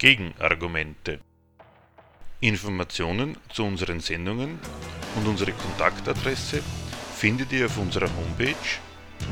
Gegenargumente. 0.00 1.20
Informationen 2.40 3.36
zu 3.50 3.64
unseren 3.64 4.00
Sendungen 4.00 4.58
und 5.14 5.28
unsere 5.28 5.52
Kontaktadresse 5.52 6.62
findet 7.14 7.52
ihr 7.52 7.66
auf 7.66 7.76
unserer 7.76 8.08
Homepage 8.16 8.54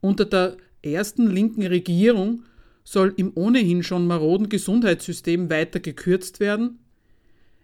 Unter 0.01 0.25
der 0.25 0.57
ersten 0.83 1.31
linken 1.31 1.65
Regierung 1.65 2.43
soll 2.83 3.15
im 3.17 3.31
ohnehin 3.37 3.85
schon 3.85 4.09
maroden 4.09 4.49
Gesundheitssystem 4.49 5.51
weiter 5.51 5.79
gekürzt 5.79 6.41
werden. 6.41 6.81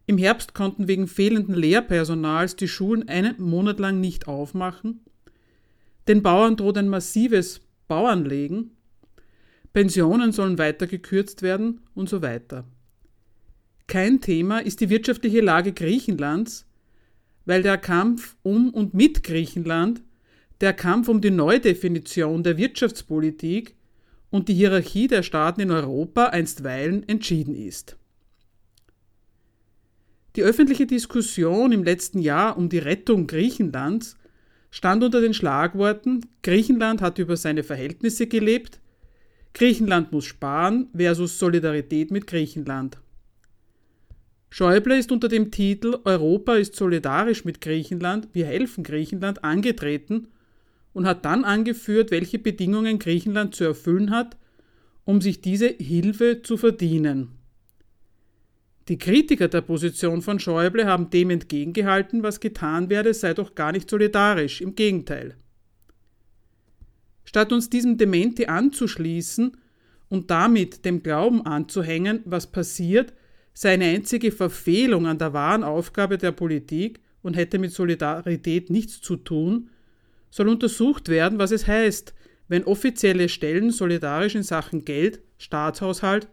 Im 0.07 0.17
Herbst 0.17 0.55
konnten 0.55 0.87
wegen 0.87 1.09
fehlenden 1.09 1.57
Lehrpersonals 1.57 2.55
die 2.55 2.69
Schulen 2.69 3.09
einen 3.09 3.35
Monat 3.43 3.81
lang 3.81 4.01
nicht 4.01 4.29
aufmachen. 4.29 5.01
Den 6.07 6.23
Bauern 6.23 6.55
droht 6.55 6.79
ein 6.79 6.89
massives 6.89 7.63
Bauernlegen, 7.89 8.77
Pensionen 9.73 10.33
sollen 10.33 10.59
weiter 10.59 10.87
gekürzt 10.87 11.43
werden 11.43 11.81
und 11.95 12.09
so 12.09 12.23
weiter. 12.23 12.65
Kein 13.87 14.21
Thema 14.21 14.59
ist 14.59 14.81
die 14.81 14.91
wirtschaftliche 14.91 15.41
Lage 15.41 15.73
Griechenlands, 15.73 16.67
weil 17.45 17.63
der 17.63 17.79
Kampf 17.79 18.37
um 18.43 18.71
und 18.71 18.95
mit 18.95 19.23
Griechenland, 19.23 20.03
der 20.61 20.73
Kampf 20.73 21.09
um 21.09 21.21
die 21.21 21.31
Neudefinition 21.31 22.43
der 22.43 22.57
Wirtschaftspolitik 22.59 23.75
und 24.31 24.49
die 24.49 24.55
Hierarchie 24.55 25.09
der 25.09 25.23
Staaten 25.23 25.61
in 25.61 25.71
Europa 25.71 26.27
einstweilen 26.27 27.09
entschieden 27.09 27.55
ist. 27.55 27.97
Die 30.37 30.43
öffentliche 30.43 30.87
Diskussion 30.87 31.73
im 31.73 31.83
letzten 31.83 32.21
Jahr 32.21 32.57
um 32.57 32.69
die 32.69 32.79
Rettung 32.79 33.27
Griechenlands 33.27 34.17
stand 34.71 35.03
unter 35.03 35.21
den 35.21 35.35
Schlagworten 35.35 36.27
Griechenland 36.43 37.03
hat 37.03 37.19
über 37.19 37.37
seine 37.37 37.65
Verhältnisse 37.65 38.29
gelebt, 38.29 38.80
Griechenland 39.55 40.13
muss 40.13 40.25
sparen 40.25 40.89
versus 40.97 41.39
Solidarität 41.39 42.11
mit 42.11 42.27
Griechenland. 42.27 42.99
Schäuble 44.49 44.99
ist 44.99 45.13
unter 45.13 45.29
dem 45.29 45.51
Titel 45.51 45.99
Europa 46.05 46.57
ist 46.57 46.75
solidarisch 46.75 47.45
mit 47.45 47.61
Griechenland, 47.61 48.29
wir 48.33 48.47
helfen 48.47 48.83
Griechenland 48.83 49.45
angetreten 49.45 50.29
und 50.93 51.07
hat 51.07 51.25
dann 51.25 51.45
angeführt, 51.45 52.11
welche 52.11 52.39
Bedingungen 52.39 52.99
Griechenland 52.99 53.55
zu 53.55 53.65
erfüllen 53.65 54.11
hat, 54.11 54.37
um 55.05 55.21
sich 55.21 55.41
diese 55.41 55.69
Hilfe 55.69 56.43
zu 56.43 56.57
verdienen. 56.57 57.29
Die 58.89 58.99
Kritiker 58.99 59.47
der 59.47 59.61
Position 59.61 60.21
von 60.21 60.41
Schäuble 60.41 60.85
haben 60.85 61.11
dem 61.11 61.31
entgegengehalten, 61.31 62.25
was 62.25 62.41
getan 62.41 62.91
werde, 62.91 63.15
sei 63.15 63.35
doch 63.35 63.55
gar 63.55 63.71
nicht 63.71 63.89
solidarisch, 63.89 64.61
im 64.61 64.75
Gegenteil. 64.75 65.37
Statt 67.31 67.53
uns 67.53 67.71
diesem 67.71 67.97
Dementi 67.97 68.47
anzuschließen 68.47 69.57
und 70.09 70.33
damit 70.33 70.85
dem 70.85 71.01
Glauben 71.05 71.47
anzuhängen, 71.47 72.23
was 72.25 72.49
passiert, 72.49 73.13
sei 73.55 73.75
eine 73.75 73.85
einzige 73.85 74.33
Verfehlung 74.33 75.07
an 75.07 75.19
der 75.19 75.33
wahren 75.33 75.63
Aufgabe 75.63 76.19
der 76.19 76.33
Politik 76.33 76.99
und 77.23 77.37
hätte 77.37 77.61
mit 77.61 77.73
Solidarität 77.73 78.69
nichts 78.69 79.01
zu 79.01 79.15
tun, 79.15 79.71
soll 80.29 80.49
untersucht 80.49 81.09
werden, 81.09 81.39
was 81.39 81.53
es 81.53 81.69
heißt, 81.69 82.15
wenn 82.49 82.65
offizielle 82.65 83.29
Stellen 83.29 83.71
solidarisch 83.71 84.35
in 84.35 84.43
Sachen 84.43 84.85
Geld, 84.85 85.23
Staatshaushalt 85.39 86.27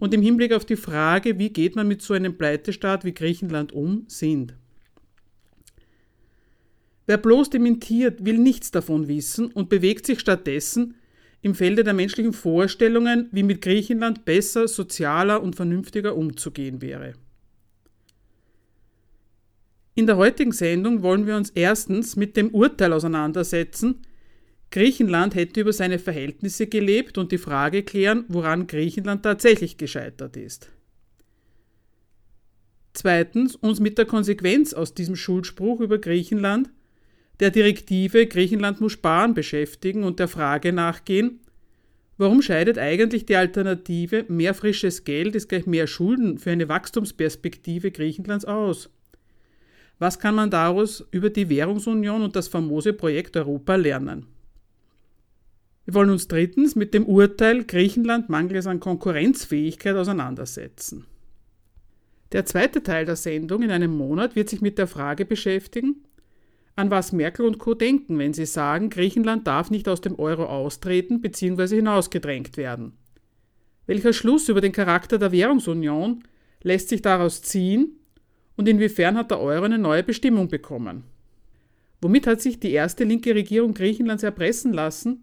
und 0.00 0.14
im 0.14 0.22
Hinblick 0.22 0.52
auf 0.52 0.64
die 0.64 0.74
Frage, 0.74 1.38
wie 1.38 1.50
geht 1.50 1.76
man 1.76 1.86
mit 1.86 2.02
so 2.02 2.12
einem 2.12 2.36
Pleitestaat 2.36 3.04
wie 3.04 3.14
Griechenland 3.14 3.70
um, 3.70 4.02
sind. 4.08 4.56
Wer 7.06 7.18
bloß 7.18 7.50
dementiert, 7.50 8.24
will 8.24 8.38
nichts 8.38 8.70
davon 8.70 9.08
wissen 9.08 9.50
und 9.52 9.68
bewegt 9.68 10.06
sich 10.06 10.20
stattdessen 10.20 10.94
im 11.42 11.54
Felde 11.54 11.84
der 11.84 11.92
menschlichen 11.92 12.32
Vorstellungen, 12.32 13.28
wie 13.30 13.42
mit 13.42 13.60
Griechenland 13.60 14.24
besser, 14.24 14.66
sozialer 14.66 15.42
und 15.42 15.56
vernünftiger 15.56 16.16
umzugehen 16.16 16.80
wäre. 16.80 17.12
In 19.94 20.06
der 20.06 20.16
heutigen 20.16 20.52
Sendung 20.52 21.02
wollen 21.02 21.26
wir 21.26 21.36
uns 21.36 21.50
erstens 21.50 22.16
mit 22.16 22.36
dem 22.36 22.48
Urteil 22.48 22.92
auseinandersetzen, 22.92 24.00
Griechenland 24.74 25.36
hätte 25.36 25.60
über 25.60 25.72
seine 25.72 26.00
Verhältnisse 26.00 26.66
gelebt 26.66 27.16
und 27.16 27.30
die 27.30 27.38
Frage 27.38 27.84
klären, 27.84 28.24
woran 28.26 28.66
Griechenland 28.66 29.22
tatsächlich 29.22 29.76
gescheitert 29.76 30.36
ist. 30.36 30.68
Zweitens 32.92 33.54
uns 33.54 33.78
mit 33.78 33.98
der 33.98 34.06
Konsequenz 34.06 34.72
aus 34.74 34.92
diesem 34.92 35.14
Schuldspruch 35.14 35.78
über 35.78 35.98
Griechenland, 35.98 36.70
der 37.40 37.50
Direktive 37.50 38.26
Griechenland 38.26 38.80
muss 38.80 38.92
sparen 38.92 39.34
beschäftigen 39.34 40.04
und 40.04 40.20
der 40.20 40.28
Frage 40.28 40.72
nachgehen, 40.72 41.40
warum 42.16 42.42
scheidet 42.42 42.78
eigentlich 42.78 43.26
die 43.26 43.36
Alternative 43.36 44.24
mehr 44.28 44.54
frisches 44.54 45.04
Geld 45.04 45.34
ist 45.34 45.48
gleich 45.48 45.66
mehr 45.66 45.86
Schulden 45.86 46.38
für 46.38 46.50
eine 46.50 46.68
Wachstumsperspektive 46.68 47.90
Griechenlands 47.90 48.44
aus? 48.44 48.90
Was 49.98 50.18
kann 50.18 50.34
man 50.34 50.50
daraus 50.50 51.04
über 51.10 51.30
die 51.30 51.48
Währungsunion 51.48 52.22
und 52.22 52.36
das 52.36 52.48
famose 52.48 52.92
Projekt 52.92 53.36
Europa 53.36 53.76
lernen? 53.76 54.26
Wir 55.84 55.94
wollen 55.94 56.10
uns 56.10 56.28
drittens 56.28 56.76
mit 56.76 56.94
dem 56.94 57.04
Urteil 57.04 57.64
Griechenland 57.64 58.28
mangels 58.28 58.66
an 58.66 58.80
Konkurrenzfähigkeit 58.80 59.94
auseinandersetzen. 59.96 61.04
Der 62.32 62.46
zweite 62.46 62.82
Teil 62.82 63.04
der 63.04 63.16
Sendung 63.16 63.62
in 63.62 63.70
einem 63.70 63.96
Monat 63.96 64.34
wird 64.34 64.48
sich 64.48 64.60
mit 64.60 64.78
der 64.78 64.86
Frage 64.86 65.24
beschäftigen, 65.24 66.02
an 66.76 66.90
was 66.90 67.12
Merkel 67.12 67.46
und 67.46 67.58
Co. 67.58 67.74
denken, 67.74 68.18
wenn 68.18 68.32
sie 68.32 68.46
sagen, 68.46 68.90
Griechenland 68.90 69.46
darf 69.46 69.70
nicht 69.70 69.88
aus 69.88 70.00
dem 70.00 70.18
Euro 70.18 70.46
austreten 70.46 71.20
bzw. 71.20 71.76
hinausgedrängt 71.76 72.56
werden. 72.56 72.92
Welcher 73.86 74.12
Schluss 74.12 74.48
über 74.48 74.60
den 74.60 74.72
Charakter 74.72 75.18
der 75.18 75.32
Währungsunion 75.32 76.24
lässt 76.62 76.88
sich 76.88 77.02
daraus 77.02 77.42
ziehen 77.42 77.92
und 78.56 78.68
inwiefern 78.68 79.16
hat 79.16 79.30
der 79.30 79.40
Euro 79.40 79.64
eine 79.64 79.78
neue 79.78 80.02
Bestimmung 80.02 80.48
bekommen? 80.48 81.04
Womit 82.00 82.26
hat 82.26 82.40
sich 82.40 82.58
die 82.60 82.72
erste 82.72 83.04
linke 83.04 83.34
Regierung 83.34 83.74
Griechenlands 83.74 84.22
erpressen 84.22 84.72
lassen 84.72 85.22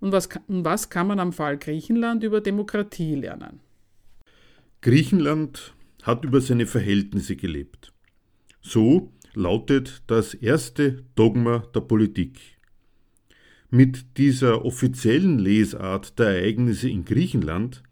und 0.00 0.12
was, 0.12 0.28
was 0.46 0.90
kann 0.90 1.06
man 1.06 1.20
am 1.20 1.32
Fall 1.32 1.58
Griechenland 1.58 2.24
über 2.24 2.40
Demokratie 2.40 3.14
lernen? 3.14 3.60
Griechenland 4.80 5.74
hat 6.02 6.24
über 6.24 6.40
seine 6.40 6.66
Verhältnisse 6.66 7.36
gelebt. 7.36 7.92
So 8.60 9.12
lautet 9.38 10.02
das 10.08 10.34
erste 10.34 11.04
Dogma 11.14 11.60
der 11.72 11.80
Politik. 11.80 12.40
Mit 13.70 14.18
dieser 14.18 14.64
offiziellen 14.64 15.38
Lesart 15.38 16.18
der 16.18 16.40
Ereignisse 16.40 16.90
in 16.90 17.04
Griechenland 17.04 17.84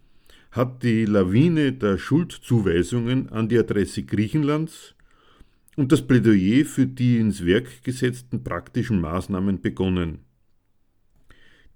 hat 0.51 0.83
die 0.83 1.05
Lawine 1.05 1.73
der 1.73 1.99
Schuldzuweisungen 1.99 3.29
an 3.29 3.49
die 3.49 3.59
Adresse 3.59 4.03
Griechenlands 4.03 4.97
und 5.77 5.93
das 5.93 6.05
Plädoyer 6.05 6.65
für 6.65 6.87
die 6.87 7.19
ins 7.19 7.47
Werk 7.47 7.85
gesetzten 7.85 8.43
praktischen 8.43 9.01
Maßnahmen 9.01 9.61
begonnen. 9.61 10.19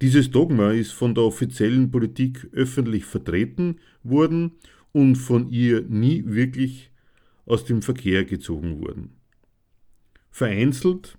Dieses 0.03 0.33
Dogma 0.33 0.73
ist 0.73 0.93
von 0.93 1.15
der 1.15 1.25
offiziellen 1.25 1.93
Politik 1.93 2.49
öffentlich 2.53 3.05
vertreten 3.05 3.77
worden 4.03 4.53
und 4.91 5.15
von 5.15 5.49
ihr 5.49 5.83
nie 5.83 6.25
wirklich 6.27 6.91
aus 7.45 7.65
dem 7.65 7.83
Verkehr 7.83 8.25
gezogen 8.25 8.81
worden. 8.81 9.20
Vereinzelt 10.31 11.19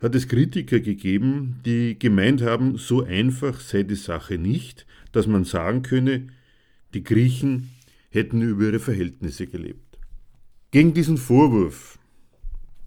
hat 0.00 0.14
es 0.14 0.28
Kritiker 0.28 0.80
gegeben, 0.80 1.60
die 1.64 1.98
gemeint 1.98 2.42
haben, 2.42 2.76
so 2.76 3.02
einfach 3.02 3.60
sei 3.60 3.82
die 3.82 3.94
Sache 3.94 4.38
nicht, 4.38 4.86
dass 5.12 5.26
man 5.26 5.44
sagen 5.44 5.82
könne, 5.82 6.26
die 6.94 7.02
Griechen 7.02 7.70
hätten 8.10 8.42
über 8.42 8.64
ihre 8.64 8.78
Verhältnisse 8.78 9.46
gelebt. 9.46 9.98
Gegen 10.70 10.94
diesen 10.94 11.16
Vorwurf, 11.16 11.98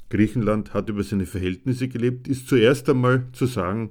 Griechenland 0.10 0.74
hat 0.74 0.90
über 0.90 1.04
seine 1.04 1.26
Verhältnisse 1.26 1.88
gelebt, 1.88 2.28
ist 2.28 2.48
zuerst 2.48 2.90
einmal 2.90 3.28
zu 3.32 3.46
sagen, 3.46 3.90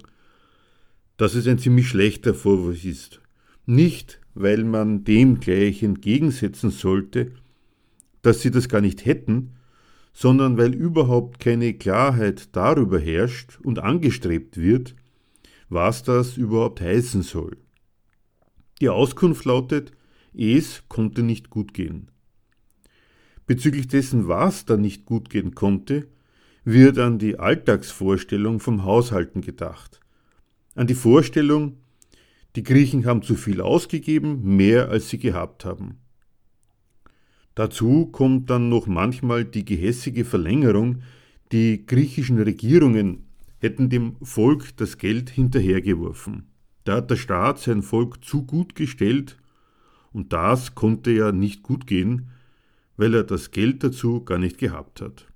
dass 1.17 1.35
es 1.35 1.47
ein 1.47 1.59
ziemlich 1.59 1.89
schlechter 1.89 2.35
Vorwurf 2.35 2.85
ist. 2.85 3.21
Nicht, 3.67 4.21
weil 4.35 4.65
man 4.65 5.05
dem 5.05 5.41
gleich 5.41 5.83
entgegensetzen 5.83 6.71
sollte, 6.71 7.33
dass 8.23 8.41
sie 8.41 8.51
das 8.51 8.69
gar 8.69 8.81
nicht 8.81 9.05
hätten, 9.05 9.53
sondern 10.21 10.59
weil 10.59 10.75
überhaupt 10.75 11.39
keine 11.39 11.75
Klarheit 11.75 12.57
darüber 12.57 12.99
herrscht 12.99 13.61
und 13.63 13.79
angestrebt 13.79 14.57
wird, 14.57 14.97
was 15.69 16.03
das 16.03 16.37
überhaupt 16.37 16.81
heißen 16.81 17.23
soll. 17.23 17.57
Die 18.81 18.89
Auskunft 18.89 19.45
lautet, 19.45 19.93
es 20.37 20.83
konnte 20.89 21.23
nicht 21.23 21.51
gut 21.51 21.73
gehen. 21.73 22.11
Bezüglich 23.47 23.87
dessen, 23.87 24.27
was 24.27 24.65
da 24.65 24.77
nicht 24.77 25.07
gut 25.07 25.31
gehen 25.31 25.55
konnte, 25.55 26.09
wird 26.65 26.99
an 26.99 27.21
die 27.21 27.39
Alltagsvorstellung 27.39 28.59
vom 28.59 28.83
Haushalten 28.83 29.41
gedacht. 29.41 30.01
An 30.75 30.89
die 30.89 30.95
Vorstellung, 30.95 31.77
die 32.57 32.65
Griechen 32.65 33.07
haben 33.07 33.23
zu 33.23 33.37
viel 33.37 33.61
ausgegeben, 33.61 34.57
mehr 34.57 34.89
als 34.89 35.11
sie 35.11 35.19
gehabt 35.19 35.65
haben. 35.65 36.01
Dazu 37.59 38.07
kommt 38.07 38.51
dann 38.51 38.69
noch 38.69 38.87
manchmal 38.87 39.45
die 39.45 39.65
gehässige 39.65 40.25
Verlängerung, 40.25 41.03
die 41.51 41.85
griechischen 41.87 42.39
Regierungen 42.39 43.25
hätten 43.59 43.91
dem 43.91 44.15
Volk 44.23 44.77
das 44.77 44.97
Geld 44.97 45.29
hinterhergeworfen. 45.29 46.45
Da 46.85 46.99
hat 46.99 47.11
der 47.11 47.17
Staat 47.17 47.59
sein 47.59 47.83
Volk 47.83 48.25
zu 48.25 48.47
gut 48.47 48.77
gestellt 48.77 49.39
und 50.13 50.33
das 50.33 50.77
konnte 50.77 51.11
ja 51.11 51.33
nicht 51.33 51.65
gut 51.65 51.89
gehen, 51.89 52.29
weil 52.97 53.13
er 53.13 53.25
das 53.25 53.51
Geld 53.51 53.83
dazu 53.83 54.25
gar 54.25 54.39
nicht 54.39 54.59
gehabt 54.59 55.01
hat. 55.01 55.27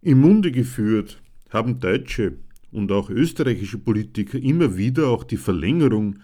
Im 0.00 0.18
Munde 0.18 0.50
geführt 0.50 1.20
haben 1.50 1.78
deutsche 1.78 2.38
und 2.70 2.90
auch 2.90 3.10
österreichische 3.10 3.76
Politiker 3.76 4.38
immer 4.38 4.78
wieder 4.78 5.08
auch 5.08 5.24
die 5.24 5.36
Verlängerung, 5.36 6.20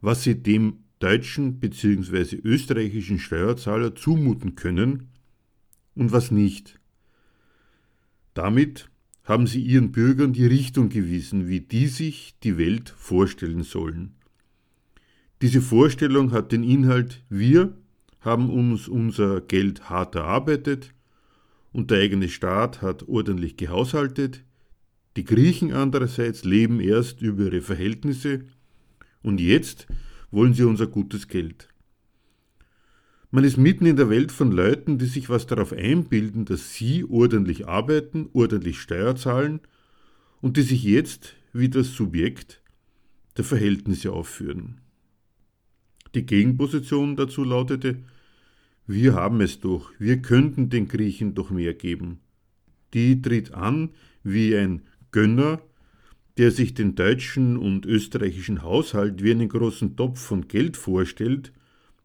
was 0.00 0.24
sie 0.24 0.42
dem 0.42 0.78
deutschen 1.02 1.58
bzw. 1.58 2.36
österreichischen 2.36 3.18
Steuerzahler 3.18 3.94
zumuten 3.94 4.54
können 4.54 5.08
und 5.94 6.12
was 6.12 6.30
nicht. 6.30 6.78
Damit 8.34 8.88
haben 9.24 9.46
sie 9.46 9.60
ihren 9.60 9.92
Bürgern 9.92 10.32
die 10.32 10.46
Richtung 10.46 10.88
gewiesen, 10.88 11.48
wie 11.48 11.60
die 11.60 11.86
sich 11.86 12.36
die 12.42 12.58
Welt 12.58 12.88
vorstellen 12.96 13.62
sollen. 13.62 14.14
Diese 15.42 15.60
Vorstellung 15.60 16.32
hat 16.32 16.52
den 16.52 16.62
Inhalt, 16.62 17.24
wir 17.28 17.76
haben 18.20 18.48
uns 18.50 18.86
unser 18.86 19.40
Geld 19.40 19.90
hart 19.90 20.14
erarbeitet 20.14 20.94
und 21.72 21.90
der 21.90 21.98
eigene 21.98 22.28
Staat 22.28 22.80
hat 22.80 23.08
ordentlich 23.08 23.56
gehaushaltet, 23.56 24.44
die 25.16 25.24
Griechen 25.24 25.72
andererseits 25.72 26.44
leben 26.44 26.80
erst 26.80 27.20
über 27.20 27.46
ihre 27.46 27.60
Verhältnisse 27.60 28.44
und 29.22 29.40
jetzt 29.40 29.86
wollen 30.32 30.54
sie 30.54 30.64
unser 30.64 30.88
gutes 30.88 31.28
Geld. 31.28 31.68
Man 33.30 33.44
ist 33.44 33.56
mitten 33.56 33.86
in 33.86 33.96
der 33.96 34.10
Welt 34.10 34.32
von 34.32 34.50
Leuten, 34.50 34.98
die 34.98 35.06
sich 35.06 35.30
was 35.30 35.46
darauf 35.46 35.72
einbilden, 35.72 36.44
dass 36.44 36.74
sie 36.74 37.04
ordentlich 37.04 37.66
arbeiten, 37.66 38.28
ordentlich 38.32 38.80
Steuer 38.80 39.16
zahlen 39.16 39.60
und 40.40 40.56
die 40.56 40.62
sich 40.62 40.82
jetzt 40.82 41.34
wie 41.52 41.68
das 41.68 41.94
Subjekt 41.94 42.60
der 43.36 43.44
Verhältnisse 43.44 44.12
aufführen. 44.12 44.80
Die 46.14 46.26
Gegenposition 46.26 47.16
dazu 47.16 47.44
lautete, 47.44 48.02
wir 48.86 49.14
haben 49.14 49.40
es 49.40 49.60
doch, 49.60 49.92
wir 49.98 50.20
könnten 50.20 50.68
den 50.68 50.88
Griechen 50.88 51.34
doch 51.34 51.50
mehr 51.50 51.72
geben. 51.72 52.20
Die 52.92 53.22
tritt 53.22 53.54
an 53.54 53.90
wie 54.22 54.54
ein 54.56 54.82
Gönner, 55.10 55.62
der 56.38 56.50
sich 56.50 56.74
den 56.74 56.94
deutschen 56.94 57.56
und 57.56 57.86
österreichischen 57.86 58.62
Haushalt 58.62 59.22
wie 59.22 59.30
einen 59.30 59.48
großen 59.48 59.96
Topf 59.96 60.20
von 60.20 60.48
Geld 60.48 60.76
vorstellt 60.76 61.52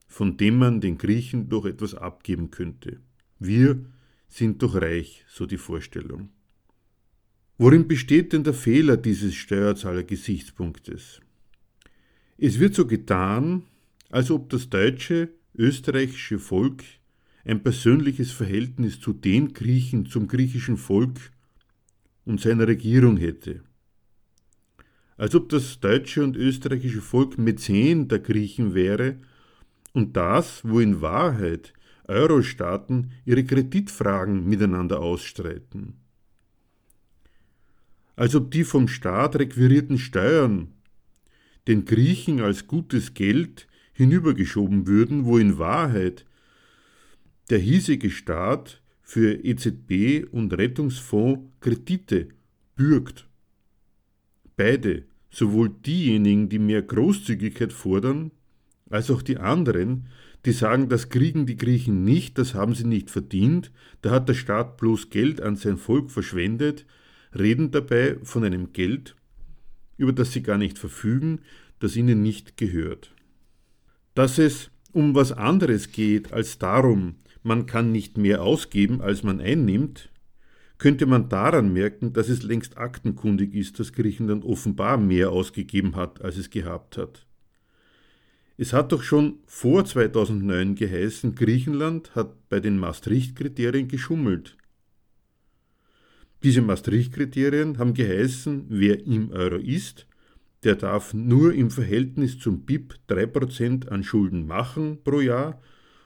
von 0.08 0.38
dem 0.38 0.58
man 0.58 0.82
den 0.82 0.98
Griechen 0.98 1.50
doch 1.50 1.66
etwas 1.66 1.94
abgeben 1.94 2.50
könnte. 2.50 3.00
Wir 3.40 3.86
sind 4.30 4.64
doch 4.64 4.76
reich, 4.76 5.26
so 5.28 5.46
die 5.46 5.58
Vorstellung. 5.58 6.30
Worin 7.58 7.88
besteht 7.88 8.34
denn 8.34 8.44
der 8.44 8.54
Fehler 8.54 8.98
dieses 8.98 9.36
Steuerzahler-Gesichtspunktes? 9.36 11.22
Es 12.38 12.60
wird 12.60 12.76
so 12.76 12.86
getan, 12.86 13.64
als 14.10 14.32
ob 14.32 14.50
das 14.50 14.70
deutsche, 14.70 15.30
österreichische 15.56 16.40
Volk 16.40 16.84
ein 17.44 17.64
persönliches 17.64 18.32
Verhältnis 18.32 19.00
zu 19.00 19.14
den 19.14 19.54
Griechen, 19.54 20.06
zum 20.06 20.28
griechischen 20.28 20.78
Volk 20.78 21.32
und 22.26 22.42
seiner 22.42 22.68
Regierung 22.68 23.18
hätte. 23.18 23.62
Als 25.18 25.34
ob 25.34 25.50
das 25.50 25.80
deutsche 25.80 26.24
und 26.24 26.38
österreichische 26.38 27.02
Volk 27.02 27.38
Mäzen 27.38 28.08
der 28.08 28.20
Griechen 28.20 28.76
wäre 28.76 29.18
und 29.94 30.16
das, 30.16 30.62
wo 30.64 30.80
in 30.80 31.02
Wahrheit 31.02 31.74
Euro-Staaten 32.08 33.12
ihre 33.26 33.44
Kreditfragen 33.44 34.48
miteinander 34.48 35.02
ausstreiten. 35.02 35.96
Als 38.16 38.36
ob 38.36 38.52
die 38.52 38.64
vom 38.64 38.88
Staat 38.88 39.36
requirierten 39.38 39.98
Steuern 39.98 40.74
den 41.68 41.86
Griechen 41.86 42.40
als 42.40 42.68
gutes 42.68 43.14
Geld 43.14 43.68
hinübergeschoben 43.94 44.88
würden, 44.88 45.26
wo 45.26 45.38
in 45.38 45.58
Wahrheit 45.58 46.26
der 47.50 47.60
hiesige 47.60 48.10
Staat 48.10 48.82
für 49.02 49.44
EZB 49.44 50.28
und 50.32 50.54
Rettungsfonds 50.54 51.42
Kredite 51.60 52.30
bürgt. 52.76 53.28
Beide, 54.58 55.04
sowohl 55.30 55.70
diejenigen, 55.70 56.50
die 56.50 56.60
mehr 56.60 56.82
Großzügigkeit 56.82 57.72
fordern, 57.72 58.32
als 58.90 59.12
auch 59.12 59.22
die 59.22 59.38
anderen, 59.38 60.08
die 60.46 60.52
sagen, 60.52 60.90
das 60.90 61.10
kriegen 61.10 61.46
die 61.46 61.58
Griechen 61.58 62.04
nicht, 62.04 62.38
das 62.38 62.54
haben 62.54 62.74
sie 62.74 62.86
nicht 62.86 63.12
verdient, 63.12 63.72
da 64.02 64.12
hat 64.12 64.28
der 64.28 64.34
Staat 64.34 64.78
bloß 64.78 65.10
Geld 65.10 65.42
an 65.42 65.56
sein 65.56 65.78
Volk 65.78 66.10
verschwendet, 66.10 66.86
reden 67.38 67.70
dabei 67.72 68.18
von 68.24 68.44
einem 68.44 68.74
Geld, 68.74 69.16
über 69.98 70.12
das 70.12 70.32
sie 70.34 70.42
gar 70.42 70.58
nicht 70.58 70.80
verfügen, 70.80 71.42
das 71.80 71.96
ihnen 71.96 72.24
nicht 72.24 72.58
gehört. 72.58 73.14
Dass 74.16 74.40
es 74.40 74.72
um 74.92 75.14
was 75.14 75.32
anderes 75.32 75.92
geht 75.92 76.34
als 76.34 76.58
darum, 76.58 77.16
man 77.44 77.68
kann 77.68 77.92
nicht 77.92 78.18
mehr 78.18 78.42
ausgeben, 78.42 79.02
als 79.02 79.22
man 79.22 79.40
einnimmt, 79.40 80.10
könnte 80.78 81.06
man 81.06 81.30
daran 81.30 81.74
merken, 81.74 82.14
dass 82.14 82.30
es 82.30 82.44
längst 82.44 82.78
aktenkundig 82.78 83.56
ist, 83.56 83.80
dass 83.80 83.94
Griechenland 83.94 84.46
offenbar 84.46 84.98
mehr 84.98 85.32
ausgegeben 85.32 85.96
hat, 85.96 86.22
als 86.22 86.38
es 86.38 86.50
gehabt 86.50 86.98
hat. 86.98 87.26
Es 88.58 88.74
hat 88.74 88.92
doch 88.92 89.04
schon 89.04 89.40
vor 89.46 89.86
2009 89.86 90.76
geheißen, 90.76 91.36
Griechenland 91.36 92.16
hat 92.16 92.50
bei 92.50 92.60
den 92.60 92.78
Maastricht-Kriterien 92.80 93.88
geschummelt. 93.88 94.58
Diese 96.44 96.62
Maastricht-Kriterien 96.62 97.78
haben 97.78 97.94
geheißen, 97.94 98.66
wer 98.70 99.06
im 99.06 99.32
Euro 99.32 99.58
ist, 99.58 100.08
der 100.64 100.76
darf 100.76 101.14
nur 101.14 101.54
im 101.54 101.72
Verhältnis 101.72 102.40
zum 102.40 102.66
BIP 102.66 102.96
3% 103.10 103.90
an 103.90 104.04
Schulden 104.04 104.48
machen 104.48 105.00
pro 105.04 105.20
Jahr 105.20 105.62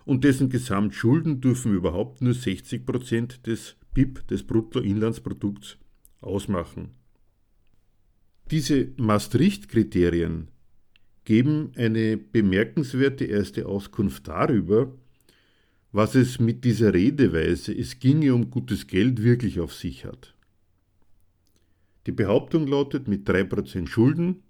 und 0.05 0.23
dessen 0.23 0.49
Gesamtschulden 0.49 1.41
dürfen 1.41 1.73
überhaupt 1.73 2.21
nur 2.21 2.33
60% 2.33 3.43
des 3.43 3.77
BIP, 3.93 4.27
des 4.27 4.43
Bruttoinlandsprodukts, 4.43 5.77
ausmachen. 6.21 6.91
Diese 8.49 8.89
Maastricht-Kriterien 8.97 10.49
geben 11.23 11.71
eine 11.75 12.17
bemerkenswerte 12.17 13.25
erste 13.25 13.65
Auskunft 13.65 14.27
darüber, 14.27 14.93
was 15.91 16.15
es 16.15 16.39
mit 16.39 16.63
dieser 16.63 16.93
Redeweise, 16.93 17.73
es 17.73 17.99
ginge 17.99 18.33
um 18.33 18.49
gutes 18.49 18.87
Geld, 18.87 19.23
wirklich 19.23 19.59
auf 19.59 19.73
sich 19.73 20.05
hat. 20.05 20.35
Die 22.07 22.11
Behauptung 22.11 22.65
lautet, 22.65 23.07
mit 23.07 23.29
3% 23.29 23.87
Schulden 23.87 24.43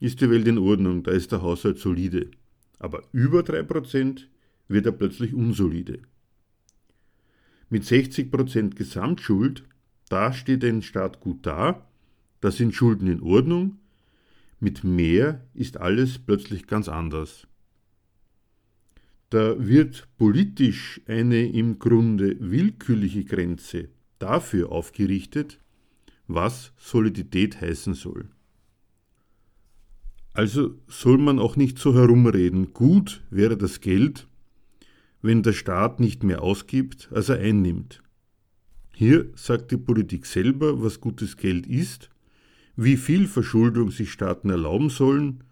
ist 0.00 0.20
die 0.20 0.30
Welt 0.30 0.46
in 0.46 0.58
Ordnung, 0.58 1.02
da 1.02 1.10
ist 1.10 1.32
der 1.32 1.42
Haushalt 1.42 1.78
solide. 1.78 2.30
Aber 2.78 3.02
über 3.12 3.40
3% 3.40 4.26
wird 4.68 4.86
er 4.86 4.92
plötzlich 4.92 5.34
unsolide. 5.34 6.00
Mit 7.68 7.84
60% 7.84 8.74
Gesamtschuld, 8.74 9.64
da 10.08 10.32
steht 10.32 10.64
ein 10.64 10.82
Staat 10.82 11.20
gut 11.20 11.44
da, 11.44 11.86
da 12.40 12.50
sind 12.50 12.74
Schulden 12.74 13.08
in 13.08 13.22
Ordnung, 13.22 13.78
mit 14.60 14.84
mehr 14.84 15.44
ist 15.52 15.76
alles 15.78 16.18
plötzlich 16.18 16.66
ganz 16.66 16.88
anders. 16.88 17.46
Da 19.30 19.56
wird 19.58 20.08
politisch 20.16 21.00
eine 21.06 21.48
im 21.48 21.78
Grunde 21.78 22.36
willkürliche 22.38 23.24
Grenze 23.24 23.88
dafür 24.18 24.70
aufgerichtet, 24.70 25.58
was 26.28 26.72
Solidität 26.76 27.60
heißen 27.60 27.94
soll. 27.94 28.28
Also 30.32 30.74
soll 30.86 31.18
man 31.18 31.38
auch 31.38 31.56
nicht 31.56 31.78
so 31.78 31.94
herumreden, 31.94 32.72
gut 32.72 33.22
wäre 33.30 33.56
das 33.56 33.80
Geld, 33.80 34.28
wenn 35.22 35.42
der 35.42 35.52
Staat 35.52 36.00
nicht 36.00 36.22
mehr 36.22 36.42
ausgibt, 36.42 37.08
als 37.12 37.28
er 37.28 37.38
einnimmt. 37.38 38.02
Hier 38.94 39.30
sagt 39.34 39.70
die 39.70 39.76
Politik 39.76 40.26
selber, 40.26 40.82
was 40.82 41.00
gutes 41.00 41.36
Geld 41.36 41.66
ist 41.66 42.10
wie 42.76 42.96
viel 42.96 43.26
Verschuldung 43.26 43.90
sich 43.90 44.12
Staaten 44.12 44.50
erlauben 44.50 44.90
sollen 44.90 45.42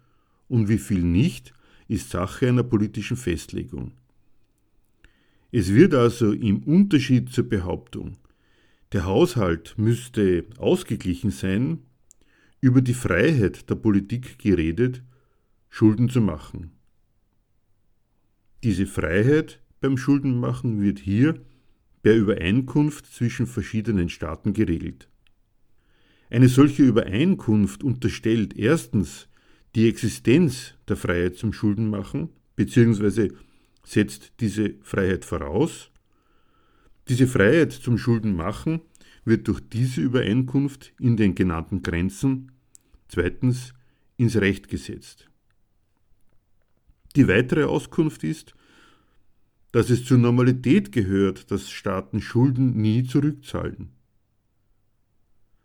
und 0.47 0.69
wie 0.69 0.77
viel 0.77 1.03
nicht, 1.03 1.53
ist 1.87 2.11
Sache 2.11 2.47
einer 2.47 2.63
politischen 2.63 3.17
Festlegung. 3.17 3.91
Es 5.51 5.73
wird 5.73 5.93
also 5.93 6.31
im 6.31 6.63
Unterschied 6.63 7.31
zur 7.31 7.49
Behauptung, 7.49 8.17
der 8.91 9.05
Haushalt 9.05 9.75
müsste 9.77 10.45
ausgeglichen 10.57 11.31
sein, 11.31 11.79
über 12.61 12.81
die 12.81 12.93
Freiheit 12.93 13.69
der 13.69 13.75
Politik 13.75 14.39
geredet, 14.39 15.03
Schulden 15.69 16.09
zu 16.09 16.21
machen. 16.21 16.71
Diese 18.65 18.87
Freiheit 18.87 19.61
beim 19.79 19.95
Schuldenmachen 19.95 20.81
wird 20.81 20.97
hier 20.97 21.39
per 22.01 22.15
Übereinkunft 22.15 23.05
zwischen 23.05 23.45
verschiedenen 23.45 24.09
Staaten 24.09 24.53
geregelt. 24.53 25.07
Eine 26.31 26.49
solche 26.49 26.81
Übereinkunft 26.81 27.83
unterstellt 27.83 28.57
erstens 28.57 29.27
die 29.75 29.87
Existenz 29.87 30.73
der 30.87 30.97
Freiheit 30.97 31.35
zum 31.35 31.53
Schuldenmachen 31.53 32.29
bzw. 32.55 33.33
setzt 33.83 34.33
diese 34.39 34.73
Freiheit 34.81 35.25
voraus. 35.25 35.91
Diese 37.07 37.27
Freiheit 37.27 37.71
zum 37.71 37.99
Schuldenmachen 37.99 38.81
wird 39.25 39.47
durch 39.47 39.61
diese 39.61 40.01
Übereinkunft 40.01 40.91
in 40.99 41.17
den 41.17 41.35
genannten 41.35 41.83
Grenzen 41.83 42.51
zweitens 43.09 43.75
ins 44.17 44.37
Recht 44.37 44.69
gesetzt. 44.69 45.29
Die 47.15 47.27
weitere 47.27 47.63
Auskunft 47.63 48.23
ist, 48.23 48.53
dass 49.71 49.89
es 49.89 50.05
zur 50.05 50.17
Normalität 50.17 50.91
gehört, 50.91 51.51
dass 51.51 51.69
Staaten 51.69 52.21
Schulden 52.21 52.75
nie 52.81 53.03
zurückzahlen. 53.03 53.89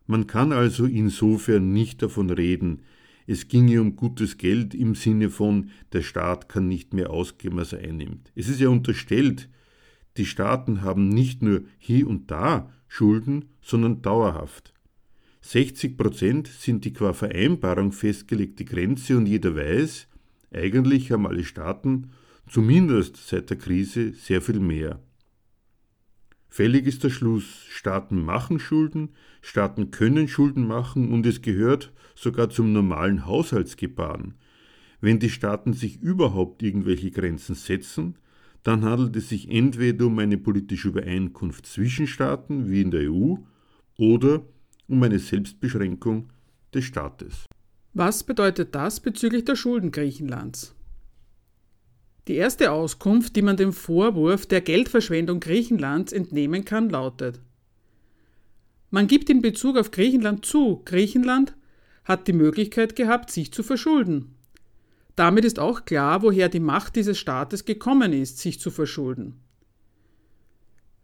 Man 0.07 0.27
kann 0.27 0.53
also 0.53 0.87
insofern 0.87 1.73
nicht 1.73 2.03
davon 2.03 2.31
reden, 2.31 2.83
es 3.27 3.47
ginge 3.47 3.81
um 3.81 3.95
gutes 3.95 4.39
Geld 4.39 4.75
im 4.75 4.97
Sinne 4.97 5.31
von, 5.31 5.71
der 5.93 6.03
Staat 6.03 6.49
kann 6.49 6.67
nicht 6.67 6.95
mehr 6.95 7.11
ausgeben, 7.11 7.61
als 7.61 7.73
er 7.73 7.79
einnimmt. 7.89 8.33
Es 8.35 8.49
ist 8.49 8.61
ja 8.61 8.69
unterstellt, 8.69 9.49
die 10.17 10.27
Staaten 10.27 10.83
haben 10.83 11.09
nicht 11.09 11.41
nur 11.41 11.63
hier 11.79 12.09
und 12.09 12.31
da 12.33 12.73
Schulden, 12.89 13.45
sondern 13.63 14.03
dauerhaft. 14.03 14.75
60 15.43 15.97
Prozent 15.97 16.49
sind 16.49 16.85
die 16.85 16.93
qua 16.93 17.13
Vereinbarung 17.13 17.93
festgelegte 17.93 18.65
Grenze 18.65 19.17
und 19.17 19.27
jeder 19.27 19.55
weiß, 19.55 20.09
eigentlich 20.53 21.13
haben 21.13 21.27
alle 21.27 21.45
Staaten, 21.45 22.11
zumindest 22.49 23.17
seit 23.17 23.51
der 23.51 23.59
Krise, 23.59 24.13
sehr 24.13 24.43
viel 24.43 24.61
mehr. 24.61 25.01
Fällig 26.49 26.87
ist 26.87 27.05
der 27.05 27.11
Schluss, 27.11 27.65
Staaten 27.69 28.25
machen 28.25 28.59
Schulden, 28.59 29.11
Staaten 29.41 29.93
können 29.93 30.27
Schulden 30.27 30.67
machen 30.67 31.13
und 31.13 31.25
es 31.25 31.43
gehört 31.43 31.93
sogar 32.17 32.51
zum 32.51 32.73
normalen 32.73 33.25
Haushaltsgebaren. 33.25 34.35
Wenn 35.01 35.21
die 35.21 35.31
Staaten 35.31 35.73
sich 35.73 36.03
überhaupt 36.03 36.63
irgendwelche 36.63 37.13
Grenzen 37.13 37.55
setzen, 37.55 38.17
dann 38.65 38.85
handelt 38.85 39.17
es 39.17 39.29
sich 39.29 39.49
entweder 39.49 40.07
um 40.07 40.19
eine 40.19 40.37
politische 40.37 40.89
Übereinkunft 40.89 41.67
zwischen 41.67 42.07
Staaten 42.07 42.69
wie 42.69 42.83
in 42.83 42.91
der 42.91 43.11
EU 43.11 43.37
oder 43.97 44.45
um 44.89 45.03
eine 45.03 45.21
Selbstbeschränkung 45.21 46.31
des 46.75 46.85
Staates. 46.85 47.47
Was 47.93 48.23
bedeutet 48.23 48.73
das 48.77 49.01
bezüglich 49.01 49.45
der 49.45 49.57
Schulden 49.57 49.91
Griechenlands? 49.91 50.77
Die 52.29 52.37
erste 52.37 52.71
Auskunft, 52.71 53.35
die 53.35 53.43
man 53.43 53.57
dem 53.57 53.73
Vorwurf 53.73 54.47
der 54.47 54.61
Geldverschwendung 54.61 55.41
Griechenlands 55.41 56.13
entnehmen 56.13 56.65
kann, 56.65 56.89
lautet 56.89 57.41
Man 58.91 59.09
gibt 59.09 59.29
in 59.29 59.43
Bezug 59.43 59.77
auf 59.77 59.91
Griechenland 59.91 60.47
zu, 60.47 60.83
Griechenland 60.85 61.57
hat 62.05 62.29
die 62.29 62.33
Möglichkeit 62.33 62.95
gehabt, 62.95 63.33
sich 63.33 63.53
zu 63.53 63.65
verschulden. 63.65 64.37
Damit 65.17 65.45
ist 65.45 65.59
auch 65.59 65.85
klar, 65.85 66.23
woher 66.23 66.49
die 66.49 66.61
Macht 66.61 66.95
dieses 66.95 67.19
Staates 67.19 67.65
gekommen 67.65 68.13
ist, 68.13 68.39
sich 68.39 68.61
zu 68.61 68.71
verschulden. 68.71 69.41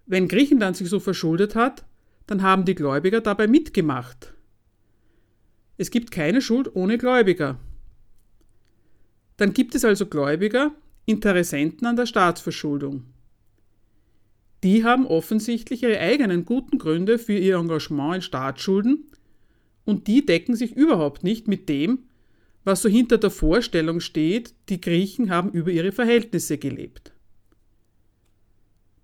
Wenn 0.07 0.29
Griechenland 0.29 0.77
sich 0.77 0.89
so 0.89 1.01
verschuldet 1.01 1.57
hat, 1.57 1.85
dann 2.29 2.43
haben 2.43 2.65
die 2.65 2.77
Gläubiger 2.77 3.21
dabei 3.21 3.49
mitgemacht. 3.49 4.36
Es 5.79 5.91
gibt 5.91 6.11
keine 6.11 6.41
Schuld 6.41 6.75
ohne 6.75 6.99
Gläubiger. 6.99 7.59
Dann 9.37 9.53
gibt 9.53 9.75
es 9.75 9.85
also 9.85 10.07
Gläubiger, 10.07 10.73
Interessenten 11.05 11.87
an 11.87 11.97
der 11.97 12.07
Staatsverschuldung. 12.07 13.05
Die 14.65 14.85
haben 14.85 15.07
offensichtlich 15.07 15.83
ihre 15.83 16.01
eigenen 16.01 16.45
guten 16.45 16.79
Gründe 16.79 17.19
für 17.19 17.37
ihr 17.37 17.57
Engagement 17.57 18.17
in 18.17 18.23
Staatsschulden 18.23 19.05
und 19.85 20.07
die 20.07 20.25
decken 20.25 20.57
sich 20.57 20.75
überhaupt 20.75 21.23
nicht 21.23 21.47
mit 21.47 21.69
dem, 21.69 22.01
was 22.65 22.83
so 22.83 22.89
hinter 22.89 23.19
der 23.19 23.31
Vorstellung 23.31 24.01
steht, 24.01 24.55
die 24.69 24.81
Griechen 24.81 25.31
haben 25.31 25.53
über 25.53 25.71
ihre 25.71 25.93
Verhältnisse 25.93 26.59
gelebt. 26.59 27.13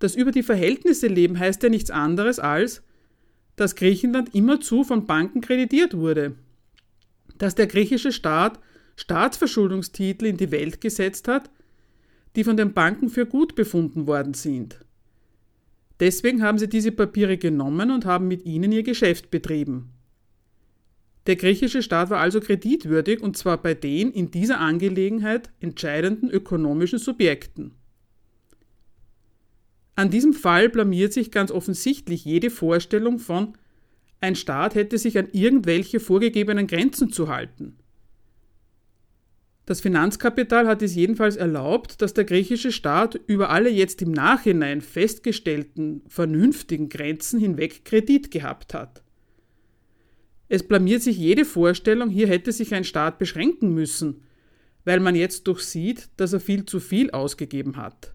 Das 0.00 0.17
über 0.17 0.33
die 0.33 0.43
Verhältnisse 0.43 1.07
leben 1.07 1.38
heißt 1.38 1.62
ja 1.62 1.69
nichts 1.69 1.93
anderes 1.93 2.41
als, 2.41 2.83
dass 3.55 3.76
Griechenland 3.76 4.35
immerzu 4.35 4.83
von 4.83 5.07
Banken 5.07 5.41
kreditiert 5.41 5.97
wurde, 5.97 6.35
dass 7.43 7.57
der 7.57 7.67
griechische 7.67 8.13
Staat 8.13 8.61
Staatsverschuldungstitel 8.95 10.27
in 10.27 10.37
die 10.37 10.53
Welt 10.53 10.81
gesetzt 10.81 11.27
hat, 11.27 11.51
die 12.37 12.45
von 12.45 12.57
den 12.57 12.73
Banken 12.73 13.09
für 13.09 13.27
gut 13.27 13.57
befunden 13.57 14.07
worden 14.07 14.33
sind. 14.33 14.79
Deswegen 15.99 16.41
haben 16.45 16.59
sie 16.59 16.69
diese 16.69 16.93
Papiere 16.93 17.39
genommen 17.39 17.91
und 17.91 18.05
haben 18.05 18.29
mit 18.29 18.45
ihnen 18.45 18.71
ihr 18.71 18.85
Geschäft 18.85 19.33
betrieben. 19.33 19.91
Der 21.27 21.35
griechische 21.35 21.83
Staat 21.83 22.11
war 22.11 22.21
also 22.21 22.39
kreditwürdig 22.39 23.21
und 23.21 23.37
zwar 23.37 23.61
bei 23.61 23.75
den 23.75 24.13
in 24.13 24.31
dieser 24.31 24.61
Angelegenheit 24.61 25.51
entscheidenden 25.59 26.31
ökonomischen 26.31 27.01
Subjekten. 27.01 27.73
An 29.97 30.11
diesem 30.11 30.33
Fall 30.33 30.69
blamiert 30.69 31.13
sich 31.13 31.33
ganz 31.33 31.51
offensichtlich 31.51 32.25
jede 32.25 32.51
Vorstellung 32.51 33.19
von, 33.19 33.55
ein 34.23 34.37
Staat 34.37 34.75
hätte 34.75 34.99
sich 34.99 35.19
an 35.19 35.29
irgendwelche 35.33 36.00
vorgegebenen 36.00 36.67
Grenzen 36.67 37.12
zu 37.12 37.29
halten. 37.29 37.76
Das 39.67 39.81
Finanzkapital 39.81 40.67
hat 40.67 40.83
es 40.83 40.95
jedenfalls 40.95 41.37
erlaubt, 41.37 42.02
dass 42.02 42.14
der 42.14 42.25
griechische 42.25 42.73
Staat 42.73 43.21
über 43.26 43.50
alle 43.50 43.69
jetzt 43.71 44.00
im 44.02 44.12
Nachhinein 44.12 44.81
festgestellten 44.81 46.02
vernünftigen 46.09 46.88
Grenzen 46.88 47.38
hinweg 47.38 47.85
Kredit 47.85 48.31
gehabt 48.31 48.75
hat. 48.75 49.02
Es 50.49 50.62
blamiert 50.67 51.02
sich 51.02 51.17
jede 51.17 51.45
Vorstellung, 51.45 52.11
hier 52.11 52.29
hätte 52.29 52.52
sich 52.52 52.75
ein 52.75 52.85
Staat 52.85 53.19
beschränken 53.19 53.73
müssen, 53.73 54.23
weil 54.85 55.00
man 55.00 55.14
jetzt 55.14 55.47
durchsieht, 55.47 56.11
dass 56.17 56.33
er 56.33 56.41
viel 56.41 56.67
zu 56.67 56.79
viel 56.79 57.11
ausgegeben 57.11 57.76
hat. 57.76 58.14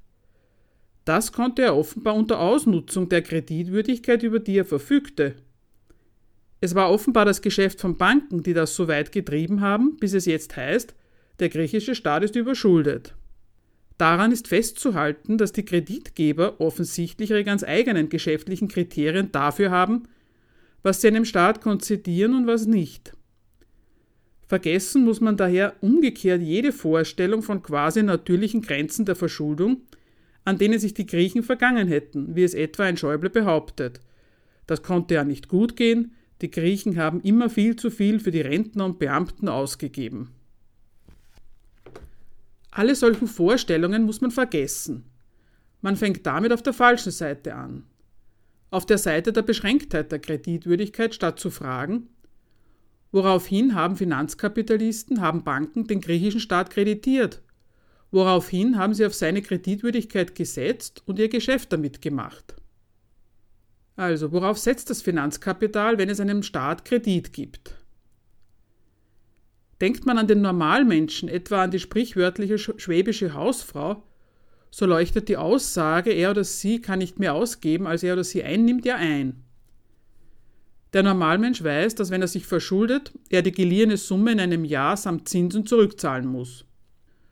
Das 1.04 1.32
konnte 1.32 1.62
er 1.62 1.76
offenbar 1.76 2.16
unter 2.16 2.40
Ausnutzung 2.40 3.10
der 3.10 3.22
Kreditwürdigkeit, 3.22 4.24
über 4.24 4.40
die 4.40 4.58
er 4.58 4.66
verfügte. 4.66 5.36
Es 6.60 6.74
war 6.74 6.92
offenbar 6.92 7.26
das 7.26 7.42
Geschäft 7.42 7.82
von 7.82 7.98
Banken, 7.98 8.44
die 8.44 8.54
das 8.54 8.76
so 8.76 8.88
weit 8.88 9.12
getrieben 9.12 9.62
haben, 9.62 9.98
bis 9.98 10.14
es 10.14 10.26
jetzt 10.26 10.56
heißt, 10.56 10.96
der 11.40 11.50
griechische 11.50 11.94
Staat 11.94 12.24
ist 12.24 12.36
überschuldet. 12.36 13.14
Daran 13.98 14.32
ist 14.32 14.48
festzuhalten, 14.48 15.38
dass 15.38 15.54
die 15.54 15.66
Kreditgeber 15.66 16.60
offensichtlich 16.60 17.32
ihre 17.32 17.44
ganz 17.44 17.64
eigenen 17.64 18.10
geschäftlichen 18.10 18.68
Kriterien 18.68 19.32
dafür 19.32 19.72
haben, 19.72 20.04
was 20.84 21.02
sie 21.02 21.08
einem 21.08 21.26
Staat 21.26 21.62
konzedieren 21.62 22.36
und 22.36 22.48
was 22.48 22.66
nicht. 22.66 23.14
Vergessen 24.48 25.04
muss 25.04 25.20
man 25.20 25.36
daher 25.36 25.76
umgekehrt 25.82 26.42
jede 26.42 26.72
Vorstellung 26.72 27.42
von 27.42 27.62
quasi 27.62 28.02
natürlichen 28.02 28.62
Grenzen 28.62 29.06
der 29.06 29.16
Verschuldung, 29.16 29.82
an 30.46 30.58
denen 30.58 30.80
sich 30.80 30.94
die 30.94 31.06
Griechen 31.06 31.44
vergangen 31.44 31.88
hätten, 31.88 32.36
wie 32.36 32.44
es 32.44 32.54
etwa 32.54 32.84
ein 32.84 32.98
Schäuble 32.98 33.30
behauptet. 33.30 34.00
Das 34.66 34.84
konnte 34.84 35.16
ja 35.16 35.24
nicht 35.26 35.50
gut 35.50 35.76
gehen, 35.76 36.14
die 36.42 36.52
Griechen 36.52 36.98
haben 36.98 37.22
immer 37.22 37.50
viel 37.50 37.76
zu 37.76 37.90
viel 37.90 38.20
für 38.20 38.32
die 38.32 38.42
Rentner 38.42 38.86
und 38.86 39.00
Beamten 39.00 39.48
ausgegeben. 39.50 40.30
Alle 42.70 42.96
solchen 42.96 43.28
Vorstellungen 43.28 44.04
muss 44.04 44.22
man 44.22 44.30
vergessen. 44.30 45.06
Man 45.82 45.96
fängt 45.96 46.26
damit 46.26 46.54
auf 46.54 46.62
der 46.62 46.74
falschen 46.74 47.12
Seite 47.12 47.56
an. 47.56 47.86
Auf 48.70 48.86
der 48.86 49.00
Seite 49.00 49.34
der 49.34 49.42
Beschränktheit 49.42 50.12
der 50.12 50.20
Kreditwürdigkeit 50.20 51.16
statt 51.16 51.40
zu 51.40 51.50
fragen, 51.50 52.10
woraufhin 53.12 53.74
haben 53.74 53.96
Finanzkapitalisten, 53.96 55.22
haben 55.22 55.44
Banken 55.44 55.88
den 55.88 56.02
griechischen 56.02 56.42
Staat 56.42 56.70
kreditiert, 56.70 57.42
woraufhin 58.12 58.78
haben 58.78 58.94
sie 58.94 59.06
auf 59.06 59.16
seine 59.16 59.42
Kreditwürdigkeit 59.42 60.36
gesetzt 60.36 61.02
und 61.06 61.18
ihr 61.18 61.30
Geschäft 61.30 61.74
damit 61.74 62.02
gemacht. 62.02 62.56
Also, 63.98 64.32
worauf 64.32 64.60
setzt 64.60 64.92
das 64.92 65.02
Finanzkapital, 65.02 65.98
wenn 65.98 66.10
es 66.10 66.20
einem 66.20 66.44
Staat 66.44 66.86
Kredit 66.86 67.34
gibt? 67.34 67.74
Denkt 69.82 70.06
man 70.06 70.20
an 70.20 70.28
den 70.28 70.42
Normalmenschen, 70.42 71.28
etwa 71.28 71.64
an 71.64 71.72
die 71.72 71.80
sprichwörtliche 71.80 72.60
schwäbische 72.60 73.34
Hausfrau, 73.34 74.04
so 74.70 74.86
leuchtet 74.86 75.30
die 75.30 75.38
Aussage, 75.38 76.12
er 76.12 76.30
oder 76.32 76.44
sie 76.44 76.80
kann 76.80 77.00
nicht 77.00 77.18
mehr 77.18 77.34
ausgeben, 77.34 77.88
als 77.88 78.04
er 78.04 78.14
oder 78.14 78.24
sie 78.24 78.44
einnimmt, 78.44 78.86
ja 78.86 78.96
ein. 78.98 79.44
Der 80.94 81.02
Normalmensch 81.02 81.64
weiß, 81.64 81.96
dass 81.96 82.12
wenn 82.12 82.22
er 82.22 82.28
sich 82.28 82.46
verschuldet, 82.46 83.12
er 83.30 83.42
die 83.42 83.52
geliehene 83.52 83.98
Summe 83.98 84.32
in 84.32 84.40
einem 84.40 84.64
Jahr 84.64 84.96
samt 84.96 85.28
Zinsen 85.28 85.66
zurückzahlen 85.66 86.28
muss. 86.28 86.66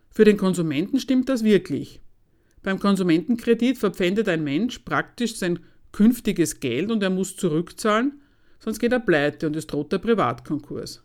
Für 0.10 0.24
den 0.26 0.38
Konsumenten 0.38 1.00
stimmt 1.00 1.30
das 1.30 1.44
wirklich. 1.44 2.02
Beim 2.64 2.80
Konsumentenkredit 2.80 3.78
verpfändet 3.78 4.28
ein 4.28 4.44
Mensch 4.44 4.80
praktisch 4.80 5.36
sein 5.36 5.60
künftiges 5.96 6.60
Geld 6.60 6.92
und 6.92 7.02
er 7.02 7.10
muss 7.10 7.38
zurückzahlen, 7.38 8.20
sonst 8.60 8.80
geht 8.80 8.92
er 8.92 9.00
pleite 9.00 9.48
und 9.48 9.56
es 9.56 9.66
droht 9.66 9.94
der 9.94 10.00
Privatkonkurs. 10.00 11.02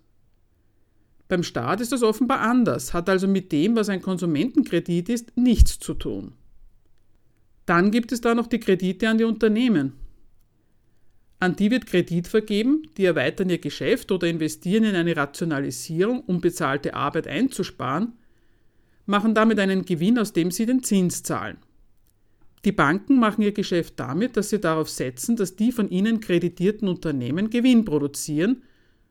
Beim 1.28 1.44
Staat 1.44 1.80
ist 1.80 1.92
das 1.92 2.02
offenbar 2.02 2.40
anders, 2.40 2.92
hat 2.92 3.08
also 3.08 3.28
mit 3.28 3.52
dem, 3.52 3.76
was 3.76 3.88
ein 3.88 4.02
Konsumentenkredit 4.02 5.08
ist, 5.08 5.36
nichts 5.36 5.78
zu 5.78 5.94
tun. 5.94 6.32
Dann 7.66 7.92
gibt 7.92 8.10
es 8.10 8.20
da 8.20 8.34
noch 8.34 8.48
die 8.48 8.58
Kredite 8.58 9.08
an 9.08 9.18
die 9.18 9.24
Unternehmen. 9.24 9.92
An 11.38 11.54
die 11.54 11.70
wird 11.70 11.86
Kredit 11.86 12.26
vergeben, 12.26 12.82
die 12.96 13.04
erweitern 13.04 13.48
ihr 13.48 13.58
Geschäft 13.58 14.10
oder 14.10 14.26
investieren 14.26 14.82
in 14.82 14.96
eine 14.96 15.16
Rationalisierung, 15.16 16.24
um 16.24 16.40
bezahlte 16.40 16.94
Arbeit 16.94 17.28
einzusparen, 17.28 18.14
machen 19.06 19.36
damit 19.36 19.60
einen 19.60 19.84
Gewinn, 19.84 20.18
aus 20.18 20.32
dem 20.32 20.50
sie 20.50 20.66
den 20.66 20.82
Zins 20.82 21.22
zahlen. 21.22 21.58
Die 22.64 22.72
Banken 22.72 23.18
machen 23.18 23.42
ihr 23.42 23.52
Geschäft 23.52 23.94
damit, 23.98 24.36
dass 24.36 24.50
sie 24.50 24.60
darauf 24.60 24.90
setzen, 24.90 25.36
dass 25.36 25.56
die 25.56 25.72
von 25.72 25.88
ihnen 25.88 26.20
kreditierten 26.20 26.88
Unternehmen 26.88 27.50
Gewinn 27.50 27.84
produzieren 27.84 28.62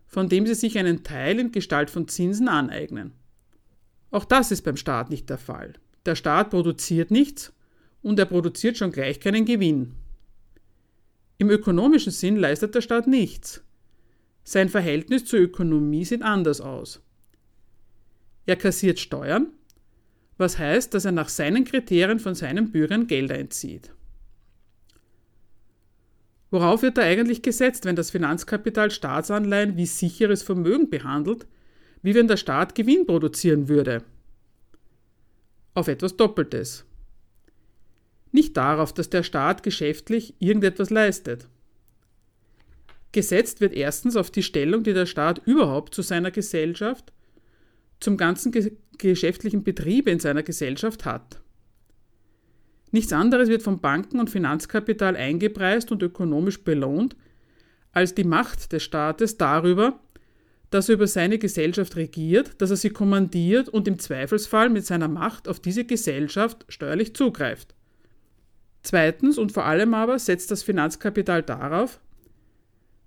von 0.09 0.27
dem 0.27 0.47
sie 0.47 0.55
sich 0.55 0.77
einen 0.77 1.03
Teil 1.03 1.39
in 1.39 1.51
Gestalt 1.51 1.91
von 1.91 2.07
Zinsen 2.07 2.47
aneignen. 2.47 3.13
Auch 4.09 4.25
das 4.25 4.51
ist 4.51 4.63
beim 4.63 4.75
Staat 4.75 5.11
nicht 5.11 5.29
der 5.29 5.37
Fall. 5.37 5.73
Der 6.05 6.15
Staat 6.15 6.49
produziert 6.49 7.11
nichts 7.11 7.53
und 8.01 8.17
er 8.17 8.25
produziert 8.25 8.75
schon 8.75 8.91
gleich 8.91 9.19
keinen 9.19 9.45
Gewinn. 9.45 9.93
Im 11.37 11.51
ökonomischen 11.51 12.11
Sinn 12.11 12.37
leistet 12.37 12.73
der 12.73 12.81
Staat 12.81 13.05
nichts. 13.05 13.61
Sein 14.43 14.69
Verhältnis 14.69 15.25
zur 15.25 15.39
Ökonomie 15.39 16.05
sieht 16.05 16.23
anders 16.23 16.59
aus. 16.59 17.01
Er 18.47 18.55
kassiert 18.55 18.99
Steuern, 18.99 19.51
was 20.39 20.57
heißt, 20.57 20.93
dass 20.93 21.05
er 21.05 21.11
nach 21.11 21.29
seinen 21.29 21.65
Kriterien 21.65 22.19
von 22.19 22.33
seinen 22.33 22.71
Bürgern 22.71 23.07
Geld 23.07 23.31
einzieht. 23.31 23.91
Worauf 26.49 26.81
wird 26.81 26.97
da 26.97 27.01
eigentlich 27.01 27.41
gesetzt, 27.41 27.85
wenn 27.85 27.95
das 27.95 28.09
Finanzkapital 28.09 28.89
Staatsanleihen 28.89 29.77
wie 29.77 29.85
sicheres 29.85 30.41
Vermögen 30.41 30.89
behandelt, 30.89 31.45
wie 32.01 32.15
wenn 32.15 32.27
der 32.27 32.37
Staat 32.37 32.73
Gewinn 32.73 33.05
produzieren 33.05 33.67
würde? 33.67 34.03
Auf 35.73 35.89
etwas 35.89 36.15
Doppeltes. 36.15 36.85
Nicht 38.31 38.55
darauf, 38.55 38.93
dass 38.93 39.09
der 39.09 39.23
Staat 39.23 39.61
geschäftlich 39.61 40.33
irgendetwas 40.39 40.89
leistet. 40.89 41.47
Gesetzt 43.11 43.59
wird 43.59 43.73
erstens 43.73 44.15
auf 44.15 44.31
die 44.31 44.43
Stellung, 44.43 44.83
die 44.83 44.93
der 44.93 45.05
Staat 45.05 45.41
überhaupt 45.45 45.93
zu 45.93 46.01
seiner 46.01 46.31
Gesellschaft, 46.31 47.11
zum 47.99 48.17
ganzen 48.17 48.51
geschäftlichen 48.99 49.63
Betrieb 49.63 50.07
in 50.07 50.19
seiner 50.19 50.43
Gesellschaft 50.43 51.05
hat. 51.05 51.41
Nichts 52.91 53.13
anderes 53.13 53.49
wird 53.49 53.63
von 53.63 53.79
Banken 53.79 54.19
und 54.19 54.29
Finanzkapital 54.29 55.15
eingepreist 55.15 55.91
und 55.91 56.03
ökonomisch 56.03 56.63
belohnt, 56.63 57.15
als 57.91 58.15
die 58.15 58.23
Macht 58.23 58.71
des 58.71 58.83
Staates 58.83 59.37
darüber, 59.37 59.99
dass 60.69 60.89
er 60.89 60.95
über 60.95 61.07
seine 61.07 61.39
Gesellschaft 61.39 61.95
regiert, 61.95 62.61
dass 62.61 62.69
er 62.69 62.75
sie 62.75 62.91
kommandiert 62.91 63.69
und 63.69 63.87
im 63.87 63.99
Zweifelsfall 63.99 64.69
mit 64.69 64.85
seiner 64.85 65.07
Macht 65.07 65.47
auf 65.47 65.59
diese 65.59 65.85
Gesellschaft 65.85 66.65
steuerlich 66.67 67.15
zugreift. 67.15 67.73
Zweitens 68.83 69.37
und 69.37 69.51
vor 69.51 69.65
allem 69.65 69.93
aber 69.93 70.19
setzt 70.19 70.51
das 70.51 70.63
Finanzkapital 70.63 71.43
darauf, 71.43 71.99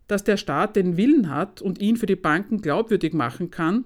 dass 0.06 0.24
der 0.24 0.36
Staat 0.36 0.76
den 0.76 0.96
Willen 0.96 1.30
hat 1.30 1.62
und 1.62 1.80
ihn 1.80 1.96
für 1.96 2.06
die 2.06 2.16
Banken 2.16 2.60
glaubwürdig 2.60 3.14
machen 3.14 3.50
kann, 3.50 3.84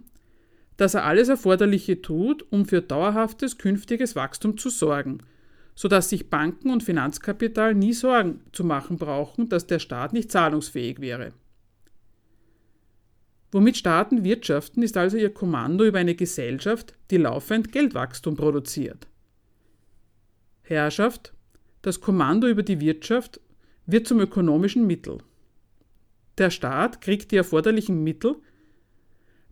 dass 0.77 0.95
er 0.95 1.05
alles 1.05 1.29
Erforderliche 1.29 2.03
tut, 2.03 2.45
um 2.51 2.67
für 2.67 2.83
dauerhaftes 2.83 3.59
künftiges 3.59 4.17
Wachstum 4.17 4.59
zu 4.59 4.71
sorgen– 4.71 5.19
sodass 5.77 6.09
sich 6.09 6.31
Banken 6.31 6.71
und 6.71 6.83
Finanzkapital 6.83 7.75
nie 7.75 7.93
Sorgen 7.93 8.41
zu 8.53 8.65
machen 8.65 8.97
brauchen, 8.97 9.49
dass 9.51 9.67
der 9.67 9.79
Staat 9.79 10.15
nicht 10.15 10.33
zahlungsfähig 10.33 11.01
wäre. 11.01 11.33
Womit 13.53 13.77
Staaten 13.77 14.25
wirtschaften, 14.25 14.83
ist 14.83 14.97
also 14.97 15.19
ihr 15.19 15.33
Kommando 15.33 15.85
über 15.85 15.99
eine 15.99 16.15
Gesellschaft, 16.15 16.95
die 17.11 17.19
laufend 17.19 17.73
Geldwachstum 17.73 18.37
produziert. 18.37 19.07
Herrschaft, 20.63 21.33
das 21.83 22.01
Kommando 22.01 22.49
über 22.49 22.63
die 22.63 22.81
Wirtschaft, 22.81 23.41
wird 23.85 24.09
zum 24.09 24.19
ökonomischen 24.19 24.87
Mittel. 24.87 25.19
Der 26.39 26.51
Staat 26.51 27.01
kriegt 27.03 27.31
die 27.31 27.37
erforderlichen 27.37 28.03
Mittel, 28.03 28.37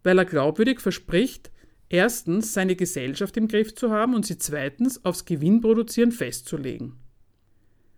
weil 0.04 0.18
er 0.18 0.24
glaubwürdig 0.24 0.80
verspricht, 0.80 1.50
erstens 1.88 2.54
seine 2.54 2.76
Gesellschaft 2.76 3.36
im 3.36 3.48
Griff 3.48 3.74
zu 3.74 3.90
haben 3.90 4.14
und 4.14 4.24
sie 4.24 4.38
zweitens 4.38 5.04
aufs 5.04 5.24
Gewinnproduzieren 5.24 6.12
festzulegen. 6.12 6.96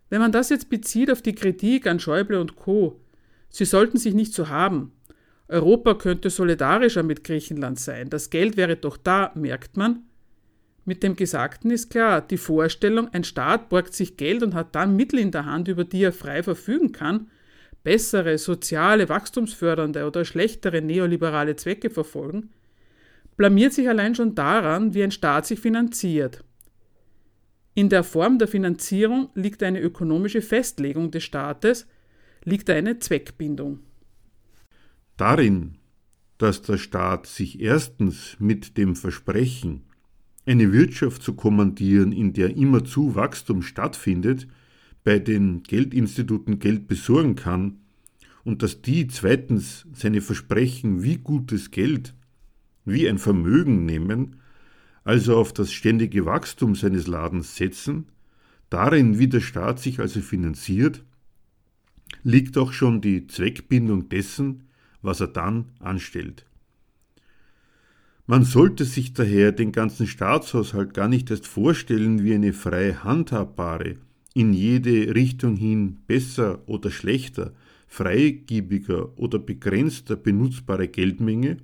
Wenn 0.09 0.21
man 0.21 0.31
das 0.31 0.49
jetzt 0.49 0.69
bezieht 0.69 1.11
auf 1.11 1.21
die 1.21 1.35
Kritik 1.35 1.85
an 1.85 1.99
Schäuble 1.99 2.39
und 2.39 2.55
Co., 2.55 2.99
sie 3.49 3.65
sollten 3.65 3.97
sich 3.97 4.13
nicht 4.13 4.33
so 4.33 4.49
haben. 4.49 4.93
Europa 5.49 5.93
könnte 5.95 6.29
solidarischer 6.29 7.03
mit 7.03 7.23
Griechenland 7.23 7.79
sein, 7.79 8.09
das 8.09 8.29
Geld 8.29 8.57
wäre 8.57 8.77
doch 8.77 8.97
da, 8.97 9.31
merkt 9.35 9.77
man. 9.77 10.03
Mit 10.85 11.03
dem 11.03 11.17
Gesagten 11.17 11.69
ist 11.71 11.89
klar, 11.89 12.21
die 12.21 12.37
Vorstellung, 12.37 13.09
ein 13.09 13.25
Staat 13.25 13.67
borgt 13.67 13.93
sich 13.93 14.15
Geld 14.15 14.41
und 14.41 14.53
hat 14.53 14.73
dann 14.73 14.95
Mittel 14.95 15.19
in 15.19 15.31
der 15.31 15.45
Hand, 15.45 15.67
über 15.67 15.83
die 15.83 16.03
er 16.03 16.13
frei 16.13 16.43
verfügen 16.43 16.93
kann, 16.93 17.29
bessere, 17.87 18.37
soziale, 18.37 19.07
wachstumsfördernde 19.07 20.05
oder 20.05 20.25
schlechtere 20.25 20.81
neoliberale 20.81 21.55
Zwecke 21.55 21.89
verfolgen, 21.89 22.49
blamiert 23.37 23.71
sich 23.71 23.87
allein 23.87 24.13
schon 24.13 24.35
daran, 24.35 24.93
wie 24.93 25.03
ein 25.03 25.11
Staat 25.11 25.45
sich 25.45 25.61
finanziert. 25.61 26.43
In 27.75 27.87
der 27.87 28.03
Form 28.03 28.39
der 28.39 28.49
Finanzierung 28.49 29.29
liegt 29.35 29.63
eine 29.63 29.79
ökonomische 29.79 30.41
Festlegung 30.41 31.11
des 31.11 31.23
Staates, 31.23 31.87
liegt 32.43 32.69
eine 32.69 32.99
Zweckbindung. 32.99 33.79
Darin, 35.15 35.75
dass 36.39 36.61
der 36.63 36.77
Staat 36.77 37.25
sich 37.25 37.61
erstens 37.61 38.35
mit 38.37 38.77
dem 38.77 38.97
Versprechen, 38.97 39.83
eine 40.45 40.73
Wirtschaft 40.73 41.23
zu 41.23 41.35
kommandieren, 41.35 42.11
in 42.11 42.33
der 42.33 42.57
immerzu 42.57 43.15
Wachstum 43.15 43.61
stattfindet, 43.61 44.45
bei 45.03 45.19
den 45.19 45.63
Geldinstituten 45.63 46.59
Geld 46.59 46.87
besorgen 46.87 47.35
kann, 47.35 47.79
und 48.43 48.63
dass 48.63 48.81
die 48.81 49.07
zweitens 49.07 49.85
seine 49.91 50.21
Versprechen 50.21 51.03
wie 51.03 51.17
gutes 51.17 51.69
Geld 51.69 52.13
wie 52.85 53.09
ein 53.09 53.17
Vermögen 53.17 53.85
nehmen, 53.85 54.37
also 55.03 55.35
auf 55.35 55.51
das 55.51 55.71
ständige 55.73 56.25
Wachstum 56.25 56.73
seines 56.73 57.07
Ladens 57.07 57.57
setzen, 57.57 58.05
darin, 58.69 59.19
wie 59.19 59.27
der 59.27 59.41
Staat 59.41 59.79
sich 59.79 59.99
also 59.99 60.21
finanziert, 60.21 61.03
liegt 62.23 62.57
auch 62.57 62.71
schon 62.71 63.01
die 63.01 63.27
Zweckbindung 63.27 64.07
dessen, 64.07 64.63
was 65.01 65.19
er 65.19 65.27
dann 65.27 65.65
anstellt. 65.79 66.45
Man 68.27 68.43
sollte 68.43 68.85
sich 68.85 69.13
daher 69.13 69.51
den 69.51 69.71
ganzen 69.71 70.07
Staatshaushalt 70.07 70.93
gar 70.93 71.07
nicht 71.07 71.31
erst 71.31 71.47
vorstellen 71.47 72.23
wie 72.23 72.33
eine 72.33 72.53
frei 72.53 72.93
handhabbare, 72.93 73.97
in 74.37 74.53
jede 74.53 75.15
Richtung 75.15 75.55
hin 75.55 75.97
besser 76.05 76.61
oder 76.67 76.91
schlechter, 76.91 77.53
freigebiger 77.87 79.17
oder 79.17 79.39
begrenzter 79.39 80.15
benutzbare 80.15 80.89
Geldmenge, 80.89 81.57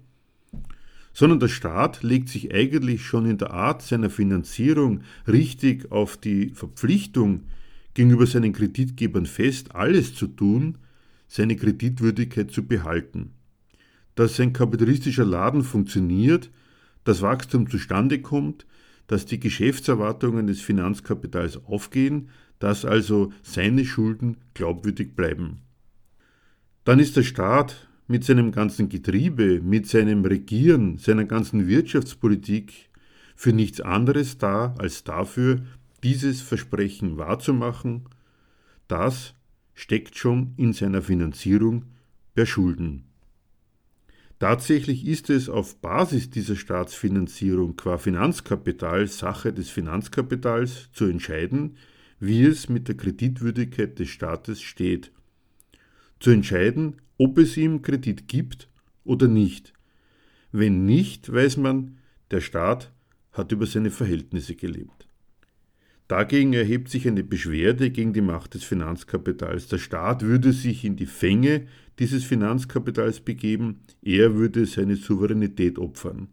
sondern 1.13 1.39
der 1.39 1.49
Staat 1.49 2.01
legt 2.01 2.29
sich 2.29 2.51
eigentlich 2.51 3.05
schon 3.05 3.27
in 3.27 3.37
der 3.37 3.51
Art 3.51 3.83
seiner 3.83 4.09
Finanzierung 4.09 5.01
richtig 5.27 5.91
auf 5.91 6.17
die 6.17 6.49
Verpflichtung 6.49 7.43
gegenüber 7.93 8.25
seinen 8.25 8.53
Kreditgebern 8.53 9.27
fest, 9.27 9.75
alles 9.75 10.15
zu 10.15 10.25
tun, 10.25 10.79
seine 11.27 11.55
Kreditwürdigkeit 11.55 12.49
zu 12.49 12.65
behalten. 12.65 13.33
Dass 14.15 14.35
sein 14.35 14.51
kapitalistischer 14.51 15.25
Laden 15.25 15.61
funktioniert, 15.63 16.49
dass 17.03 17.21
Wachstum 17.21 17.69
zustande 17.69 18.19
kommt, 18.19 18.65
dass 19.05 19.27
die 19.27 19.39
Geschäftserwartungen 19.39 20.47
des 20.47 20.61
Finanzkapitals 20.61 21.63
aufgehen, 21.65 22.29
dass 22.59 22.85
also 22.85 23.31
seine 23.41 23.85
Schulden 23.85 24.37
glaubwürdig 24.53 25.15
bleiben. 25.15 25.61
Dann 26.83 26.99
ist 26.99 27.15
der 27.15 27.23
Staat 27.23 27.87
mit 28.07 28.23
seinem 28.23 28.51
ganzen 28.51 28.89
Getriebe, 28.89 29.61
mit 29.61 29.87
seinem 29.87 30.25
Regieren, 30.25 30.97
seiner 30.97 31.25
ganzen 31.25 31.67
Wirtschaftspolitik 31.67 32.89
für 33.35 33.53
nichts 33.53 33.81
anderes 33.81 34.37
da, 34.37 34.75
als 34.77 35.03
dafür, 35.03 35.61
dieses 36.03 36.41
Versprechen 36.41 37.17
wahrzumachen, 37.17 38.03
das 38.87 39.33
steckt 39.73 40.17
schon 40.17 40.53
in 40.57 40.73
seiner 40.73 41.01
Finanzierung 41.01 41.85
per 42.35 42.45
Schulden. 42.45 43.05
Tatsächlich 44.39 45.07
ist 45.07 45.29
es 45.29 45.47
auf 45.47 45.79
Basis 45.79 46.29
dieser 46.29 46.57
Staatsfinanzierung 46.57 47.77
qua 47.77 47.97
Finanzkapital 47.97 49.07
Sache 49.07 49.53
des 49.53 49.69
Finanzkapitals 49.69 50.91
zu 50.91 51.05
entscheiden, 51.05 51.77
wie 52.25 52.45
es 52.45 52.69
mit 52.69 52.87
der 52.87 52.95
Kreditwürdigkeit 52.95 53.99
des 53.99 54.07
Staates 54.07 54.61
steht. 54.61 55.11
Zu 56.21 56.29
entscheiden, 56.31 57.01
ob 57.17 57.37
es 57.37 57.57
ihm 57.57 57.81
Kredit 57.81 58.29
gibt 58.29 58.69
oder 59.03 59.27
nicht. 59.27 59.73
Wenn 60.53 60.85
nicht, 60.85 61.33
weiß 61.33 61.57
man, 61.57 61.97
der 62.31 62.39
Staat 62.39 62.93
hat 63.33 63.51
über 63.51 63.65
seine 63.65 63.91
Verhältnisse 63.91 64.55
gelebt. 64.55 65.05
Dagegen 66.07 66.53
erhebt 66.53 66.87
sich 66.87 67.05
eine 67.09 67.25
Beschwerde 67.25 67.91
gegen 67.91 68.13
die 68.13 68.21
Macht 68.21 68.53
des 68.53 68.63
Finanzkapitals. 68.63 69.67
Der 69.67 69.79
Staat 69.79 70.21
würde 70.21 70.53
sich 70.53 70.85
in 70.85 70.95
die 70.95 71.07
Fänge 71.07 71.67
dieses 71.99 72.23
Finanzkapitals 72.23 73.19
begeben, 73.19 73.81
er 74.01 74.35
würde 74.35 74.65
seine 74.65 74.95
Souveränität 74.95 75.77
opfern. 75.77 76.29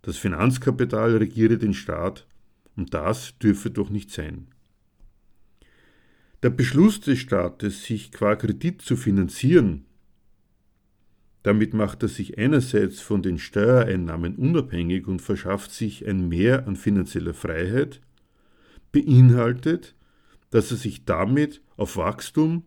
Das 0.00 0.16
Finanzkapital 0.16 1.18
regiere 1.18 1.58
den 1.58 1.74
Staat 1.74 2.26
und 2.76 2.94
das 2.94 3.36
dürfe 3.38 3.70
doch 3.70 3.90
nicht 3.90 4.10
sein. 4.10 4.46
Der 6.42 6.50
Beschluss 6.50 7.00
des 7.00 7.18
Staates, 7.18 7.84
sich 7.84 8.12
qua 8.12 8.34
Kredit 8.34 8.80
zu 8.80 8.96
finanzieren, 8.96 9.84
damit 11.42 11.74
macht 11.74 12.02
er 12.02 12.08
sich 12.08 12.38
einerseits 12.38 13.00
von 13.00 13.22
den 13.22 13.38
Steuereinnahmen 13.38 14.36
unabhängig 14.36 15.06
und 15.06 15.20
verschafft 15.20 15.70
sich 15.70 16.06
ein 16.06 16.28
Mehr 16.28 16.66
an 16.66 16.76
finanzieller 16.76 17.34
Freiheit, 17.34 18.00
beinhaltet, 18.90 19.94
dass 20.48 20.70
er 20.70 20.78
sich 20.78 21.04
damit 21.04 21.60
auf 21.76 21.98
Wachstum 21.98 22.64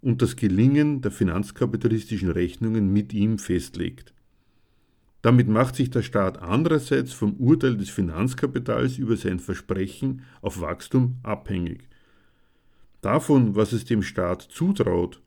und 0.00 0.22
das 0.22 0.36
Gelingen 0.36 1.02
der 1.02 1.10
finanzkapitalistischen 1.10 2.30
Rechnungen 2.30 2.92
mit 2.92 3.12
ihm 3.12 3.38
festlegt. 3.38 4.14
Damit 5.22 5.48
macht 5.48 5.74
sich 5.74 5.90
der 5.90 6.02
Staat 6.02 6.38
andererseits 6.38 7.12
vom 7.12 7.34
Urteil 7.34 7.76
des 7.76 7.90
Finanzkapitals 7.90 8.98
über 8.98 9.16
sein 9.16 9.40
Versprechen 9.40 10.22
auf 10.42 10.60
Wachstum 10.60 11.16
abhängig. 11.24 11.88
Davon, 13.06 13.54
was 13.54 13.72
es 13.72 13.84
dem 13.84 14.02
Staat 14.02 14.42
zutraut 14.42 15.22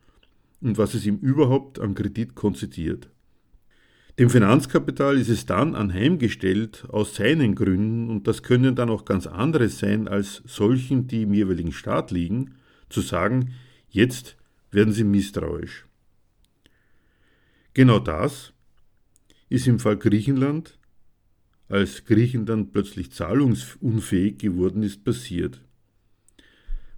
und 0.59 0.77
was 0.77 0.95
es 0.95 1.05
ihm 1.05 1.15
überhaupt 1.15 1.79
an 1.79 1.95
Kredit 1.95 2.35
konzidiert. 2.35 3.09
Dem 4.19 4.29
Finanzkapital 4.29 5.17
ist 5.17 5.29
es 5.29 5.45
dann 5.45 5.75
anheimgestellt 5.75 6.85
aus 6.89 7.15
seinen 7.15 7.55
Gründen, 7.55 8.09
und 8.09 8.27
das 8.27 8.43
können 8.43 8.75
dann 8.75 8.89
auch 8.89 9.05
ganz 9.05 9.27
andere 9.27 9.69
sein 9.69 10.09
als 10.09 10.43
solchen, 10.45 11.07
die 11.07 11.21
im 11.21 11.33
jeweiligen 11.33 11.71
Staat 11.71 12.11
liegen, 12.11 12.55
zu 12.89 12.99
sagen, 12.99 13.53
jetzt 13.87 14.35
werden 14.71 14.91
sie 14.91 15.05
misstrauisch. 15.05 15.85
Genau 17.73 17.99
das 17.99 18.51
ist 19.47 19.67
im 19.67 19.79
Fall 19.79 19.95
Griechenland, 19.95 20.77
als 21.69 22.03
Griechenland 22.03 22.73
plötzlich 22.73 23.13
zahlungsunfähig 23.13 24.37
geworden 24.37 24.83
ist, 24.83 25.05
passiert. 25.05 25.61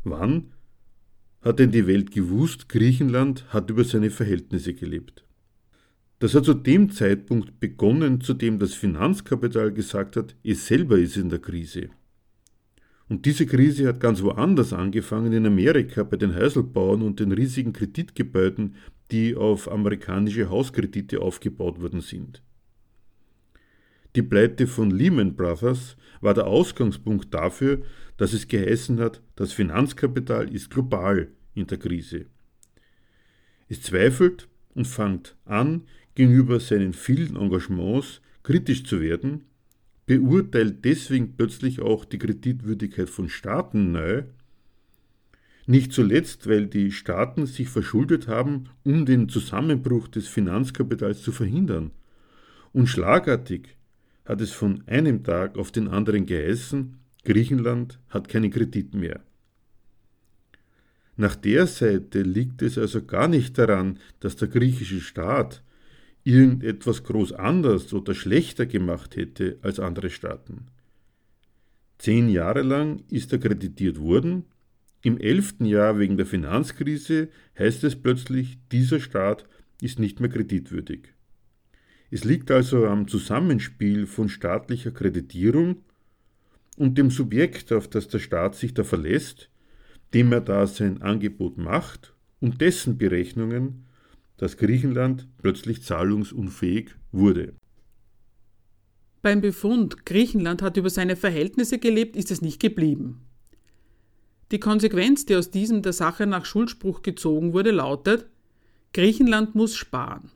Wann 0.04 0.54
hat 1.42 1.60
denn 1.60 1.72
die 1.72 1.88
Welt 1.88 2.12
gewusst, 2.12 2.70
Griechenland 2.70 3.46
hat 3.50 3.70
über 3.70 3.84
seine 3.84 4.12
Verhältnisse 4.12 4.74
gelebt? 4.74 5.26
Das 6.20 6.36
hat 6.36 6.46
zu 6.46 6.54
dem 6.54 6.92
Zeitpunkt 6.92 7.60
begonnen, 7.60 8.22
zu 8.22 8.36
dem 8.36 8.60
das 8.60 8.76
Finanzkapital 8.76 9.72
gesagt 9.74 10.16
hat, 10.16 10.36
es 10.44 10.68
selber 10.68 11.00
ist 11.00 11.18
in 11.18 11.30
der 11.30 11.40
Krise. 11.40 11.90
Und 13.10 13.26
diese 13.26 13.46
Krise 13.46 13.88
hat 13.88 14.00
ganz 14.00 14.22
woanders 14.22 14.72
angefangen, 14.72 15.34
in 15.34 15.46
Amerika 15.46 16.04
bei 16.04 16.18
den 16.18 16.36
Häuselbauern 16.36 17.02
und 17.02 17.20
den 17.20 17.32
riesigen 17.32 17.74
Kreditgebäuden, 17.74 18.76
die 19.10 19.36
auf 19.36 19.70
amerikanische 19.70 20.50
Hauskredite 20.50 21.22
aufgebaut 21.22 21.82
worden 21.82 22.02
sind. 22.02 22.42
Die 24.16 24.22
Pleite 24.22 24.68
von 24.68 24.92
Lehman 24.92 25.36
Brothers 25.36 25.98
war 26.22 26.34
der 26.34 26.48
Ausgangspunkt 26.48 27.34
dafür, 27.34 27.82
dass 28.22 28.34
es 28.34 28.48
geheißen 28.48 29.00
hat, 29.00 29.20
das 29.36 29.52
Finanzkapital 29.52 30.54
ist 30.54 30.70
global 30.70 31.30
in 31.56 31.66
der 31.66 31.80
Krise. 31.80 32.28
Es 33.68 33.82
zweifelt 33.82 34.48
und 34.76 34.86
fängt 34.86 35.36
an, 35.46 35.88
gegenüber 36.14 36.60
seinen 36.60 36.94
vielen 36.94 37.36
Engagements 37.36 38.22
kritisch 38.44 38.84
zu 38.84 39.02
werden, 39.02 39.46
beurteilt 40.06 40.86
deswegen 40.86 41.36
plötzlich 41.36 41.82
auch 41.82 42.06
die 42.06 42.20
Kreditwürdigkeit 42.20 43.10
von 43.10 43.28
Staaten 43.28 43.92
neu, 43.92 44.22
nicht 45.66 45.92
zuletzt, 45.92 46.48
weil 46.48 46.68
die 46.68 46.92
Staaten 46.92 47.48
sich 47.48 47.70
verschuldet 47.70 48.28
haben, 48.28 48.66
um 48.84 49.08
den 49.08 49.30
Zusammenbruch 49.30 50.08
des 50.08 50.28
Finanzkapitals 50.28 51.24
zu 51.24 51.32
verhindern. 51.32 51.90
Und 52.72 52.86
schlagartig 52.86 53.78
hat 54.26 54.42
es 54.42 54.52
von 54.52 54.84
einem 54.86 55.24
Tag 55.24 55.58
auf 55.58 55.72
den 55.72 55.88
anderen 55.88 56.28
geheißen, 56.28 57.01
Griechenland 57.24 58.00
hat 58.10 58.30
keinen 58.30 58.52
Kredit 58.52 58.94
mehr. 58.94 59.22
Nach 61.18 61.36
der 61.36 61.68
Seite 61.68 62.22
liegt 62.22 62.62
es 62.62 62.78
also 62.78 63.04
gar 63.04 63.28
nicht 63.28 63.58
daran, 63.58 64.00
dass 64.20 64.38
der 64.38 64.48
griechische 64.48 65.02
Staat 65.02 65.64
irgendetwas 66.24 67.04
groß 67.04 67.34
anders 67.34 67.94
oder 67.94 68.16
schlechter 68.16 68.66
gemacht 68.66 69.16
hätte 69.16 69.58
als 69.62 69.80
andere 69.80 70.10
Staaten. 70.10 70.68
Zehn 71.98 72.30
Jahre 72.30 72.62
lang 72.64 73.04
ist 73.10 73.32
er 73.34 73.40
kreditiert 73.40 74.00
worden, 74.00 74.46
im 75.04 75.18
elften 75.18 75.66
Jahr 75.66 75.98
wegen 75.98 76.18
der 76.18 76.28
Finanzkrise 76.28 77.30
heißt 77.58 77.84
es 77.84 77.96
plötzlich, 77.96 78.60
dieser 78.72 79.00
Staat 79.00 79.46
ist 79.82 80.00
nicht 80.00 80.20
mehr 80.20 80.30
kreditwürdig. 80.30 81.14
Es 82.12 82.24
liegt 82.24 82.52
also 82.52 82.86
am 82.86 83.08
Zusammenspiel 83.08 84.06
von 84.06 84.30
staatlicher 84.30 84.92
Kreditierung 84.92 85.78
und 86.82 86.98
dem 86.98 87.10
Subjekt, 87.12 87.72
auf 87.72 87.88
das 87.88 88.08
der 88.08 88.20
Staat 88.20 88.56
sich 88.56 88.74
da 88.74 88.84
verlässt, 88.84 89.50
dem 90.14 90.34
er 90.34 90.42
da 90.42 90.68
sein 90.68 91.02
Angebot 91.02 91.58
macht 91.58 92.14
und 92.40 92.60
dessen 92.60 92.98
Berechnungen 92.98 93.86
dass 94.42 94.58
Griechenland 94.58 95.28
plötzlich 95.38 95.84
zahlungsunfähig 95.84 96.96
wurde. 97.12 97.54
Beim 99.22 99.40
Befund, 99.40 100.04
Griechenland 100.04 100.64
hat 100.64 100.78
über 100.78 100.90
seine 100.90 101.16
Verhältnisse 101.16 101.78
gelebt, 101.78 102.16
ist 102.16 102.32
es 102.32 102.42
nicht 102.42 102.60
geblieben. 102.60 103.22
Die 104.50 104.60
Konsequenz, 104.60 105.28
die 105.28 105.36
aus 105.36 105.52
diesem 105.52 105.84
der 105.84 105.94
Sache 105.94 106.26
nach 106.26 106.46
Schuldspruch 106.46 107.04
gezogen 107.04 107.54
wurde, 107.54 107.70
lautet, 107.70 108.26
Griechenland 108.94 109.54
muss 109.54 109.76
sparen. 109.76 110.32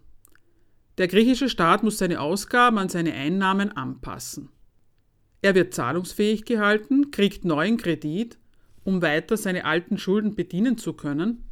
Der 0.99 1.07
griechische 1.07 1.49
Staat 1.49 1.81
muss 1.81 1.97
seine 1.97 2.21
Ausgaben 2.21 2.77
an 2.77 2.89
seine 2.89 3.13
Einnahmen 3.13 3.71
anpassen. 3.71 4.49
Er 5.41 5.55
wird 5.55 5.73
zahlungsfähig 5.73 6.45
gehalten, 6.45 7.11
kriegt 7.11 7.45
neuen 7.45 7.77
Kredit, 7.77 8.37
um 8.83 9.01
weiter 9.01 9.37
seine 9.37 9.65
alten 9.65 9.97
Schulden 9.97 10.35
bedienen 10.35 10.77
zu 10.77 10.93
können, 10.93 11.43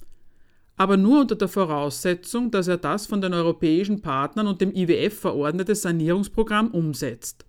aber 0.75 0.97
nur 0.97 1.21
unter 1.21 1.35
der 1.35 1.47
Voraussetzung, 1.47 2.49
dass 2.51 2.67
er 2.67 2.77
das 2.77 3.05
von 3.05 3.21
den 3.21 3.33
europäischen 3.33 4.01
Partnern 4.01 4.47
und 4.47 4.61
dem 4.61 4.73
IWF 4.73 5.19
verordnete 5.19 5.75
Sanierungsprogramm 5.75 6.71
umsetzt. 6.71 7.45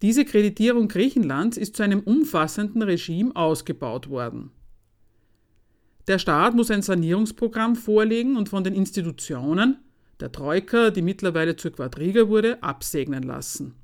Diese 0.00 0.24
Kreditierung 0.24 0.88
Griechenlands 0.88 1.56
ist 1.56 1.76
zu 1.76 1.82
einem 1.82 2.00
umfassenden 2.00 2.82
Regime 2.82 3.34
ausgebaut 3.34 4.08
worden. 4.08 4.52
Der 6.06 6.18
Staat 6.18 6.54
muss 6.54 6.70
ein 6.70 6.82
Sanierungsprogramm 6.82 7.76
vorlegen 7.76 8.36
und 8.36 8.48
von 8.48 8.64
den 8.64 8.74
Institutionen, 8.74 9.78
der 10.20 10.32
Troika, 10.32 10.90
die 10.90 11.02
mittlerweile 11.02 11.56
zur 11.56 11.72
Quadriga 11.72 12.28
wurde, 12.28 12.62
absegnen 12.62 13.22
lassen. 13.22 13.74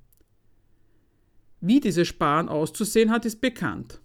Wie 1.66 1.81
dieses 1.81 2.09
Sparen 2.09 2.50
auszusehen 2.50 3.11
hat, 3.11 3.24
ist 3.24 3.40
bekannt. 3.40 3.98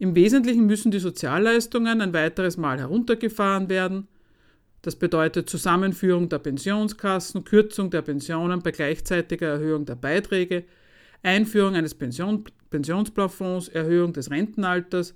Im 0.00 0.16
Wesentlichen 0.16 0.66
müssen 0.66 0.90
die 0.90 0.98
Sozialleistungen 0.98 2.00
ein 2.00 2.12
weiteres 2.12 2.56
Mal 2.56 2.80
heruntergefahren 2.80 3.68
werden. 3.68 4.08
Das 4.82 4.96
bedeutet 4.96 5.48
Zusammenführung 5.48 6.28
der 6.28 6.40
Pensionskassen, 6.40 7.44
Kürzung 7.44 7.90
der 7.90 8.02
Pensionen 8.02 8.60
bei 8.60 8.72
gleichzeitiger 8.72 9.50
Erhöhung 9.50 9.84
der 9.84 9.94
Beiträge, 9.94 10.64
Einführung 11.22 11.76
eines 11.76 11.94
Pension 11.94 12.42
Pensionsplafonds, 12.70 13.68
Erhöhung 13.68 14.12
des 14.12 14.32
Rentenalters, 14.32 15.14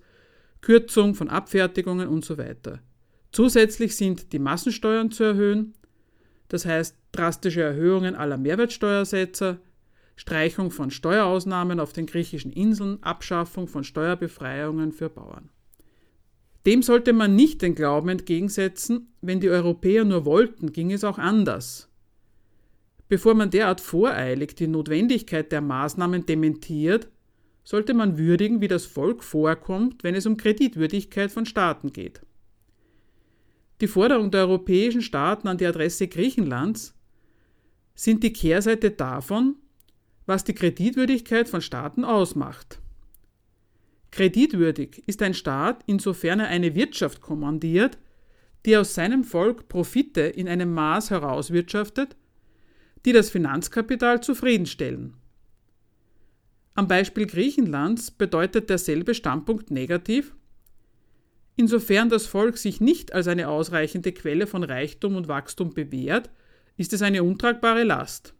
Kürzung 0.60 1.16
von 1.16 1.28
Abfertigungen 1.28 2.06
und 2.06 2.24
so 2.24 2.38
weiter. 2.38 2.78
Zusätzlich 3.32 3.96
sind 3.96 4.32
die 4.32 4.38
Massensteuern 4.38 5.10
zu 5.10 5.24
erhöhen, 5.24 5.74
das 6.46 6.66
heißt 6.66 6.96
drastische 7.10 7.62
Erhöhungen 7.62 8.14
aller 8.14 8.36
Mehrwertsteuersätze, 8.36 9.58
Streichung 10.16 10.70
von 10.70 10.90
Steuerausnahmen 10.90 11.78
auf 11.78 11.92
den 11.92 12.06
griechischen 12.06 12.52
Inseln, 12.52 13.02
Abschaffung 13.02 13.68
von 13.68 13.84
Steuerbefreiungen 13.84 14.92
für 14.92 15.10
Bauern. 15.10 15.50
Dem 16.64 16.82
sollte 16.82 17.12
man 17.12 17.36
nicht 17.36 17.62
den 17.62 17.74
Glauben 17.74 18.08
entgegensetzen, 18.08 19.14
wenn 19.20 19.40
die 19.40 19.50
Europäer 19.50 20.04
nur 20.04 20.24
wollten, 20.24 20.72
ging 20.72 20.90
es 20.90 21.04
auch 21.04 21.18
anders. 21.18 21.88
Bevor 23.08 23.34
man 23.34 23.50
derart 23.50 23.80
voreilig 23.80 24.56
die 24.56 24.66
Notwendigkeit 24.66 25.52
der 25.52 25.60
Maßnahmen 25.60 26.26
dementiert, 26.26 27.08
sollte 27.62 27.94
man 27.94 28.18
würdigen, 28.18 28.60
wie 28.60 28.68
das 28.68 28.84
Volk 28.84 29.22
vorkommt, 29.22 30.02
wenn 30.02 30.14
es 30.14 30.26
um 30.26 30.36
Kreditwürdigkeit 30.36 31.30
von 31.30 31.46
Staaten 31.46 31.92
geht. 31.92 32.20
Die 33.80 33.88
Forderung 33.88 34.30
der 34.30 34.42
europäischen 34.42 35.02
Staaten 35.02 35.48
an 35.48 35.58
die 35.58 35.66
Adresse 35.66 36.08
Griechenlands 36.08 36.96
sind 37.94 38.22
die 38.22 38.32
Kehrseite 38.32 38.90
davon, 38.90 39.56
was 40.26 40.44
die 40.44 40.54
Kreditwürdigkeit 40.54 41.48
von 41.48 41.60
Staaten 41.60 42.04
ausmacht. 42.04 42.80
Kreditwürdig 44.10 45.02
ist 45.06 45.22
ein 45.22 45.34
Staat, 45.34 45.82
insofern 45.86 46.40
er 46.40 46.48
eine 46.48 46.74
Wirtschaft 46.74 47.20
kommandiert, 47.20 47.98
die 48.64 48.76
aus 48.76 48.94
seinem 48.94 49.24
Volk 49.24 49.68
Profite 49.68 50.22
in 50.22 50.48
einem 50.48 50.74
Maß 50.74 51.10
herauswirtschaftet, 51.10 52.16
die 53.04 53.12
das 53.12 53.30
Finanzkapital 53.30 54.22
zufriedenstellen. 54.22 55.14
Am 56.74 56.88
Beispiel 56.88 57.26
Griechenlands 57.26 58.10
bedeutet 58.10 58.68
derselbe 58.68 59.14
Standpunkt 59.14 59.70
negativ, 59.70 60.34
Insofern 61.56 62.10
das 62.10 62.26
Volk 62.26 62.58
sich 62.58 62.82
nicht 62.82 63.14
als 63.14 63.28
eine 63.28 63.48
ausreichende 63.48 64.12
Quelle 64.12 64.46
von 64.46 64.62
Reichtum 64.62 65.16
und 65.16 65.26
Wachstum 65.26 65.72
bewährt, 65.72 66.30
ist 66.76 66.92
es 66.92 67.00
eine 67.00 67.22
untragbare 67.22 67.82
Last. 67.82 68.34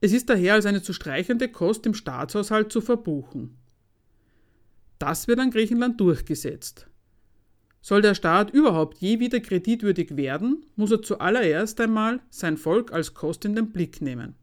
Es 0.00 0.12
ist 0.12 0.30
daher 0.30 0.54
als 0.54 0.66
eine 0.66 0.82
zu 0.82 0.92
streichende 0.92 1.48
Kost 1.48 1.84
im 1.86 1.94
Staatshaushalt 1.94 2.72
zu 2.72 2.80
verbuchen. 2.80 3.58
Das 4.98 5.28
wird 5.28 5.40
an 5.40 5.50
Griechenland 5.50 6.00
durchgesetzt. 6.00 6.86
Soll 7.82 8.02
der 8.02 8.14
Staat 8.14 8.50
überhaupt 8.50 8.98
je 8.98 9.20
wieder 9.20 9.40
kreditwürdig 9.40 10.16
werden, 10.16 10.66
muss 10.76 10.90
er 10.90 11.02
zuallererst 11.02 11.80
einmal 11.80 12.20
sein 12.28 12.58
Volk 12.58 12.92
als 12.92 13.14
Kost 13.14 13.44
in 13.44 13.54
den 13.54 13.72
Blick 13.72 14.02
nehmen. 14.02 14.34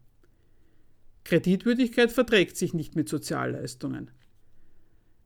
Kreditwürdigkeit 1.24 2.10
verträgt 2.10 2.56
sich 2.56 2.74
nicht 2.74 2.96
mit 2.96 3.08
Sozialleistungen. 3.08 4.10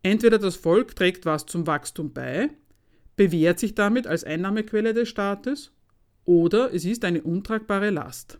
Entweder 0.02 0.38
das 0.38 0.56
Volk 0.56 0.96
trägt 0.96 1.24
was 1.26 1.46
zum 1.46 1.66
Wachstum 1.66 2.12
bei, 2.12 2.50
bewährt 3.16 3.58
sich 3.58 3.74
damit 3.74 4.06
als 4.06 4.24
Einnahmequelle 4.24 4.94
des 4.94 5.08
Staates, 5.08 5.70
oder 6.24 6.74
es 6.74 6.84
ist 6.84 7.04
eine 7.04 7.22
untragbare 7.22 7.90
Last. 7.90 8.38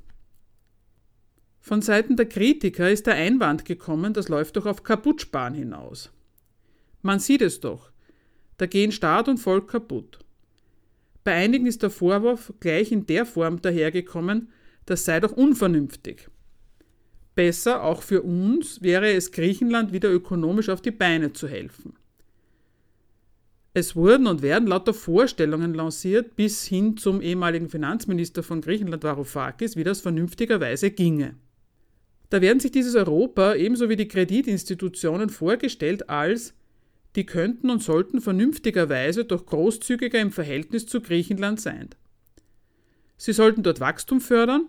Von 1.62 1.81
Seiten 1.81 2.16
der 2.16 2.27
Kritiker 2.27 2.90
ist 2.90 3.07
der 3.07 3.14
Einwand 3.14 3.64
gekommen, 3.64 4.12
das 4.12 4.29
läuft 4.29 4.57
doch 4.57 4.66
auf 4.66 4.83
Kaputtsparen 4.83 5.55
hinaus. 5.55 6.11
Man 7.03 7.20
sieht 7.20 7.40
es 7.40 7.61
doch, 7.61 7.92
da 8.59 8.66
gehen 8.66 8.90
Staat 8.90 9.29
und 9.29 9.38
Volk 9.38 9.68
kaputt. 9.68 10.18
Bei 11.22 11.35
einigen 11.35 11.66
ist 11.66 11.85
der 11.85 11.90
Vorwurf 11.90 12.53
gleich 12.59 12.90
in 12.90 13.07
der 13.07 13.25
Form 13.25 13.62
dahergekommen, 13.62 14.51
das 14.87 15.05
sei 15.05 15.20
doch 15.20 15.31
unvernünftig. 15.31 16.29
Besser, 17.37 17.85
auch 17.85 18.03
für 18.03 18.22
uns, 18.22 18.83
wäre 18.83 19.12
es 19.12 19.31
Griechenland 19.31 19.92
wieder 19.92 20.12
ökonomisch 20.12 20.68
auf 20.68 20.83
die 20.83 20.90
Beine 20.90 21.33
zu 21.33 21.46
helfen. 21.46 21.94
Es 23.72 23.94
wurden 23.94 24.27
und 24.27 24.42
werden 24.42 24.66
lauter 24.66 24.92
Vorstellungen 24.92 25.75
lanciert, 25.75 26.35
bis 26.35 26.66
hin 26.66 26.96
zum 26.96 27.22
ehemaligen 27.22 27.70
Finanzminister 27.70 28.42
von 28.42 28.61
Griechenland 28.61 29.05
Varoufakis, 29.05 29.77
wie 29.77 29.85
das 29.85 30.01
vernünftigerweise 30.01 30.90
ginge. 30.90 31.37
Da 32.33 32.40
werden 32.40 32.61
sich 32.61 32.71
dieses 32.71 32.95
Europa 32.95 33.57
ebenso 33.57 33.90
wie 33.90 33.97
die 33.97 34.09
Kreditinstitutionen 34.09 35.29
vorgestellt 35.29 36.09
als 36.09 36.55
die 37.14 37.27
könnten 37.27 37.68
und 37.68 37.83
sollten 37.83 38.23
vernünftigerweise 38.23 39.27
doch 39.27 39.45
großzügiger 39.45 40.18
im 40.18 40.33
Verhältnis 40.33 40.87
zu 40.87 41.03
Griechenland 41.03 41.61
sein. 41.61 41.90
Sie 43.18 43.35
sollten 43.35 43.62
dort 43.62 43.81
Wachstum 43.81 44.23
fördern, 44.23 44.64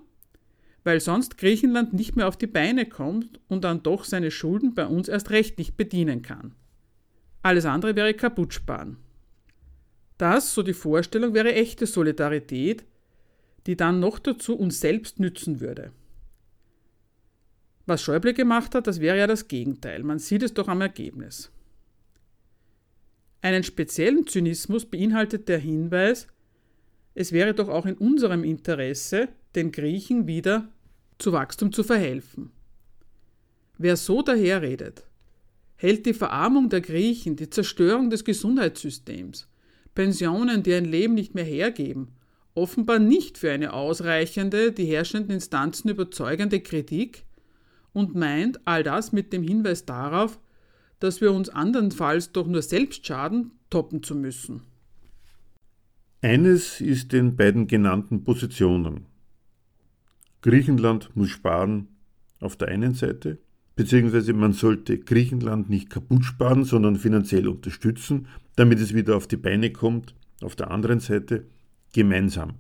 weil 0.84 1.00
sonst 1.00 1.38
Griechenland 1.38 1.94
nicht 1.94 2.18
mehr 2.18 2.28
auf 2.28 2.36
die 2.36 2.48
Beine 2.48 2.86
kommt 2.86 3.40
und 3.48 3.64
dann 3.64 3.82
doch 3.82 4.04
seine 4.04 4.30
Schulden 4.30 4.74
bei 4.74 4.86
uns 4.86 5.08
erst 5.08 5.30
recht 5.30 5.58
nicht 5.58 5.78
bedienen 5.78 6.22
kann. 6.22 6.56
Alles 7.44 7.64
andere 7.64 7.96
wäre 7.96 8.14
kaputtsparen. 8.14 8.98
Das, 10.18 10.54
so 10.54 10.64
die 10.64 10.74
Vorstellung, 10.74 11.34
wäre 11.34 11.54
echte 11.54 11.86
Solidarität, 11.86 12.84
die 13.68 13.78
dann 13.78 14.02
noch 14.02 14.20
dazu 14.20 14.54
uns 14.54 14.82
selbst 14.82 15.22
nützen 15.22 15.62
würde. 15.62 15.94
Was 17.86 18.02
Schäuble 18.02 18.34
gemacht 18.34 18.76
hat, 18.76 18.88
das 18.88 19.00
wäre 19.00 19.18
ja 19.18 19.28
das 19.28 19.48
Gegenteil. 19.48 20.04
Man 20.04 20.20
sieht 20.20 20.44
es 20.44 20.54
doch 20.54 20.68
am 20.68 20.82
Ergebnis. 20.82 21.52
Einen 23.42 23.64
speziellen 23.64 24.26
Zynismus 24.26 24.86
beinhaltet 24.86 25.50
der 25.50 25.60
Hinweis, 25.60 26.28
es 27.16 27.32
wäre 27.32 27.54
doch 27.54 27.70
auch 27.70 27.86
in 27.86 27.96
unserem 27.96 28.44
Interesse, 28.44 29.30
den 29.56 29.72
Griechen 29.72 30.28
wieder 30.28 30.70
zu 31.20 31.32
Wachstum 31.32 31.72
zu 31.72 31.84
verhelfen. 31.84 32.52
Wer 33.78 33.98
so 33.98 34.22
daherredet, 34.22 35.06
hält 35.76 36.06
die 36.06 36.14
Verarmung 36.14 36.70
der 36.70 36.82
Griechen, 36.82 37.36
die 37.36 37.50
Zerstörung 37.50 38.10
des 38.10 38.24
Gesundheitssystems, 38.24 39.48
Pensionen, 39.94 40.64
die 40.64 40.74
ein 40.74 40.86
Leben 40.86 41.14
nicht 41.14 41.36
mehr 41.36 41.44
hergeben, 41.44 42.10
offenbar 42.56 43.00
nicht 43.00 43.38
für 43.38 43.52
eine 43.52 43.74
ausreichende, 43.74 44.72
die 44.72 44.86
herrschenden 44.86 45.36
Instanzen 45.36 45.90
überzeugende 45.90 46.62
Kritik 46.62 47.26
und 47.94 48.16
meint 48.16 48.60
all 48.66 48.84
das 48.84 49.12
mit 49.14 49.32
dem 49.32 49.44
Hinweis 49.44 49.86
darauf, 49.86 50.40
dass 51.00 51.22
wir 51.22 51.32
uns 51.32 51.50
andernfalls 51.50 52.32
doch 52.32 52.48
nur 52.48 52.62
selbst 52.62 53.06
schaden, 53.06 53.52
toppen 53.70 54.04
zu 54.04 54.16
müssen. 54.16 54.64
Eines 56.22 56.80
ist 56.80 57.12
den 57.12 57.36
beiden 57.36 57.68
genannten 57.68 58.24
Positionen. 58.24 59.06
Griechenland 60.42 61.16
muss 61.16 61.30
sparen 61.30 61.88
auf 62.40 62.56
der 62.56 62.70
einen 62.70 62.94
Seite, 62.94 63.40
beziehungsweise 63.76 64.34
man 64.34 64.54
sollte 64.54 65.00
Griechenland 65.00 65.70
nicht 65.70 65.90
kaputt 65.90 66.24
sparen, 66.24 66.64
sondern 66.64 66.96
finanziell 66.96 67.48
unterstützen, 67.48 68.28
damit 68.56 68.80
es 68.80 68.94
wieder 68.94 69.18
auf 69.18 69.28
die 69.28 69.38
Beine 69.38 69.72
kommt, 69.72 70.16
auf 70.42 70.56
der 70.56 70.72
anderen 70.72 71.00
Seite 71.00 71.46
gemeinsam. 71.94 72.54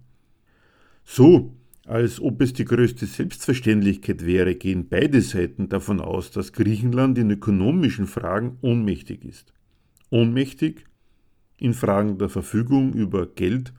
So, 1.05 1.55
als 1.85 2.21
ob 2.21 2.41
es 2.41 2.53
die 2.53 2.65
größte 2.65 3.05
Selbstverständlichkeit 3.05 4.25
wäre, 4.25 4.55
gehen 4.55 4.87
beide 4.87 5.21
Seiten 5.21 5.67
davon 5.67 5.99
aus, 5.99 6.31
dass 6.31 6.53
Griechenland 6.53 7.17
in 7.17 7.29
ökonomischen 7.29 8.07
Fragen 8.07 8.57
ohnmächtig 8.61 9.25
ist. 9.25 9.53
Ohnmächtig 10.09 10.85
in 11.57 11.73
Fragen 11.73 12.17
der 12.17 12.29
Verfügung 12.29 12.93
über 12.93 13.27
Geld 13.27 13.73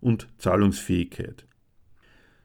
und 0.00 0.28
Zahlungsfähigkeit. 0.38 1.46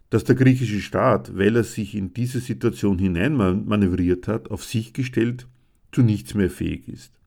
Dass 0.10 0.24
der 0.24 0.36
griechische 0.36 0.80
Staat, 0.80 1.38
weil 1.38 1.56
er 1.58 1.64
sich 1.64 1.96
in 1.96 2.14
diese 2.14 2.40
Situation 2.40 3.00
hineinmanövriert 3.00 4.28
hat, 4.28 4.52
auf 4.52 4.64
sich 4.64 4.94
gestellt 4.94 5.48
zu 5.92 6.02
nichts 6.02 6.34
mehr 6.34 6.50
fähig 6.50 6.88
ist. 6.88 7.20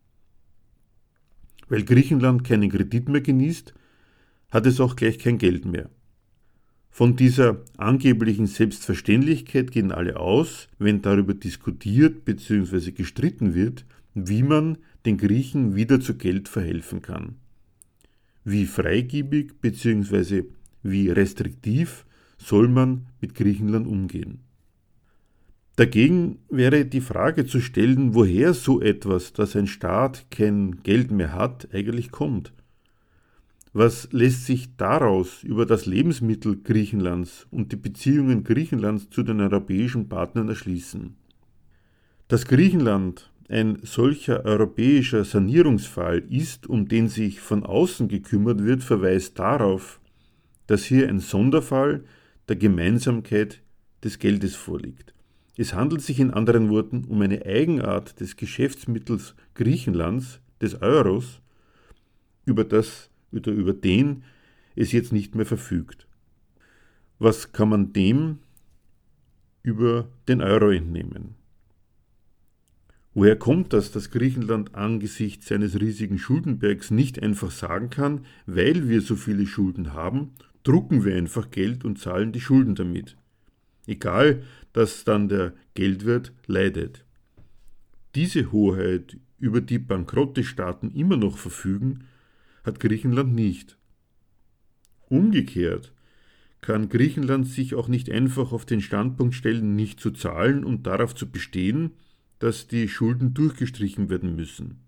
Weil 1.69 1.85
Griechenland 1.85 2.45
keinen 2.45 2.71
Kredit 2.71 3.09
mehr 3.09 3.21
genießt, 3.21 3.75
hat 4.51 4.67
es 4.67 4.81
auch 4.81 4.97
gleich 4.97 5.19
kein 5.19 5.39
Geld 5.39 5.65
mehr. 5.65 5.91
Von 6.97 7.15
dieser 7.15 7.59
angeblichen 7.77 8.47
Selbstverständlichkeit 8.47 9.71
gehen 9.71 9.93
alle 9.93 10.19
aus, 10.19 10.69
wenn 10.79 11.03
darüber 11.03 11.35
diskutiert 11.35 12.25
bzw. 12.25 12.93
gestritten 12.93 13.55
wird, 13.55 13.85
wie 14.15 14.43
man 14.43 14.79
den 15.05 15.19
Griechen 15.19 15.77
wieder 15.77 16.01
zu 16.01 16.17
Geld 16.17 16.49
verhelfen 16.49 17.03
kann 17.03 17.37
wie 18.47 18.65
freigebig 18.65 19.61
bzw. 19.61 20.45
wie 20.85 21.11
restriktiv 21.11 22.07
soll 22.39 22.69
man 22.69 23.07
mit 23.21 23.35
Griechenland 23.35 23.89
umgehen. 23.89 24.39
Dagegen 25.75 26.39
wäre 26.49 26.85
die 26.85 27.01
Frage 27.01 27.45
zu 27.45 27.61
stellen, 27.61 28.15
woher 28.15 28.55
so 28.55 28.81
etwas, 28.81 29.33
dass 29.33 29.57
ein 29.57 29.67
Staat 29.67 30.31
kein 30.31 30.83
Geld 30.85 31.11
mehr 31.11 31.33
hat, 31.33 31.69
eigentlich 31.75 32.13
kommt. 32.13 32.53
Was 33.79 34.09
lässt 34.11 34.47
sich 34.47 34.75
daraus 34.79 35.43
über 35.43 35.67
das 35.67 35.85
Lebensmittel 35.85 36.57
Griechenlands 36.57 37.47
und 37.51 37.73
die 37.73 37.77
Beziehungen 37.77 38.43
Griechenlands 38.43 39.11
zu 39.11 39.23
den 39.23 39.39
europäischen 39.39 40.09
Partnern 40.09 40.49
erschließen? 40.49 41.15
Dass 42.27 42.47
Griechenland 42.47 43.31
ein 43.51 43.79
solcher 43.83 44.47
europäischer 44.47 45.27
Sanierungsfall 45.27 46.21
ist, 46.21 46.67
um 46.67 46.89
den 46.89 47.09
sich 47.09 47.41
von 47.41 47.67
außen 47.67 48.09
gekümmert 48.09 48.65
wird, 48.65 48.83
verweist 48.83 49.39
darauf, 49.39 50.01
dass 50.67 50.85
hier 50.85 51.11
ein 51.11 51.21
Sonderfall 51.21 52.03
der 52.49 52.57
Gemeinsamkeit 52.57 53.61
des 54.03 54.19
Geldes 54.19 54.57
vorliegt. 54.57 55.13
Es 55.55 55.75
handelt 55.75 56.01
sich 56.01 56.19
in 56.19 56.31
anderen 56.31 56.71
Worten 56.71 57.05
um 57.05 57.21
eine 57.21 57.45
Eigenart 57.45 58.21
des 58.21 58.37
Geschäftsmittels 58.37 59.35
Griechenlands, 59.53 60.41
des 60.63 60.81
Euros, 60.81 61.43
über 62.47 62.65
das 62.65 63.11
oder 63.33 63.53
über 63.53 63.73
den 63.73 64.23
es 64.75 64.93
jetzt 64.93 65.13
nicht 65.13 65.35
mehr 65.35 65.47
verfügt. 65.47 66.07
Was 67.19 67.53
kann 67.53 67.71
man 67.71 67.93
dem 67.93 68.39
über 69.63 70.09
den 70.29 70.43
Euro 70.43 70.71
entnehmen? 70.71 71.35
Woher 73.15 73.37
kommt 73.37 73.73
das, 73.73 73.93
dass 73.93 74.11
Griechenland 74.11 74.75
angesichts 74.75 75.49
seines 75.49 75.81
riesigen 75.81 76.19
Schuldenbergs 76.19 76.91
nicht 76.91 77.23
einfach 77.23 77.51
sagen 77.51 77.89
kann, 77.89 78.27
weil 78.45 78.91
wir 78.91 79.01
so 79.01 79.17
viele 79.17 79.47
Schulden 79.47 79.95
haben, 79.95 80.33
drucken 80.65 81.03
wir 81.05 81.17
einfach 81.17 81.51
Geld 81.51 81.87
und 81.87 81.99
zahlen 81.99 82.33
die 82.33 82.43
Schulden 82.43 82.75
damit. 82.75 83.17
Egal, 83.87 84.43
dass 84.75 85.05
dann 85.05 85.31
der 85.31 85.55
Geldwert 85.73 86.33
leidet. 86.47 87.07
Diese 88.15 88.53
Hoheit, 88.53 89.17
über 89.39 89.63
die 89.63 89.79
bankrotte 89.79 90.45
Staaten 90.45 90.91
immer 90.91 91.17
noch 91.17 91.39
verfügen, 91.39 92.05
hat 92.67 92.81
Griechenland 92.81 93.33
nicht. 93.33 93.79
Umgekehrt 95.09 95.93
kann 96.61 96.89
Griechenland 96.89 97.47
sich 97.47 97.77
auch 97.77 97.87
nicht 97.87 98.11
einfach 98.11 98.51
auf 98.53 98.67
den 98.67 98.81
Standpunkt 98.81 99.37
stellen, 99.37 99.77
nicht 99.77 100.01
zu 100.01 100.11
zahlen 100.11 100.65
und 100.65 100.87
darauf 100.87 101.15
zu 101.15 101.31
bestehen, 101.31 101.93
dass 102.41 102.67
die 102.67 102.89
Schulden 102.89 103.35
durchgestrichen 103.35 104.11
werden 104.11 104.35
müssen. 104.35 104.81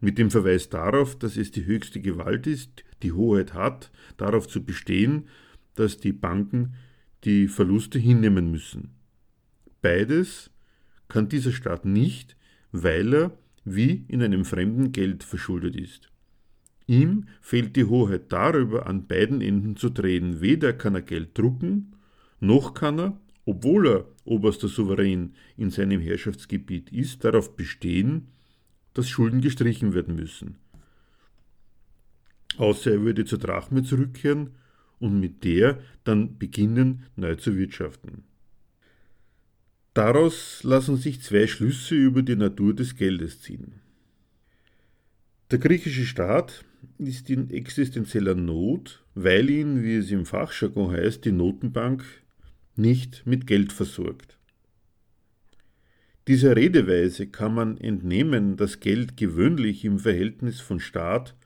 Mit 0.00 0.18
dem 0.18 0.30
Verweis 0.30 0.68
darauf, 0.70 1.16
dass 1.16 1.36
es 1.36 1.52
die 1.52 1.64
höchste 1.64 2.00
Gewalt 2.00 2.48
ist, 2.48 2.84
die 3.02 3.12
Hoheit 3.12 3.54
hat, 3.54 3.92
darauf 4.16 4.48
zu 4.48 4.64
bestehen, 4.64 5.28
dass 5.76 5.98
die 5.98 6.12
Banken 6.12 6.74
die 7.22 7.46
Verluste 7.46 7.98
hinnehmen 7.98 8.50
müssen. 8.50 8.90
Beides 9.80 10.50
kann 11.08 11.28
dieser 11.28 11.52
Staat 11.52 11.84
nicht, 11.84 12.36
weil 12.72 13.14
er 13.14 13.38
wie 13.64 14.04
in 14.08 14.20
einem 14.20 14.44
fremden 14.44 14.92
Geld 14.92 15.22
verschuldet 15.22 15.76
ist. 15.76 16.10
Ihm 16.86 17.28
fehlt 17.40 17.76
die 17.76 17.84
Hoheit 17.84 18.30
darüber, 18.30 18.86
an 18.86 19.06
beiden 19.06 19.40
Enden 19.40 19.76
zu 19.76 19.88
drehen. 19.88 20.40
Weder 20.40 20.72
kann 20.72 20.94
er 20.94 21.02
Geld 21.02 21.36
drucken, 21.36 21.96
noch 22.40 22.74
kann 22.74 22.98
er, 22.98 23.20
obwohl 23.46 23.86
er 23.88 24.06
oberster 24.24 24.68
Souverän 24.68 25.34
in 25.56 25.70
seinem 25.70 26.00
Herrschaftsgebiet 26.00 26.92
ist, 26.92 27.24
darauf 27.24 27.56
bestehen, 27.56 28.28
dass 28.92 29.08
Schulden 29.08 29.40
gestrichen 29.40 29.94
werden 29.94 30.14
müssen. 30.14 30.56
Außer 32.56 32.92
er 32.92 33.02
würde 33.02 33.24
zur 33.24 33.38
Drachme 33.38 33.82
zurückkehren 33.82 34.50
und 34.98 35.18
mit 35.20 35.44
der 35.44 35.80
dann 36.04 36.38
beginnen, 36.38 37.04
neu 37.16 37.34
zu 37.34 37.56
wirtschaften. 37.56 38.24
Daraus 39.92 40.62
lassen 40.64 40.96
sich 40.96 41.22
zwei 41.22 41.46
Schlüsse 41.46 41.94
über 41.94 42.22
die 42.22 42.36
Natur 42.36 42.74
des 42.74 42.96
Geldes 42.96 43.40
ziehen. 43.40 43.80
Der 45.50 45.58
griechische 45.58 46.04
Staat 46.04 46.64
ist 46.98 47.30
in 47.30 47.50
existenzieller 47.50 48.34
Not, 48.34 49.04
weil 49.14 49.50
ihn, 49.50 49.82
wie 49.82 49.96
es 49.96 50.10
im 50.10 50.26
Fachjargon 50.26 50.90
heißt, 50.92 51.24
die 51.24 51.32
Notenbank 51.32 52.04
nicht 52.76 53.22
mit 53.26 53.46
Geld 53.46 53.72
versorgt. 53.72 54.38
Dieser 56.26 56.56
Redeweise 56.56 57.26
kann 57.26 57.54
man 57.54 57.76
entnehmen, 57.76 58.56
dass 58.56 58.80
Geld 58.80 59.16
gewöhnlich 59.16 59.84
im 59.84 59.98
Verhältnis 59.98 60.60
von 60.60 60.80
Staat 60.80 61.36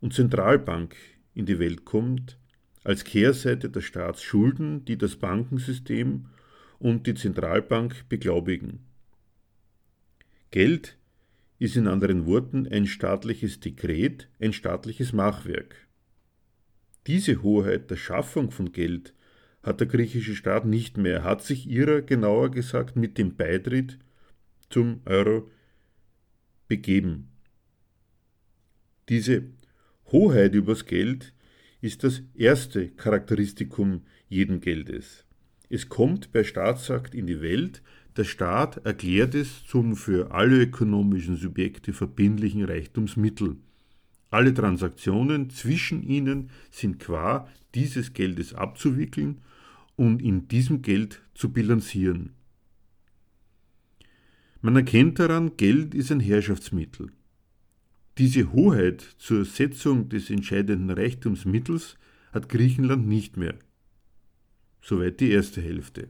und 0.00 0.12
Zentralbank 0.12 0.96
in 1.34 1.46
die 1.46 1.58
Welt 1.58 1.84
kommt, 1.84 2.36
als 2.82 3.04
Kehrseite 3.04 3.70
der 3.70 3.80
Staatsschulden, 3.80 4.84
die 4.84 4.98
das 4.98 5.16
Bankensystem 5.16 6.26
und 6.78 7.06
die 7.06 7.14
Zentralbank 7.14 8.08
beglaubigen. 8.08 8.80
Geld 10.50 10.96
ist 11.64 11.76
in 11.76 11.88
anderen 11.88 12.26
Worten 12.26 12.68
ein 12.68 12.86
staatliches 12.86 13.58
Dekret, 13.58 14.28
ein 14.38 14.52
staatliches 14.52 15.14
Machwerk. 15.14 15.88
Diese 17.06 17.42
Hoheit 17.42 17.90
der 17.90 17.96
Schaffung 17.96 18.50
von 18.50 18.70
Geld 18.70 19.14
hat 19.62 19.80
der 19.80 19.86
griechische 19.86 20.34
Staat 20.34 20.66
nicht 20.66 20.98
mehr, 20.98 21.24
hat 21.24 21.42
sich 21.42 21.66
ihrer, 21.66 22.02
genauer 22.02 22.50
gesagt, 22.50 22.96
mit 22.96 23.16
dem 23.16 23.34
Beitritt 23.36 23.98
zum 24.68 25.00
Euro 25.06 25.50
begeben. 26.68 27.30
Diese 29.08 29.44
Hoheit 30.12 30.54
übers 30.54 30.84
Geld 30.84 31.32
ist 31.80 32.04
das 32.04 32.22
erste 32.34 32.90
Charakteristikum 32.90 34.02
jeden 34.28 34.60
Geldes. 34.60 35.24
Es 35.70 35.88
kommt 35.88 36.30
bei 36.30 36.44
Staatsakt 36.44 37.14
in 37.14 37.26
die 37.26 37.40
Welt, 37.40 37.82
der 38.16 38.24
Staat 38.24 38.84
erklärt 38.84 39.34
es 39.34 39.64
zum 39.66 39.96
für 39.96 40.30
alle 40.30 40.62
ökonomischen 40.62 41.36
Subjekte 41.36 41.92
verbindlichen 41.92 42.64
Reichtumsmittel. 42.64 43.56
Alle 44.30 44.54
Transaktionen 44.54 45.50
zwischen 45.50 46.02
ihnen 46.02 46.50
sind 46.70 46.98
qua 47.00 47.48
dieses 47.74 48.12
Geldes 48.12 48.54
abzuwickeln 48.54 49.40
und 49.96 50.22
in 50.22 50.48
diesem 50.48 50.82
Geld 50.82 51.22
zu 51.34 51.52
bilanzieren. 51.52 52.30
Man 54.60 54.76
erkennt 54.76 55.18
daran, 55.18 55.56
Geld 55.56 55.94
ist 55.94 56.10
ein 56.10 56.20
Herrschaftsmittel. 56.20 57.12
Diese 58.16 58.52
Hoheit 58.52 59.02
zur 59.18 59.44
Setzung 59.44 60.08
des 60.08 60.30
entscheidenden 60.30 60.90
Reichtumsmittels 60.90 61.96
hat 62.32 62.48
Griechenland 62.48 63.06
nicht 63.06 63.36
mehr. 63.36 63.56
Soweit 64.80 65.20
die 65.20 65.30
erste 65.30 65.60
Hälfte. 65.60 66.08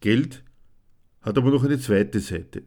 Geld 0.00 0.44
hat 1.22 1.38
aber 1.38 1.50
noch 1.50 1.64
eine 1.64 1.78
zweite 1.78 2.20
Seite. 2.20 2.64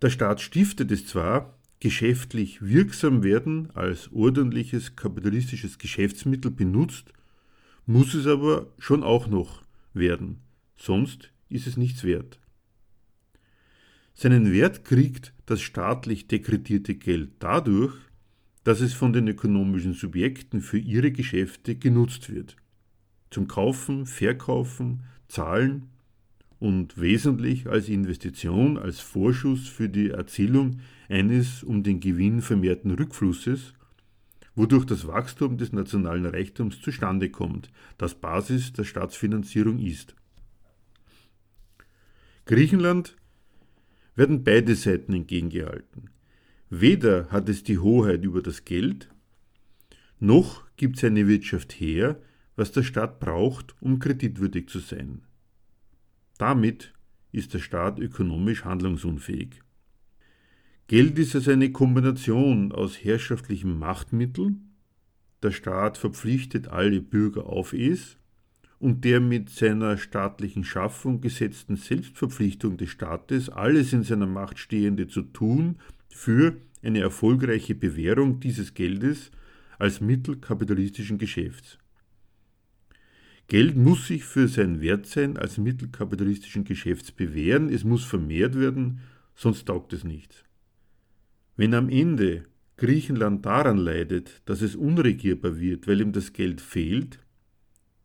Der 0.00 0.10
Staat 0.10 0.40
stiftet 0.40 0.90
es 0.90 1.06
zwar, 1.06 1.58
geschäftlich 1.78 2.62
wirksam 2.62 3.22
werden 3.22 3.70
als 3.74 4.10
ordentliches 4.12 4.96
kapitalistisches 4.96 5.78
Geschäftsmittel 5.78 6.50
benutzt, 6.50 7.12
muss 7.86 8.14
es 8.14 8.26
aber 8.26 8.72
schon 8.78 9.02
auch 9.02 9.26
noch 9.26 9.62
werden, 9.92 10.40
sonst 10.76 11.30
ist 11.48 11.66
es 11.66 11.76
nichts 11.76 12.04
wert. 12.04 12.38
Seinen 14.14 14.52
Wert 14.52 14.84
kriegt 14.84 15.32
das 15.46 15.60
staatlich 15.60 16.28
dekretierte 16.28 16.94
Geld 16.94 17.30
dadurch, 17.38 17.94
dass 18.64 18.80
es 18.80 18.94
von 18.94 19.12
den 19.12 19.26
ökonomischen 19.26 19.94
Subjekten 19.94 20.60
für 20.60 20.78
ihre 20.78 21.10
Geschäfte 21.10 21.74
genutzt 21.74 22.32
wird. 22.32 22.56
Zum 23.30 23.48
Kaufen, 23.48 24.06
Verkaufen, 24.06 25.02
Zahlen 25.28 25.88
und 26.62 27.00
wesentlich 27.00 27.66
als 27.66 27.88
Investition, 27.88 28.78
als 28.78 29.00
Vorschuss 29.00 29.68
für 29.68 29.88
die 29.88 30.10
Erzielung 30.10 30.78
eines 31.08 31.64
um 31.64 31.82
den 31.82 31.98
Gewinn 31.98 32.40
vermehrten 32.40 32.92
Rückflusses 32.92 33.74
wodurch 34.54 34.84
das 34.84 35.06
Wachstum 35.06 35.56
des 35.56 35.72
nationalen 35.72 36.26
Reichtums 36.26 36.80
zustande 36.80 37.30
kommt, 37.30 37.70
das 37.98 38.14
Basis 38.14 38.72
der 38.72 38.84
Staatsfinanzierung 38.84 39.78
ist. 39.78 40.14
Griechenland 42.44 43.16
werden 44.14 44.44
beide 44.44 44.74
Seiten 44.74 45.14
entgegengehalten. 45.14 46.10
Weder 46.68 47.30
hat 47.30 47.48
es 47.48 47.62
die 47.64 47.78
Hoheit 47.78 48.24
über 48.24 48.42
das 48.42 48.64
Geld, 48.64 49.08
noch 50.20 50.64
gibt 50.76 50.98
seine 50.98 51.26
Wirtschaft 51.26 51.72
her, 51.72 52.20
was 52.54 52.70
der 52.70 52.82
Staat 52.82 53.18
braucht, 53.18 53.74
um 53.80 53.98
kreditwürdig 53.98 54.68
zu 54.68 54.78
sein. 54.78 55.22
Damit 56.42 56.92
ist 57.30 57.54
der 57.54 57.60
Staat 57.60 58.00
ökonomisch 58.00 58.64
handlungsunfähig. 58.64 59.62
Geld 60.88 61.16
ist 61.20 61.36
also 61.36 61.52
eine 61.52 61.70
Kombination 61.70 62.72
aus 62.72 62.96
herrschaftlichem 62.96 63.78
Machtmittel, 63.78 64.56
der 65.40 65.52
Staat 65.52 65.98
verpflichtet 65.98 66.66
alle 66.66 67.00
Bürger 67.00 67.46
auf 67.46 67.72
es, 67.72 68.18
und 68.80 69.04
der 69.04 69.20
mit 69.20 69.50
seiner 69.50 69.96
staatlichen 69.96 70.64
Schaffung 70.64 71.20
gesetzten 71.20 71.76
Selbstverpflichtung 71.76 72.76
des 72.76 72.90
Staates 72.90 73.48
alles 73.48 73.92
in 73.92 74.02
seiner 74.02 74.26
Macht 74.26 74.58
Stehende 74.58 75.06
zu 75.06 75.22
tun 75.22 75.76
für 76.08 76.56
eine 76.82 77.02
erfolgreiche 77.02 77.76
Bewährung 77.76 78.40
dieses 78.40 78.74
Geldes 78.74 79.30
als 79.78 80.00
Mittel 80.00 80.38
kapitalistischen 80.38 81.18
Geschäfts. 81.18 81.78
Geld 83.48 83.76
muss 83.76 84.06
sich 84.06 84.24
für 84.24 84.48
sein 84.48 84.80
Wertsein 84.80 85.36
als 85.36 85.58
Mittel 85.58 85.88
kapitalistischen 85.88 86.64
Geschäfts 86.64 87.12
bewähren, 87.12 87.68
es 87.68 87.84
muss 87.84 88.04
vermehrt 88.04 88.54
werden, 88.58 89.00
sonst 89.34 89.66
taugt 89.66 89.92
es 89.92 90.04
nichts. 90.04 90.44
Wenn 91.56 91.74
am 91.74 91.88
Ende 91.88 92.44
Griechenland 92.76 93.44
daran 93.44 93.76
leidet, 93.76 94.42
dass 94.46 94.62
es 94.62 94.74
unregierbar 94.74 95.58
wird, 95.58 95.86
weil 95.86 96.00
ihm 96.00 96.12
das 96.12 96.32
Geld 96.32 96.60
fehlt, 96.60 97.18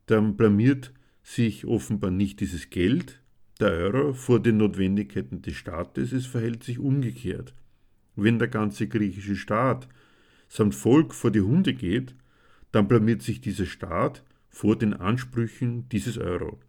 dann 0.05 0.35
blamiert 0.35 0.93
sich 1.23 1.65
offenbar 1.65 2.11
nicht 2.11 2.39
dieses 2.39 2.69
Geld, 2.69 3.21
der 3.59 3.69
Euro, 3.69 4.13
vor 4.13 4.41
den 4.41 4.57
Notwendigkeiten 4.57 5.41
des 5.41 5.55
Staates, 5.55 6.11
es 6.11 6.25
verhält 6.25 6.63
sich 6.63 6.79
umgekehrt. 6.79 7.55
Wenn 8.15 8.39
der 8.39 8.47
ganze 8.47 8.87
griechische 8.87 9.35
Staat 9.35 9.87
samt 10.47 10.75
Volk 10.75 11.13
vor 11.13 11.31
die 11.31 11.41
Hunde 11.41 11.73
geht, 11.73 12.15
dann 12.71 12.87
blamiert 12.87 13.21
sich 13.21 13.41
dieser 13.41 13.65
Staat 13.65 14.23
vor 14.57 14.75
den 14.75 14.95
Ansprüchen 14.95 15.87
dieses 15.89 16.17
Euro. 16.17 16.59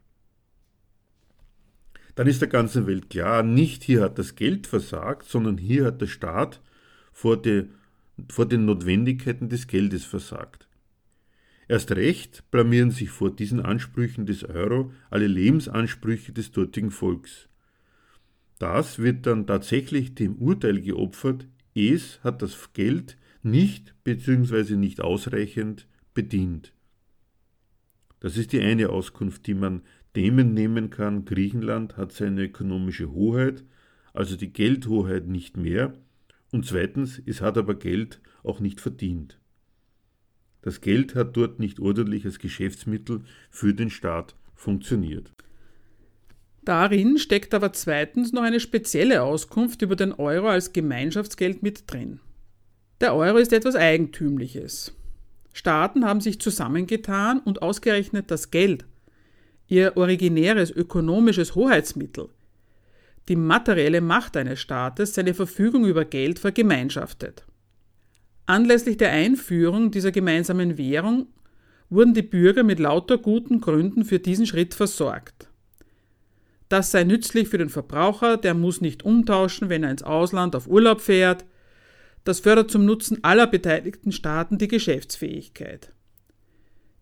Dann 2.17 2.27
ist 2.27 2.43
der 2.43 2.49
ganzen 2.49 2.87
Welt 2.87 3.09
klar, 3.09 3.43
nicht 3.43 3.83
hier 3.83 4.03
hat 4.03 4.19
das 4.19 4.35
Geld 4.35 4.67
versagt, 4.67 5.27
sondern 5.27 5.57
hier 5.57 5.87
hat 5.87 6.03
der 6.03 6.07
Staat 6.07 6.61
vor, 7.13 7.41
de, 7.41 7.69
vor 8.29 8.47
den 8.47 8.67
Notwendigkeiten 8.67 9.49
des 9.49 9.69
Geldes 9.69 10.05
versagt. 10.05 10.69
Erst 11.67 11.91
recht 11.93 12.45
blamieren 12.51 12.91
sich 12.91 13.09
vor 13.09 13.35
diesen 13.35 13.61
Ansprüchen 13.61 14.27
des 14.27 14.45
Euro 14.45 14.93
alle 15.09 15.27
Lebensansprüche 15.27 16.33
des 16.33 16.53
dortigen 16.53 16.91
Volks. 16.91 17.49
Das 18.59 18.99
wird 18.99 19.25
dann 19.25 19.47
tatsächlich 19.47 20.15
dem 20.15 20.37
Urteil 20.37 20.83
geopfert, 20.83 21.47
es 21.75 22.23
hat 22.23 22.43
das 22.43 22.75
Geld 22.75 23.17
nicht 23.43 23.95
bzw. 24.05 24.77
nicht 24.77 25.01
ausreichend 25.01 25.87
bedient. 26.13 26.75
Das 28.21 28.37
ist 28.37 28.53
die 28.53 28.61
eine 28.61 28.91
Auskunft, 28.91 29.47
die 29.47 29.55
man 29.55 29.83
dem 30.17 30.39
entnehmen 30.39 30.91
kann, 30.91 31.25
Griechenland 31.25 31.97
hat 31.97 32.13
seine 32.13 32.45
ökonomische 32.45 33.13
Hoheit, 33.13 33.65
also 34.13 34.37
die 34.37 34.53
Geldhoheit 34.53 35.27
nicht 35.27 35.57
mehr, 35.57 35.93
und 36.51 36.67
zweitens, 36.67 37.21
es 37.25 37.41
hat 37.41 37.59
aber 37.59 37.75
Geld 37.75 38.21
auch 38.43 38.61
nicht 38.61 38.81
verdient. 38.81 39.39
Das 40.63 40.81
Geld 40.81 41.15
hat 41.15 41.37
dort 41.37 41.61
nicht 41.61 41.79
ordentlich 41.79 42.25
als 42.25 42.39
Geschäftsmittel 42.39 43.23
für 43.51 43.75
den 43.75 43.91
Staat 43.91 44.35
funktioniert. 44.55 45.33
Darin 46.65 47.17
steckt 47.17 47.55
aber 47.55 47.73
zweitens 47.73 48.33
noch 48.33 48.43
eine 48.43 48.61
spezielle 48.61 49.23
Auskunft 49.23 49.83
über 49.83 49.97
den 49.97 50.13
Euro 50.13 50.49
als 50.49 50.73
Gemeinschaftsgeld 50.73 51.63
mit 51.63 51.91
drin. 51.91 52.21
Der 53.01 53.15
Euro 53.15 53.39
ist 53.39 53.53
etwas 53.53 53.77
Eigentümliches. 53.77 54.98
Staaten 55.59 56.05
haben 56.05 56.21
sich 56.21 56.41
zusammengetan 56.41 57.41
und 57.41 57.63
ausgerechnet 57.63 58.31
das 58.31 58.53
Geld, 58.53 58.85
ihr 59.67 59.97
originäres 59.97 60.71
ökonomisches 60.71 61.57
Hoheitsmittel, 61.57 62.29
die 63.29 63.35
materielle 63.35 64.01
Macht 64.01 64.37
eines 64.37 64.61
Staates, 64.61 65.15
seine 65.15 65.35
Verfügung 65.35 65.85
über 65.85 66.05
Geld 66.05 66.39
vergemeinschaftet. 66.39 67.45
Anlässlich 68.47 68.99
der 68.99 69.11
Einführung 69.11 69.91
dieser 69.91 70.13
gemeinsamen 70.13 70.79
Währung 70.79 71.27
wurden 71.91 72.15
die 72.15 72.23
Bürger 72.23 72.63
mit 72.63 72.79
lauter 72.79 73.19
guten 73.19 73.61
Gründen 73.61 74.05
für 74.05 74.21
diesen 74.21 74.47
Schritt 74.47 74.75
versorgt. 74.75 75.49
Das 76.69 76.93
sei 76.93 77.03
nützlich 77.03 77.49
für 77.49 77.59
den 77.59 77.69
Verbraucher, 77.69 78.37
der 78.37 78.55
muss 78.55 78.81
nicht 78.81 79.03
umtauschen, 79.03 79.71
wenn 79.71 79.83
er 79.83 79.91
ins 79.91 80.05
Ausland 80.05 80.55
auf 80.55 80.69
Urlaub 80.69 81.01
fährt. 81.01 81.45
Das 82.25 82.41
fördert 82.41 82.71
zum 82.71 82.85
Nutzen 82.85 83.23
aller 83.23 83.47
beteiligten 83.47 84.13
Staaten 84.13 84.59
die 84.59 84.69
Geschäftsfähigkeit. 84.69 85.93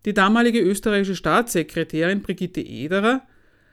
Die 0.05 0.13
damalige 0.13 0.59
österreichische 0.59 1.15
Staatssekretärin 1.15 2.21
Brigitte 2.21 2.61
Ederer 2.61 3.27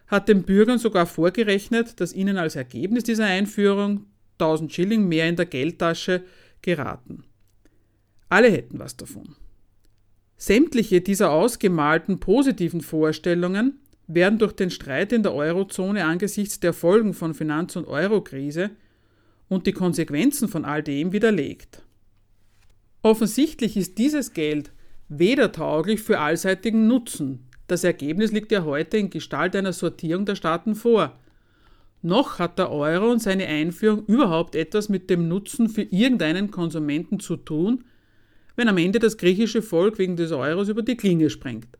hat 0.06 0.28
den 0.28 0.42
Bürgern 0.42 0.78
sogar 0.78 1.06
vorgerechnet, 1.06 2.00
dass 2.00 2.12
ihnen 2.12 2.36
als 2.36 2.56
Ergebnis 2.56 3.04
dieser 3.04 3.26
Einführung 3.26 4.06
1000 4.38 4.72
Schilling 4.72 5.06
mehr 5.06 5.28
in 5.28 5.36
der 5.36 5.46
Geldtasche 5.46 6.24
geraten. 6.60 7.24
Alle 8.28 8.50
hätten 8.50 8.78
was 8.78 8.96
davon. 8.96 9.36
Sämtliche 10.36 11.00
dieser 11.00 11.30
ausgemalten 11.30 12.18
positiven 12.18 12.80
Vorstellungen 12.80 13.78
werden 14.06 14.38
durch 14.38 14.52
den 14.52 14.70
Streit 14.70 15.12
in 15.12 15.22
der 15.22 15.34
Eurozone 15.34 16.04
angesichts 16.04 16.60
der 16.60 16.72
Folgen 16.72 17.14
von 17.14 17.32
Finanz- 17.32 17.76
und 17.76 17.86
Eurokrise 17.86 18.70
und 19.48 19.66
die 19.66 19.72
Konsequenzen 19.72 20.48
von 20.48 20.64
all 20.64 20.82
dem 20.82 21.12
widerlegt. 21.12 21.82
Offensichtlich 23.02 23.76
ist 23.76 23.98
dieses 23.98 24.32
Geld 24.32 24.72
weder 25.08 25.52
tauglich 25.52 26.00
für 26.00 26.18
allseitigen 26.20 26.86
Nutzen, 26.86 27.46
das 27.66 27.84
Ergebnis 27.84 28.30
liegt 28.32 28.52
ja 28.52 28.64
heute 28.64 28.98
in 28.98 29.10
Gestalt 29.10 29.56
einer 29.56 29.72
Sortierung 29.72 30.26
der 30.26 30.34
Staaten 30.34 30.74
vor, 30.74 31.18
noch 32.02 32.38
hat 32.38 32.58
der 32.58 32.70
Euro 32.70 33.10
und 33.10 33.22
seine 33.22 33.46
Einführung 33.46 34.04
überhaupt 34.04 34.54
etwas 34.54 34.90
mit 34.90 35.08
dem 35.08 35.26
Nutzen 35.26 35.70
für 35.70 35.82
irgendeinen 35.82 36.50
Konsumenten 36.50 37.18
zu 37.18 37.36
tun, 37.36 37.84
wenn 38.56 38.68
am 38.68 38.76
Ende 38.76 38.98
das 38.98 39.16
griechische 39.16 39.62
Volk 39.62 39.98
wegen 39.98 40.16
des 40.16 40.30
Euros 40.30 40.68
über 40.68 40.82
die 40.82 40.98
Klinge 40.98 41.30
sprengt. 41.30 41.78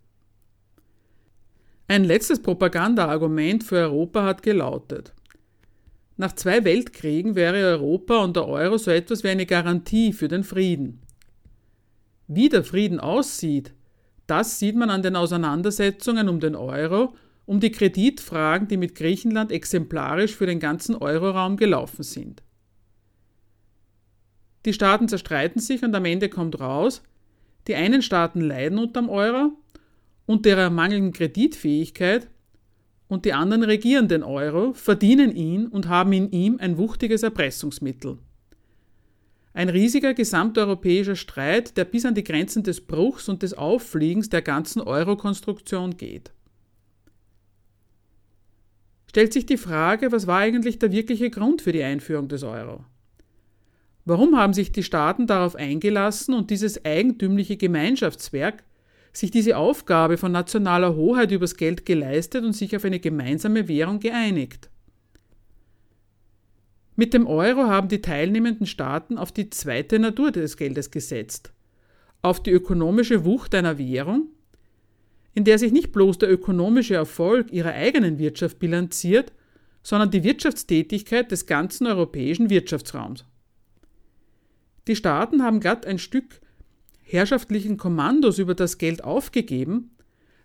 Ein 1.87 2.05
letztes 2.05 2.41
Propagandaargument 2.41 3.63
für 3.65 3.77
Europa 3.77 4.25
hat 4.25 4.43
gelautet. 4.43 5.13
Nach 6.17 6.33
zwei 6.33 6.65
Weltkriegen 6.65 7.35
wäre 7.35 7.57
Europa 7.57 8.23
und 8.23 8.37
der 8.37 8.47
Euro 8.47 8.79
so 8.79 8.91
etwas 8.91 9.25
wie 9.25 9.29
eine 9.29 9.47
Garantie 9.47 10.13
für 10.13 10.29
den 10.29 10.45
Frieden. 10.45 11.03
Wie 12.29 12.49
der 12.49 12.65
Frieden 12.65 13.01
aussieht, 13.01 13.75
das 14.27 14.59
sieht 14.59 14.77
man 14.77 14.91
an 14.91 15.03
den 15.03 15.17
Auseinandersetzungen 15.17 16.29
um 16.29 16.41
den 16.41 16.55
Euro, 16.55 17.15
um 17.47 17.61
die 17.61 17.73
Kreditfragen, 17.73 18.69
die 18.69 18.77
mit 18.77 18.95
Griechenland 18.95 19.53
exemplarisch 19.53 20.35
für 20.35 20.47
den 20.47 20.61
ganzen 20.61 20.95
Euroraum 20.95 21.57
gelaufen 21.57 22.03
sind. 22.03 22.43
Die 24.65 24.73
Staaten 24.73 25.09
zerstreiten 25.09 25.61
sich 25.61 25.83
und 25.83 25.95
am 25.95 26.07
Ende 26.07 26.31
kommt 26.31 26.59
raus, 26.59 27.03
die 27.67 27.75
einen 27.75 28.01
Staaten 28.01 28.41
leiden 28.41 28.79
unterm 28.79 29.11
Euro 29.11 29.53
und 30.27 30.47
ihrer 30.47 30.71
mangelnden 30.71 31.13
Kreditfähigkeit 31.13 32.29
und 33.09 33.25
die 33.25 33.33
anderen 33.33 33.63
regieren 33.63 34.09
den 34.09 34.23
Euro, 34.23 34.73
verdienen 34.73 35.35
ihn 35.35 35.67
und 35.67 35.89
haben 35.89 36.13
in 36.13 36.31
ihm 36.31 36.59
ein 36.59 36.79
wuchtiges 36.79 37.23
Erpressungsmittel. 37.23 38.19
Ein 39.53 39.69
riesiger 39.69 40.15
gesamteuropäischer 40.15 41.15
Streit, 41.15 41.77
der 41.77 41.85
bis 41.85 42.05
an 42.05 42.15
die 42.15 42.25
Grenzen 42.25 42.65
des 42.65 42.81
Bruchs 42.81 43.29
und 43.29 43.43
des 43.43 43.55
Auffliegens 43.55 44.29
der 44.29 44.43
ganzen 44.43 44.83
Euro-Konstruktion 44.83 45.97
geht. 45.97 46.33
Stellt 49.07 49.33
sich 49.33 49.47
die 49.47 49.59
Frage, 49.59 50.11
was 50.11 50.27
war 50.27 50.41
eigentlich 50.41 50.81
der 50.81 50.91
wirkliche 50.91 51.31
Grund 51.31 51.63
für 51.63 51.71
die 51.71 51.85
Einführung 51.85 52.27
des 52.27 52.43
Euro? 52.43 52.85
Warum 54.05 54.37
haben 54.37 54.53
sich 54.53 54.73
die 54.73 54.83
Staaten 54.83 55.29
darauf 55.29 55.55
eingelassen 55.55 56.35
und 56.35 56.51
dieses 56.51 56.85
eigentümliche 56.85 57.57
Gemeinschaftswerk 57.57 58.65
sich 59.17 59.31
diese 59.31 59.57
Aufgabe 59.57 60.17
von 60.17 60.33
nationaler 60.33 60.97
Hoheit 60.97 61.31
übers 61.31 61.57
Geld 61.57 61.87
geleistet 61.87 62.45
und 62.45 62.53
sich 62.53 62.75
auf 62.77 62.85
eine 62.85 63.01
gemeinsame 63.01 63.69
Währung 63.69 64.01
geeinigt? 64.01 64.69
Mit 66.97 67.15
dem 67.15 67.27
Euro 67.27 67.65
haben 67.65 67.89
die 67.89 68.01
teilnehmenden 68.01 68.67
Staaten 68.67 69.19
auf 69.19 69.33
die 69.33 69.51
zweite 69.51 69.99
Natur 69.99 70.31
des 70.31 70.57
Geldes 70.57 70.91
gesetzt, 70.91 71.53
auf 72.23 72.43
die 72.43 72.53
ökonomische 72.53 73.25
Wucht 73.25 73.55
einer 73.55 73.79
Währung, 73.79 74.29
in 75.35 75.45
der 75.45 75.59
sich 75.59 75.73
nicht 75.73 75.93
bloß 75.93 76.19
der 76.19 76.31
ökonomische 76.31 76.95
Erfolg 76.95 77.53
ihrer 77.53 77.73
eigenen 77.73 78.19
Wirtschaft 78.19 78.59
bilanziert, 78.61 79.33
sondern 79.83 80.11
die 80.11 80.23
Wirtschaftstätigkeit 80.25 81.31
des 81.31 81.47
ganzen 81.47 81.87
europäischen 81.87 82.49
Wirtschaftsraums. 82.49 83.25
Die 84.87 84.97
Staaten 84.97 85.43
haben 85.43 85.61
glatt 85.61 85.87
ein 85.87 85.99
Stück 85.99 86.41
herrschaftlichen 87.05 87.77
Kommandos 87.77 88.39
über 88.39 88.55
das 88.55 88.79
Geld 88.79 89.05
aufgegeben, 89.05 89.91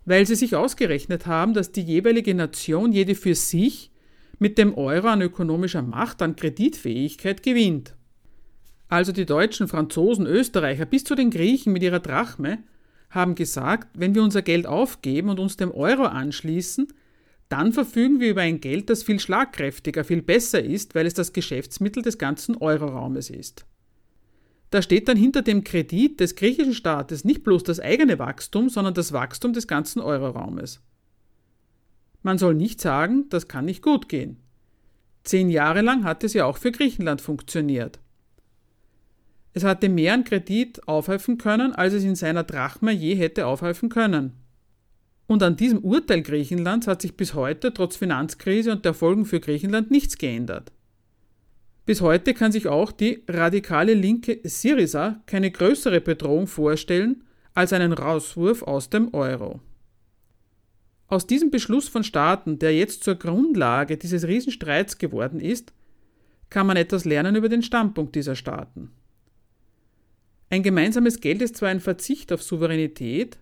weil 0.06 0.26
sie 0.26 0.36
sich 0.36 0.56
ausgerechnet 0.56 1.26
haben, 1.26 1.54
dass 1.54 1.72
die 1.72 1.82
jeweilige 1.82 2.34
Nation 2.36 2.92
jede 2.92 3.16
für 3.16 3.36
sich 3.36 3.92
mit 4.38 4.58
dem 4.58 4.74
Euro 4.76 5.08
an 5.08 5.22
ökonomischer 5.22 5.82
Macht, 5.82 6.22
an 6.22 6.36
Kreditfähigkeit 6.36 7.44
gewinnt. 7.44 7.96
Also 8.88 9.12
die 9.12 9.26
Deutschen, 9.26 9.68
Franzosen, 9.68 10.26
Österreicher 10.26 10.86
bis 10.86 11.04
zu 11.04 11.16
den 11.16 11.30
Griechen 11.30 11.74
mit 11.74 11.84
ihrer 11.84 12.00
Drachme 12.00 12.60
haben 13.10 13.36
gesagt, 13.36 13.90
wenn 13.94 14.16
wir 14.16 14.24
unser 14.24 14.42
Geld 14.42 14.66
aufgeben 14.66 15.30
und 15.30 15.40
uns 15.40 15.58
dem 15.58 15.72
Euro 15.72 16.04
anschließen, 16.04 16.88
dann 17.50 17.74
verfügen 17.74 18.20
wir 18.20 18.30
über 18.30 18.42
ein 18.42 18.62
Geld, 18.62 18.90
das 18.90 19.04
viel 19.04 19.20
schlagkräftiger, 19.20 20.04
viel 20.04 20.22
besser 20.22 20.64
ist, 20.64 20.94
weil 20.94 21.08
es 21.08 21.16
das 21.16 21.34
Geschäftsmittel 21.34 22.04
des 22.04 22.18
ganzen 22.18 22.56
Euroraumes 22.58 23.32
ist. 23.32 23.66
Da 24.70 24.82
steht 24.82 25.08
dann 25.08 25.18
hinter 25.18 25.42
dem 25.42 25.64
Kredit 25.64 26.20
des 26.20 26.36
griechischen 26.36 26.74
Staates 26.74 27.24
nicht 27.24 27.44
bloß 27.44 27.64
das 27.64 27.80
eigene 27.80 28.20
Wachstum, 28.20 28.70
sondern 28.70 28.94
das 28.94 29.14
Wachstum 29.14 29.54
des 29.54 29.68
ganzen 29.68 30.00
Euroraumes. 30.00 30.82
Man 32.22 32.38
soll 32.38 32.54
nicht 32.54 32.82
sagen, 32.82 33.26
das 33.30 33.48
kann 33.48 33.66
nicht 33.66 33.82
gut 33.82 34.10
gehen. 34.10 34.38
Zehn 35.24 35.50
Jahre 35.50 35.82
lang 35.82 36.04
hat 36.04 36.24
es 36.24 36.34
ja 36.34 36.46
auch 36.46 36.58
für 36.58 36.72
Griechenland 36.72 37.22
funktioniert. 37.22 38.00
Es 39.54 39.64
hatte 39.64 39.90
mehr 39.90 40.14
an 40.14 40.24
Kredit 40.24 40.88
aufhelfen 40.88 41.38
können, 41.38 41.74
als 41.74 41.94
es 41.94 42.04
in 42.04 42.16
seiner 42.16 42.44
Drachme 42.44 42.92
je 42.92 43.16
hätte 43.16 43.48
aufhelfen 43.48 43.90
können. 43.90 44.34
Und 45.28 45.44
an 45.44 45.56
diesem 45.56 45.80
Urteil 45.80 46.22
Griechenlands 46.22 46.88
hat 46.88 47.02
sich 47.02 47.18
bis 47.18 47.34
heute 47.34 47.74
trotz 47.74 47.96
Finanzkrise 47.96 48.72
und 48.72 48.86
der 48.86 48.94
Folgen 48.94 49.26
für 49.26 49.40
Griechenland 49.40 49.92
nichts 49.92 50.18
geändert. 50.18 50.72
Bis 51.90 52.02
heute 52.02 52.36
kann 52.36 52.52
sich 52.52 52.68
auch 52.68 52.92
die 52.92 53.24
radikale 53.28 53.96
linke 53.96 54.42
Syriza 54.44 55.24
keine 55.26 55.50
größere 55.50 56.02
Bedrohung 56.02 56.46
vorstellen 56.46 57.24
als 57.56 57.74
einen 57.74 57.94
Rauswurf 57.94 58.62
aus 58.62 58.92
dem 58.92 59.12
Euro. 59.12 59.60
Aus 61.08 61.26
diesem 61.26 61.50
Beschluss 61.50 61.88
von 61.88 62.04
Staaten, 62.04 62.60
der 62.60 62.78
jetzt 62.78 63.04
zur 63.04 63.16
Grundlage 63.16 63.98
dieses 63.98 64.28
Riesenstreits 64.28 65.00
geworden 65.00 65.40
ist, 65.40 65.74
kann 66.52 66.68
man 66.68 66.78
etwas 66.78 67.06
lernen 67.06 67.36
über 67.36 67.50
den 67.50 67.64
Standpunkt 67.64 68.14
dieser 68.14 68.36
Staaten. 68.36 68.92
Ein 70.52 70.62
gemeinsames 70.62 71.20
Geld 71.20 71.42
ist 71.42 71.56
zwar 71.56 71.70
ein 71.70 71.80
Verzicht 71.80 72.32
auf 72.32 72.44
Souveränität, 72.44 73.40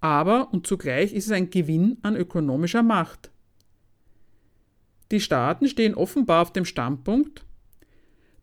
aber 0.00 0.50
und 0.54 0.66
zugleich 0.66 1.12
ist 1.12 1.26
es 1.26 1.32
ein 1.32 1.50
Gewinn 1.50 1.98
an 2.00 2.16
ökonomischer 2.16 2.82
Macht. 2.82 3.30
Die 5.10 5.20
Staaten 5.20 5.68
stehen 5.68 5.94
offenbar 5.94 6.40
auf 6.40 6.54
dem 6.54 6.64
Standpunkt, 6.64 7.44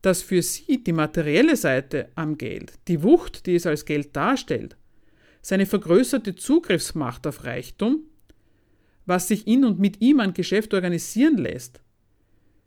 dass 0.02 0.22
für 0.22 0.42
sie 0.42 0.84
die 0.84 0.94
materielle 0.94 1.56
Seite 1.56 2.10
am 2.16 2.38
Geld, 2.38 2.74
die 2.88 3.04
Wucht, 3.04 3.46
die 3.46 3.56
es 3.56 3.66
als 3.66 3.86
Geld 3.86 4.16
darstellt, 4.16 4.78
seine 5.42 5.66
vergrößerte 5.66 6.36
Zugriffsmacht 6.36 7.28
auf 7.28 7.44
Reichtum, 7.44 8.04
was 9.06 9.28
sich 9.28 9.48
in 9.48 9.66
und 9.66 9.80
mit 9.80 10.02
ihm 10.02 10.20
an 10.20 10.34
Geschäft 10.34 10.74
organisieren 10.74 11.38
lässt, 11.38 11.82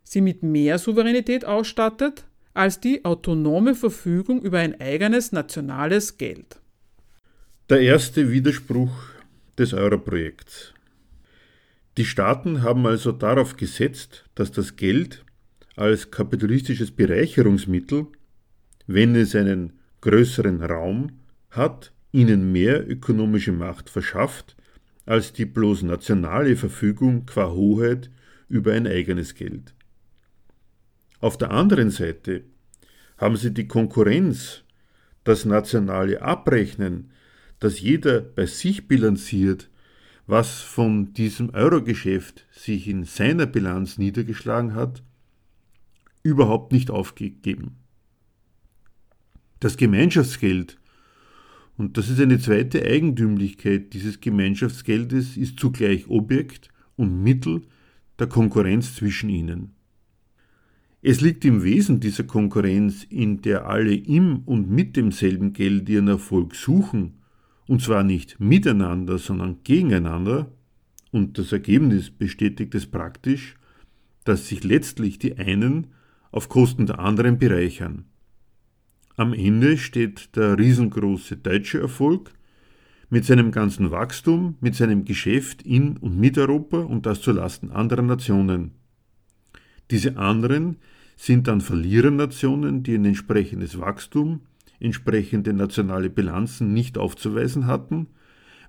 sie 0.03 0.21
mit 0.21 0.43
mehr 0.43 0.77
Souveränität 0.77 1.45
ausstattet 1.45 2.25
als 2.53 2.79
die 2.79 3.03
autonome 3.03 3.73
Verfügung 3.73 4.41
über 4.41 4.59
ein 4.59 4.79
eigenes 4.79 5.31
nationales 5.31 6.17
Geld. 6.17 6.59
Der 7.69 7.81
erste 7.81 8.31
Widerspruch 8.31 8.91
des 9.57 9.73
Euro-Projekts. 9.73 10.73
Die 11.97 12.05
Staaten 12.05 12.61
haben 12.63 12.85
also 12.85 13.11
darauf 13.11 13.55
gesetzt, 13.55 14.25
dass 14.35 14.51
das 14.51 14.75
Geld 14.75 15.22
als 15.75 16.11
kapitalistisches 16.11 16.91
Bereicherungsmittel, 16.91 18.07
wenn 18.87 19.15
es 19.15 19.35
einen 19.35 19.73
größeren 20.01 20.61
Raum 20.61 21.19
hat, 21.49 21.93
ihnen 22.11 22.51
mehr 22.51 22.87
ökonomische 22.89 23.51
Macht 23.51 23.89
verschafft, 23.89 24.55
als 25.05 25.33
die 25.33 25.45
bloß 25.45 25.83
nationale 25.83 26.55
Verfügung 26.55 27.25
qua 27.25 27.51
Hoheit 27.51 28.09
über 28.47 28.73
ein 28.73 28.87
eigenes 28.87 29.35
Geld. 29.35 29.73
Auf 31.19 31.37
der 31.37 31.51
anderen 31.51 31.89
Seite 31.89 32.43
haben 33.17 33.37
sie 33.37 33.53
die 33.53 33.67
Konkurrenz, 33.67 34.63
das 35.23 35.45
nationale 35.45 36.21
Abrechnen, 36.21 37.11
dass 37.59 37.79
jeder 37.79 38.19
bei 38.19 38.45
sich 38.45 38.87
bilanziert, 38.87 39.69
was 40.27 40.61
von 40.61 41.13
diesem 41.13 41.49
Euro-Geschäft 41.51 42.45
sich 42.51 42.87
in 42.87 43.05
seiner 43.05 43.45
Bilanz 43.45 43.97
niedergeschlagen 43.97 44.75
hat, 44.75 45.01
überhaupt 46.23 46.71
nicht 46.71 46.89
aufgegeben. 46.89 47.77
Das 49.59 49.77
Gemeinschaftsgeld, 49.77 50.79
und 51.77 51.97
das 51.97 52.09
ist 52.09 52.19
eine 52.19 52.39
zweite 52.39 52.83
Eigentümlichkeit 52.83 53.93
dieses 53.93 54.19
Gemeinschaftsgeldes, 54.19 55.37
ist 55.37 55.59
zugleich 55.59 56.07
Objekt 56.09 56.69
und 56.95 57.21
Mittel 57.23 57.61
der 58.19 58.27
Konkurrenz 58.27 58.95
zwischen 58.95 59.29
ihnen. 59.29 59.75
Es 61.01 61.19
liegt 61.19 61.43
im 61.43 61.63
Wesen 61.63 61.99
dieser 61.99 62.23
Konkurrenz, 62.23 63.05
in 63.09 63.41
der 63.41 63.65
alle 63.67 63.93
im 63.93 64.39
und 64.45 64.69
mit 64.69 64.95
demselben 64.95 65.51
Geld 65.51 65.89
ihren 65.89 66.07
Erfolg 66.07 66.55
suchen, 66.55 67.15
und 67.67 67.81
zwar 67.81 68.03
nicht 68.03 68.39
miteinander, 68.39 69.17
sondern 69.17 69.57
gegeneinander, 69.63 70.51
und 71.11 71.37
das 71.37 71.51
Ergebnis 71.51 72.09
bestätigt 72.09 72.73
es 72.75 72.85
praktisch, 72.85 73.55
dass 74.23 74.47
sich 74.47 74.63
letztlich 74.63 75.19
die 75.19 75.37
einen 75.37 75.87
auf 76.33 76.49
Kosten 76.49 76.87
der 76.87 76.99
anderen 76.99 77.37
bereichern. 77.37 78.05
Am 79.15 79.33
Ende 79.33 79.77
steht 79.77 80.35
der 80.35 80.57
riesengroße 80.57 81.37
deutsche 81.37 81.79
Erfolg 81.79 82.33
mit 83.09 83.23
seinem 83.23 83.51
ganzen 83.51 83.91
Wachstum, 83.91 84.57
mit 84.59 84.73
seinem 84.73 85.05
Geschäft 85.05 85.61
in 85.61 85.97
und 85.97 86.19
mit 86.19 86.37
Europa 86.39 86.79
und 86.79 87.05
das 87.05 87.21
zulasten 87.21 87.71
anderer 87.71 88.01
Nationen. 88.01 88.71
Diese 89.91 90.17
anderen 90.17 90.77
sind 91.15 91.47
dann 91.47 91.61
Verlierernationen, 91.61 92.81
die 92.81 92.95
ein 92.95 93.05
entsprechendes 93.05 93.79
Wachstum, 93.79 94.41
entsprechende 94.79 95.53
nationale 95.53 96.09
Bilanzen 96.09 96.73
nicht 96.73 96.97
aufzuweisen 96.97 97.67
hatten, 97.67 98.07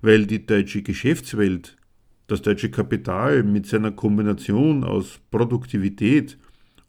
weil 0.03 0.27
die 0.27 0.45
deutsche 0.45 0.83
Geschäftswelt, 0.83 1.79
das 2.27 2.43
deutsche 2.43 2.71
Kapital 2.71 3.43
mit 3.43 3.65
seiner 3.65 3.93
Kombination 3.93 4.85
aus 4.85 5.19
Produktivität 5.31 6.37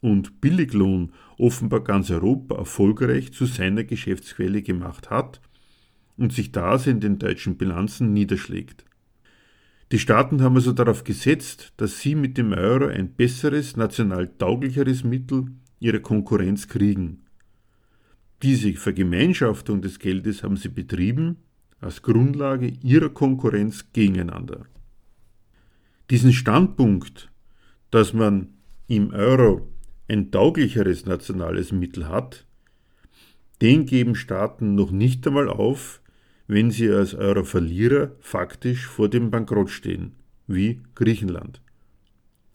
und 0.06 0.40
Billiglohn 0.40 1.12
offenbar 1.36 1.82
ganz 1.82 2.12
Europa 2.12 2.54
erfolgreich 2.54 3.32
zu 3.32 3.44
seiner 3.44 3.82
Geschäftsquelle 3.82 4.62
gemacht 4.62 5.10
hat 5.10 5.40
und 6.16 6.32
sich 6.32 6.52
das 6.52 6.86
in 6.86 7.00
den 7.00 7.18
deutschen 7.18 7.56
Bilanzen 7.56 8.12
niederschlägt. 8.12 8.84
Die 9.90 9.98
Staaten 9.98 10.42
haben 10.42 10.54
also 10.54 10.72
darauf 10.72 11.02
gesetzt, 11.02 11.72
dass 11.76 11.98
sie 11.98 12.14
mit 12.14 12.38
dem 12.38 12.52
Euro 12.52 12.86
ein 12.86 13.14
besseres, 13.14 13.76
national 13.76 14.28
tauglicheres 14.38 15.02
Mittel 15.02 15.46
ihrer 15.80 15.98
Konkurrenz 15.98 16.68
kriegen. 16.68 17.24
Diese 18.44 18.74
Vergemeinschaftung 18.74 19.82
des 19.82 19.98
Geldes 19.98 20.44
haben 20.44 20.56
sie 20.56 20.68
betrieben 20.68 21.38
als 21.80 22.02
Grundlage 22.02 22.68
ihrer 22.68 23.08
Konkurrenz 23.08 23.86
gegeneinander. 23.92 24.66
Diesen 26.10 26.32
Standpunkt, 26.32 27.28
dass 27.90 28.12
man 28.12 28.50
im 28.86 29.10
Euro 29.10 29.68
ein 30.08 30.30
tauglicheres 30.30 31.06
nationales 31.06 31.72
Mittel 31.72 32.08
hat, 32.08 32.46
den 33.60 33.86
geben 33.86 34.14
Staaten 34.14 34.74
noch 34.74 34.90
nicht 34.90 35.26
einmal 35.26 35.48
auf, 35.48 36.00
wenn 36.46 36.70
sie 36.70 36.90
als 36.90 37.14
Euro-Verlierer 37.14 38.12
faktisch 38.20 38.86
vor 38.86 39.08
dem 39.08 39.30
Bankrott 39.30 39.70
stehen, 39.70 40.12
wie 40.46 40.80
Griechenland. 40.94 41.60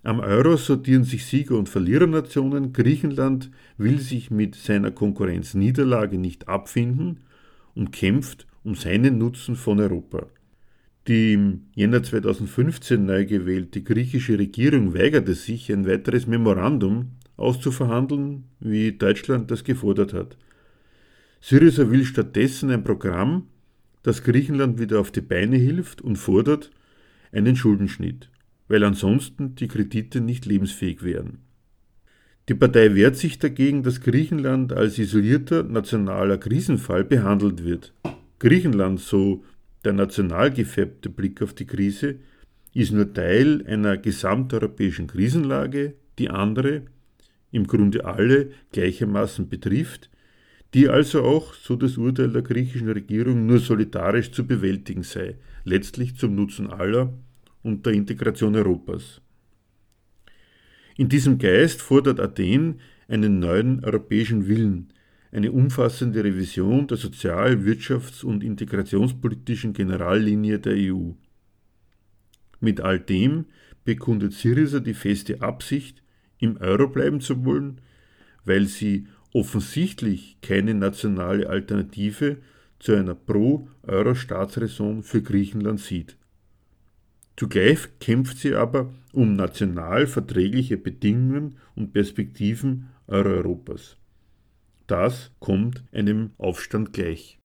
Am 0.03 0.19
Euro 0.19 0.57
sortieren 0.57 1.03
sich 1.03 1.25
Sieger- 1.25 1.59
und 1.59 1.69
Verlierernationen. 1.69 2.73
Griechenland 2.73 3.51
will 3.77 3.99
sich 3.99 4.31
mit 4.31 4.55
seiner 4.55 4.89
Konkurrenzniederlage 4.89 6.17
nicht 6.17 6.47
abfinden 6.47 7.19
und 7.75 7.91
kämpft 7.91 8.47
um 8.63 8.75
seinen 8.75 9.19
Nutzen 9.19 9.55
von 9.55 9.79
Europa. 9.79 10.25
Die 11.07 11.33
im 11.33 11.61
Jänner 11.75 12.01
2015 12.01 13.05
neu 13.05 13.25
gewählte 13.25 13.81
griechische 13.81 14.39
Regierung 14.39 14.93
weigerte 14.93 15.33
sich, 15.33 15.71
ein 15.71 15.87
weiteres 15.87 16.25
Memorandum 16.25 17.11
auszuverhandeln, 17.41 18.45
wie 18.59 18.91
Deutschland 18.91 19.51
das 19.51 19.63
gefordert 19.63 20.13
hat. 20.13 20.37
Syriza 21.41 21.89
will 21.89 22.05
stattdessen 22.05 22.69
ein 22.69 22.83
Programm, 22.83 23.47
das 24.03 24.23
Griechenland 24.23 24.79
wieder 24.79 24.99
auf 24.99 25.11
die 25.11 25.21
Beine 25.21 25.57
hilft 25.57 26.01
und 26.01 26.17
fordert 26.17 26.71
einen 27.31 27.55
Schuldenschnitt, 27.55 28.29
weil 28.67 28.83
ansonsten 28.83 29.55
die 29.55 29.67
Kredite 29.67 30.21
nicht 30.21 30.45
lebensfähig 30.45 31.03
wären. 31.03 31.39
Die 32.49 32.55
Partei 32.55 32.95
wehrt 32.95 33.15
sich 33.15 33.39
dagegen, 33.39 33.83
dass 33.83 34.01
Griechenland 34.01 34.73
als 34.73 34.97
isolierter 34.97 35.63
nationaler 35.63 36.37
Krisenfall 36.37 37.03
behandelt 37.03 37.63
wird. 37.63 37.93
Griechenland, 38.39 38.99
so 38.99 39.43
der 39.85 39.93
national 39.93 40.51
gefärbte 40.51 41.09
Blick 41.09 41.41
auf 41.41 41.53
die 41.53 41.67
Krise, 41.67 42.15
ist 42.73 42.91
nur 42.91 43.13
Teil 43.13 43.63
einer 43.67 43.97
gesamteuropäischen 43.97 45.07
Krisenlage, 45.07 45.95
die 46.17 46.29
andere, 46.29 46.83
im 47.51 47.67
Grunde 47.67 48.05
alle 48.05 48.51
gleichermaßen 48.71 49.49
betrifft, 49.49 50.09
die 50.73 50.87
also 50.87 51.23
auch, 51.23 51.53
so 51.53 51.75
das 51.75 51.97
Urteil 51.97 52.29
der 52.29 52.41
griechischen 52.41 52.89
Regierung, 52.89 53.45
nur 53.45 53.59
solidarisch 53.59 54.31
zu 54.31 54.47
bewältigen 54.47 55.03
sei, 55.03 55.35
letztlich 55.65 56.15
zum 56.15 56.35
Nutzen 56.35 56.69
aller 56.69 57.13
und 57.61 57.85
der 57.85 57.93
Integration 57.93 58.55
Europas. 58.55 59.21
In 60.95 61.09
diesem 61.09 61.37
Geist 61.37 61.81
fordert 61.81 62.19
Athen 62.19 62.79
einen 63.07 63.39
neuen 63.39 63.83
europäischen 63.83 64.47
Willen, 64.47 64.93
eine 65.31 65.51
umfassende 65.51 66.23
Revision 66.23 66.87
der 66.87 66.97
sozial-, 66.97 67.65
wirtschafts- 67.65 68.23
und 68.23 68.43
integrationspolitischen 68.43 69.73
Generallinie 69.73 70.59
der 70.59 70.75
EU. 70.77 71.11
Mit 72.59 72.81
all 72.81 72.99
dem 72.99 73.45
bekundet 73.83 74.33
Syriza 74.33 74.79
die 74.79 74.93
feste 74.93 75.41
Absicht, 75.41 76.00
im 76.41 76.57
Euro 76.57 76.89
bleiben 76.89 77.21
zu 77.21 77.45
wollen, 77.45 77.79
weil 78.43 78.65
sie 78.65 79.07
offensichtlich 79.33 80.37
keine 80.41 80.73
nationale 80.73 81.47
Alternative 81.49 82.37
zu 82.79 82.93
einer 82.93 83.15
Pro-Euro-Staatsräson 83.15 85.03
für 85.03 85.21
Griechenland 85.21 85.79
sieht. 85.79 86.17
Zugleich 87.37 87.79
kämpft 87.99 88.39
sie 88.39 88.55
aber 88.55 88.93
um 89.13 89.35
national 89.35 90.07
verträgliche 90.07 90.77
Bedingungen 90.77 91.55
und 91.75 91.93
Perspektiven 91.93 92.89
Euro-Europas. 93.07 93.97
Das 94.87 95.31
kommt 95.39 95.83
einem 95.91 96.31
Aufstand 96.37 96.91
gleich. 96.91 97.39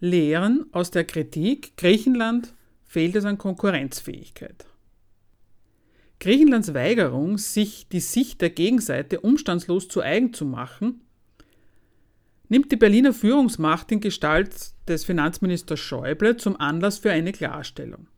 Lehren 0.00 0.66
aus 0.72 0.90
der 0.90 1.04
Kritik 1.04 1.76
Griechenland 1.76 2.54
fehlt 2.84 3.16
es 3.16 3.24
an 3.24 3.38
Konkurrenzfähigkeit. 3.38 4.66
Griechenlands 6.18 6.72
Weigerung, 6.74 7.38
sich 7.38 7.88
die 7.88 8.00
Sicht 8.00 8.40
der 8.40 8.50
Gegenseite 8.50 9.20
umstandslos 9.20 9.88
zu 9.88 10.00
eigen 10.00 10.32
zu 10.32 10.44
machen, 10.44 11.02
nimmt 12.48 12.72
die 12.72 12.76
Berliner 12.76 13.12
Führungsmacht 13.12 13.92
in 13.92 14.00
Gestalt 14.00 14.54
des 14.88 15.04
Finanzministers 15.04 15.80
Schäuble 15.80 16.36
zum 16.36 16.58
Anlass 16.58 16.98
für 16.98 17.10
eine 17.10 17.32
Klarstellung. 17.32 18.08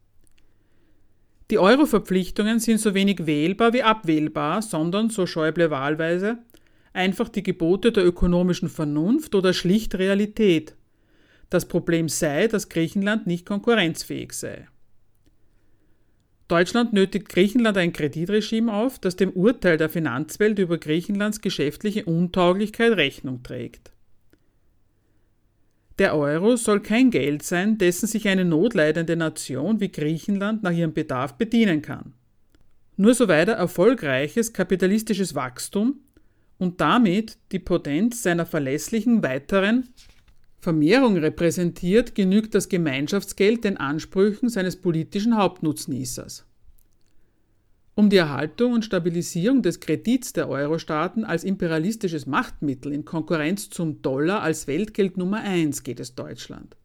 Die 1.51 1.59
Euro-Verpflichtungen 1.59 2.61
sind 2.61 2.78
so 2.78 2.92
wenig 2.92 3.26
wählbar 3.26 3.72
wie 3.72 3.82
abwählbar, 3.82 4.61
sondern, 4.61 5.09
so 5.09 5.26
Schäuble 5.26 5.70
wahlweise, 5.70 6.38
einfach 6.92 7.30
die 7.30 7.42
Gebote 7.42 7.90
der 7.90 8.05
ökonomischen 8.05 8.68
Vernunft 8.68 9.34
oder 9.34 9.55
schlicht 9.55 9.94
Realität. 9.94 10.74
Das 11.49 11.66
Problem 11.66 12.11
sei, 12.11 12.49
dass 12.49 12.68
Griechenland 12.68 13.26
nicht 13.26 13.46
konkurrenzfähig 13.46 14.34
sei. 14.34 14.68
Deutschland 16.49 16.94
nötigt 16.94 17.28
Griechenland 17.28 17.76
ein 17.76 17.92
Kreditregime 17.92 18.72
auf, 18.72 18.99
das 18.99 19.16
dem 19.16 19.30
Urteil 19.30 19.76
der 19.76 19.90
Finanzwelt 19.90 20.59
über 20.59 20.78
Griechenlands 20.78 21.42
geschäftliche 21.42 22.07
Untauglichkeit 22.07 22.96
Rechnung 22.96 23.42
trägt. 23.42 23.92
Der 25.99 26.16
Euro 26.16 26.57
soll 26.57 26.80
kein 26.80 27.11
Geld 27.11 27.42
sein, 27.42 27.76
dessen 27.76 28.07
sich 28.07 28.28
eine 28.28 28.44
notleidende 28.44 29.16
Nation 29.16 29.80
wie 29.80 29.90
Griechenland 29.90 30.62
nach 30.62 30.72
ihrem 30.72 30.94
Bedarf 30.94 31.34
bedienen 31.34 31.82
kann. 31.82 32.14
Nur 32.96 33.14
so 33.14 33.28
weiter 33.28 33.53
erfolgreiches 33.53 34.53
kapitalistisches 34.53 35.34
Wachstum 35.34 36.01
und 36.57 36.80
damit 36.80 37.38
die 37.53 37.59
Potenz 37.59 38.22
seiner 38.22 38.46
verlässlichen 38.46 39.22
weiteren 39.22 39.88
Vermehrung 40.61 41.17
repräsentiert, 41.17 42.15
genügt 42.15 42.55
das 42.55 42.69
Gemeinschaftsgeld 42.69 43.65
den 43.65 43.77
Ansprüchen 43.77 44.49
seines 44.49 44.77
politischen 44.77 45.37
Hauptnutznießers. 45.37 46.45
Um 47.95 48.11
die 48.11 48.17
Erhaltung 48.17 48.75
und 48.75 48.85
Stabilisierung 48.85 49.63
des 49.63 49.81
Kredits 49.81 50.33
der 50.33 50.49
Euro-Staaten 50.49 51.25
als 51.25 51.43
imperialistisches 51.43 52.27
Machtmittel 52.27 52.93
in 52.93 53.05
Konkurrenz 53.05 53.71
zum 53.71 54.03
Dollar 54.03 54.43
als 54.43 54.69
Weltgeld 54.69 55.17
Nummer 55.17 55.41
eins 55.41 55.83
geht 55.83 55.99
es 55.99 56.15
Deutschland. 56.15 56.77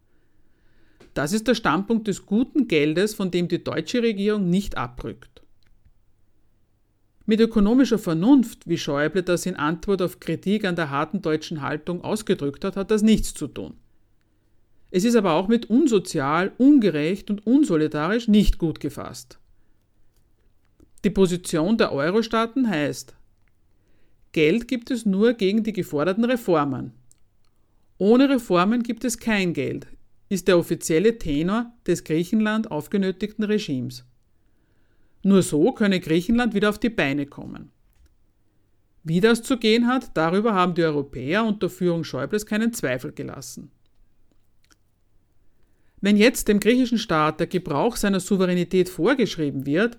Das 1.13 1.31
ist 1.31 1.47
der 1.47 1.53
Standpunkt 1.53 2.07
des 2.07 2.25
guten 2.25 2.67
Geldes, 2.67 3.13
von 3.13 3.29
dem 3.29 3.47
die 3.47 3.63
deutsche 3.63 4.01
Regierung 4.01 4.49
nicht 4.49 4.77
abrückt. 4.77 5.42
Mit 7.25 7.39
ökonomischer 7.39 7.99
Vernunft, 7.99 8.67
wie 8.67 8.77
Schäuble 8.77 9.23
das 9.23 9.45
in 9.45 9.55
Antwort 9.55 10.01
auf 10.01 10.19
Kritik 10.19 10.65
an 10.65 10.75
der 10.75 10.89
harten 10.89 11.21
deutschen 11.21 11.61
Haltung 11.61 12.03
ausgedrückt 12.03 12.65
hat, 12.65 12.75
hat 12.75 12.91
das 12.91 13.01
nichts 13.01 13.33
zu 13.33 13.47
tun. 13.47 13.75
Es 14.91 15.05
ist 15.05 15.15
aber 15.15 15.33
auch 15.33 15.47
mit 15.47 15.69
unsozial, 15.69 16.51
ungerecht 16.57 17.29
und 17.29 17.47
unsolidarisch 17.47 18.27
nicht 18.27 18.57
gut 18.57 18.79
gefasst. 18.79 19.39
Die 21.03 21.09
Position 21.09 21.77
der 21.77 21.93
Euro-Staaten 21.93 22.69
heißt, 22.69 23.15
Geld 24.33 24.67
gibt 24.67 24.91
es 24.91 25.05
nur 25.05 25.33
gegen 25.33 25.63
die 25.63 25.73
geforderten 25.73 26.25
Reformen. 26.25 26.91
Ohne 27.97 28.29
Reformen 28.29 28.83
gibt 28.83 29.05
es 29.05 29.17
kein 29.17 29.53
Geld, 29.53 29.87
ist 30.29 30.47
der 30.47 30.57
offizielle 30.57 31.17
Tenor 31.17 31.71
des 31.87 32.03
Griechenland 32.03 32.69
aufgenötigten 32.69 33.45
Regimes. 33.45 34.05
Nur 35.23 35.41
so 35.41 35.71
könne 35.71 35.99
Griechenland 35.99 36.53
wieder 36.53 36.69
auf 36.69 36.77
die 36.77 36.89
Beine 36.89 37.25
kommen. 37.25 37.71
Wie 39.03 39.19
das 39.19 39.41
zu 39.41 39.57
gehen 39.57 39.87
hat, 39.87 40.15
darüber 40.15 40.53
haben 40.53 40.75
die 40.75 40.83
Europäer 40.83 41.43
unter 41.43 41.69
Führung 41.69 42.03
Schäubles 42.03 42.45
keinen 42.45 42.73
Zweifel 42.73 43.11
gelassen. 43.11 43.71
Wenn 45.99 46.17
jetzt 46.17 46.49
dem 46.49 46.59
griechischen 46.59 46.97
Staat 46.97 47.39
der 47.39 47.47
Gebrauch 47.47 47.95
seiner 47.95 48.19
Souveränität 48.19 48.89
vorgeschrieben 48.89 49.65
wird, 49.65 49.97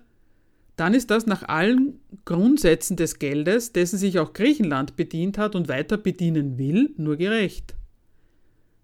dann 0.75 0.93
ist 0.93 1.09
das 1.09 1.25
nach 1.25 1.43
allen 1.43 1.99
Grundsätzen 2.25 2.97
des 2.97 3.17
Geldes, 3.17 3.71
dessen 3.71 3.97
sich 3.97 4.19
auch 4.19 4.33
Griechenland 4.33 4.95
bedient 4.95 5.37
hat 5.37 5.55
und 5.55 5.67
weiter 5.67 5.97
bedienen 5.97 6.57
will, 6.57 6.93
nur 6.97 7.15
gerecht. 7.15 7.75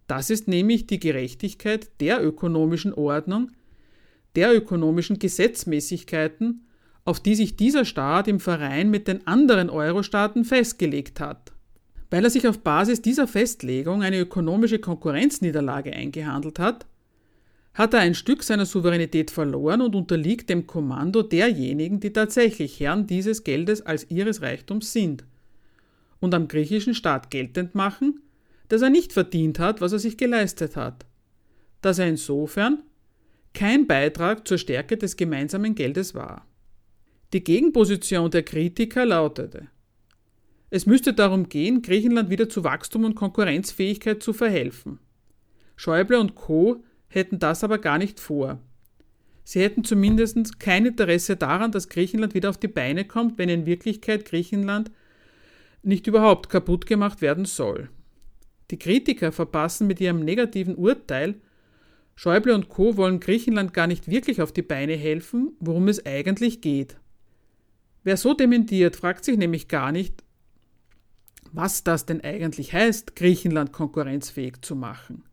Das 0.07 0.29
ist 0.29 0.47
nämlich 0.47 0.87
die 0.87 0.99
Gerechtigkeit 0.99 1.89
der 1.99 2.23
ökonomischen 2.23 2.93
Ordnung, 2.93 3.51
der 4.35 4.55
ökonomischen 4.55 5.19
Gesetzmäßigkeiten, 5.19 6.65
auf 7.03 7.19
die 7.19 7.35
sich 7.35 7.55
dieser 7.55 7.85
Staat 7.85 8.27
im 8.27 8.39
Verein 8.39 8.89
mit 8.89 9.07
den 9.07 9.25
anderen 9.27 9.69
Euro-Staaten 9.69 10.45
festgelegt 10.45 11.19
hat. 11.19 11.51
Weil 12.09 12.23
er 12.23 12.29
sich 12.29 12.47
auf 12.47 12.59
Basis 12.59 13.01
dieser 13.01 13.27
Festlegung 13.27 14.03
eine 14.03 14.19
ökonomische 14.19 14.79
Konkurrenzniederlage 14.79 15.93
eingehandelt 15.93 16.59
hat, 16.59 16.85
hat 17.73 17.93
er 17.93 18.01
ein 18.01 18.15
Stück 18.15 18.43
seiner 18.43 18.65
Souveränität 18.65 19.31
verloren 19.31 19.81
und 19.81 19.95
unterliegt 19.95 20.49
dem 20.49 20.67
Kommando 20.67 21.23
derjenigen, 21.23 21.99
die 22.01 22.11
tatsächlich 22.11 22.79
Herren 22.79 23.07
dieses 23.07 23.43
Geldes 23.43 23.81
als 23.81 24.09
ihres 24.09 24.41
Reichtums 24.41 24.91
sind 24.91 25.23
und 26.19 26.33
am 26.33 26.47
griechischen 26.47 26.93
Staat 26.93 27.31
geltend 27.31 27.73
machen, 27.73 28.21
dass 28.67 28.81
er 28.81 28.89
nicht 28.89 29.13
verdient 29.13 29.59
hat, 29.59 29.81
was 29.81 29.93
er 29.93 29.99
sich 29.99 30.17
geleistet 30.17 30.75
hat, 30.75 31.05
dass 31.81 31.97
er 31.97 32.07
insofern 32.07 32.83
kein 33.53 33.87
Beitrag 33.87 34.47
zur 34.47 34.57
Stärke 34.57 34.97
des 34.97 35.17
gemeinsamen 35.17 35.75
Geldes 35.75 36.15
war. 36.15 36.47
Die 37.33 37.43
Gegenposition 37.43 38.29
der 38.31 38.43
Kritiker 38.43 39.05
lautete, 39.05 39.67
es 40.73 40.85
müsste 40.85 41.13
darum 41.13 41.49
gehen, 41.49 41.81
Griechenland 41.81 42.29
wieder 42.29 42.47
zu 42.47 42.63
Wachstum 42.63 43.03
und 43.03 43.13
Konkurrenzfähigkeit 43.13 44.23
zu 44.23 44.31
verhelfen. 44.31 44.99
Schäuble 45.75 46.17
und 46.17 46.33
Co. 46.35 46.81
hätten 47.09 47.39
das 47.39 47.65
aber 47.65 47.77
gar 47.77 47.97
nicht 47.97 48.21
vor. 48.21 48.59
Sie 49.43 49.59
hätten 49.59 49.83
zumindest 49.83 50.61
kein 50.61 50.85
Interesse 50.85 51.35
daran, 51.35 51.73
dass 51.73 51.89
Griechenland 51.89 52.33
wieder 52.33 52.49
auf 52.49 52.57
die 52.57 52.69
Beine 52.69 53.03
kommt, 53.03 53.37
wenn 53.37 53.49
in 53.49 53.65
Wirklichkeit 53.65 54.23
Griechenland 54.23 54.91
nicht 55.83 56.07
überhaupt 56.07 56.49
kaputt 56.49 56.85
gemacht 56.85 57.21
werden 57.21 57.43
soll. 57.43 57.89
Die 58.69 58.79
Kritiker 58.79 59.33
verpassen 59.33 59.87
mit 59.87 59.99
ihrem 59.99 60.21
negativen 60.23 60.75
Urteil, 60.75 61.41
Schäuble 62.23 62.53
und 62.53 62.69
Co. 62.69 62.97
wollen 62.97 63.19
Griechenland 63.19 63.73
gar 63.73 63.87
nicht 63.87 64.07
wirklich 64.07 64.43
auf 64.43 64.51
die 64.51 64.61
Beine 64.61 64.93
helfen, 64.93 65.53
worum 65.59 65.87
es 65.87 66.05
eigentlich 66.05 66.61
geht. 66.61 66.97
Wer 68.03 68.15
so 68.15 68.35
dementiert, 68.35 68.95
fragt 68.95 69.25
sich 69.25 69.39
nämlich 69.39 69.67
gar 69.67 69.91
nicht, 69.91 70.23
was 71.51 71.83
das 71.83 72.05
denn 72.05 72.21
eigentlich 72.23 72.73
heißt, 72.73 73.15
Griechenland 73.15 73.73
konkurrenzfähig 73.73 74.61
zu 74.61 74.75
machen. 74.75 75.23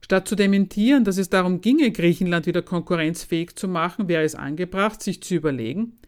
Statt 0.00 0.26
zu 0.26 0.34
dementieren, 0.34 1.04
dass 1.04 1.18
es 1.18 1.30
darum 1.30 1.60
ginge, 1.60 1.92
Griechenland 1.92 2.46
wieder 2.46 2.62
konkurrenzfähig 2.62 3.54
zu 3.54 3.68
machen, 3.68 4.08
wäre 4.08 4.24
es 4.24 4.34
angebracht, 4.34 5.00
sich 5.00 5.22
zu 5.22 5.36
überlegen, 5.36 6.00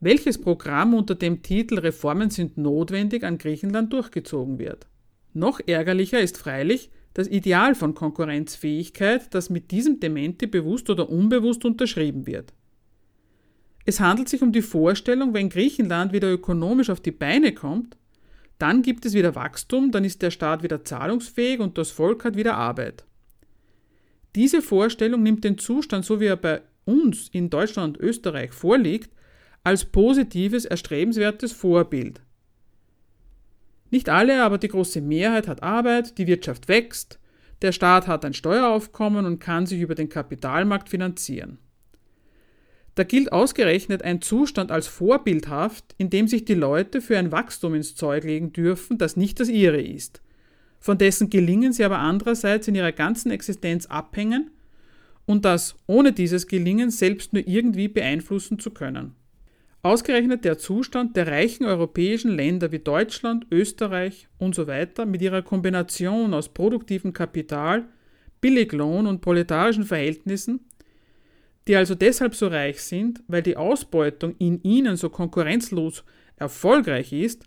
welches 0.00 0.40
Programm 0.40 0.92
unter 0.92 1.14
dem 1.14 1.44
Titel 1.44 1.78
Reformen 1.78 2.30
sind 2.30 2.58
notwendig 2.58 3.22
an 3.22 3.38
Griechenland 3.38 3.92
durchgezogen 3.92 4.58
wird. 4.58 4.88
Noch 5.34 5.60
ärgerlicher 5.64 6.18
ist 6.18 6.36
freilich 6.36 6.90
das 7.18 7.26
Ideal 7.26 7.74
von 7.74 7.96
Konkurrenzfähigkeit, 7.96 9.34
das 9.34 9.50
mit 9.50 9.72
diesem 9.72 9.98
Dementi 9.98 10.46
bewusst 10.46 10.88
oder 10.88 11.10
unbewusst 11.10 11.64
unterschrieben 11.64 12.28
wird. 12.28 12.52
Es 13.84 13.98
handelt 13.98 14.28
sich 14.28 14.40
um 14.40 14.52
die 14.52 14.62
Vorstellung, 14.62 15.34
wenn 15.34 15.48
Griechenland 15.48 16.12
wieder 16.12 16.30
ökonomisch 16.30 16.90
auf 16.90 17.00
die 17.00 17.10
Beine 17.10 17.52
kommt, 17.52 17.96
dann 18.60 18.82
gibt 18.82 19.04
es 19.04 19.14
wieder 19.14 19.34
Wachstum, 19.34 19.90
dann 19.90 20.04
ist 20.04 20.22
der 20.22 20.30
Staat 20.30 20.62
wieder 20.62 20.84
zahlungsfähig 20.84 21.58
und 21.58 21.76
das 21.76 21.90
Volk 21.90 22.24
hat 22.24 22.36
wieder 22.36 22.54
Arbeit. 22.54 23.04
Diese 24.36 24.62
Vorstellung 24.62 25.24
nimmt 25.24 25.42
den 25.42 25.58
Zustand, 25.58 26.04
so 26.04 26.20
wie 26.20 26.26
er 26.26 26.36
bei 26.36 26.62
uns 26.84 27.30
in 27.30 27.50
Deutschland 27.50 27.98
und 27.98 28.04
Österreich 28.04 28.52
vorliegt, 28.52 29.10
als 29.64 29.84
positives, 29.84 30.66
erstrebenswertes 30.66 31.50
Vorbild. 31.50 32.20
Nicht 33.90 34.08
alle, 34.08 34.42
aber 34.42 34.58
die 34.58 34.68
große 34.68 35.00
Mehrheit 35.00 35.48
hat 35.48 35.62
Arbeit, 35.62 36.18
die 36.18 36.26
Wirtschaft 36.26 36.68
wächst, 36.68 37.18
der 37.62 37.72
Staat 37.72 38.06
hat 38.06 38.24
ein 38.24 38.34
Steueraufkommen 38.34 39.26
und 39.26 39.40
kann 39.40 39.66
sich 39.66 39.80
über 39.80 39.94
den 39.94 40.08
Kapitalmarkt 40.08 40.88
finanzieren. 40.88 41.58
Da 42.94 43.04
gilt 43.04 43.32
ausgerechnet 43.32 44.02
ein 44.02 44.20
Zustand 44.20 44.72
als 44.72 44.88
vorbildhaft, 44.88 45.94
in 45.98 46.10
dem 46.10 46.26
sich 46.26 46.44
die 46.44 46.54
Leute 46.54 47.00
für 47.00 47.16
ein 47.16 47.30
Wachstum 47.30 47.74
ins 47.74 47.94
Zeug 47.94 48.24
legen 48.24 48.52
dürfen, 48.52 48.98
das 48.98 49.16
nicht 49.16 49.38
das 49.40 49.48
ihre 49.48 49.80
ist, 49.80 50.20
von 50.80 50.98
dessen 50.98 51.30
Gelingen 51.30 51.72
sie 51.72 51.84
aber 51.84 51.98
andererseits 51.98 52.66
in 52.68 52.74
ihrer 52.74 52.92
ganzen 52.92 53.30
Existenz 53.30 53.86
abhängen 53.86 54.50
und 55.26 55.44
das 55.44 55.76
ohne 55.86 56.12
dieses 56.12 56.46
Gelingen 56.48 56.90
selbst 56.90 57.32
nur 57.32 57.46
irgendwie 57.46 57.86
beeinflussen 57.86 58.58
zu 58.58 58.70
können. 58.70 59.14
Ausgerechnet 59.82 60.44
der 60.44 60.58
Zustand 60.58 61.16
der 61.16 61.28
reichen 61.28 61.64
europäischen 61.64 62.32
Länder 62.32 62.72
wie 62.72 62.80
Deutschland, 62.80 63.46
Österreich 63.52 64.28
und 64.38 64.54
so 64.54 64.66
weiter 64.66 65.06
mit 65.06 65.22
ihrer 65.22 65.42
Kombination 65.42 66.34
aus 66.34 66.48
produktivem 66.48 67.12
Kapital, 67.12 67.84
Billiglohn 68.40 69.06
und 69.06 69.20
proletarischen 69.20 69.84
Verhältnissen, 69.84 70.60
die 71.68 71.76
also 71.76 71.94
deshalb 71.94 72.34
so 72.34 72.48
reich 72.48 72.80
sind, 72.82 73.22
weil 73.28 73.42
die 73.42 73.56
Ausbeutung 73.56 74.34
in 74.38 74.60
ihnen 74.62 74.96
so 74.96 75.10
konkurrenzlos 75.10 76.02
erfolgreich 76.36 77.12
ist, 77.12 77.44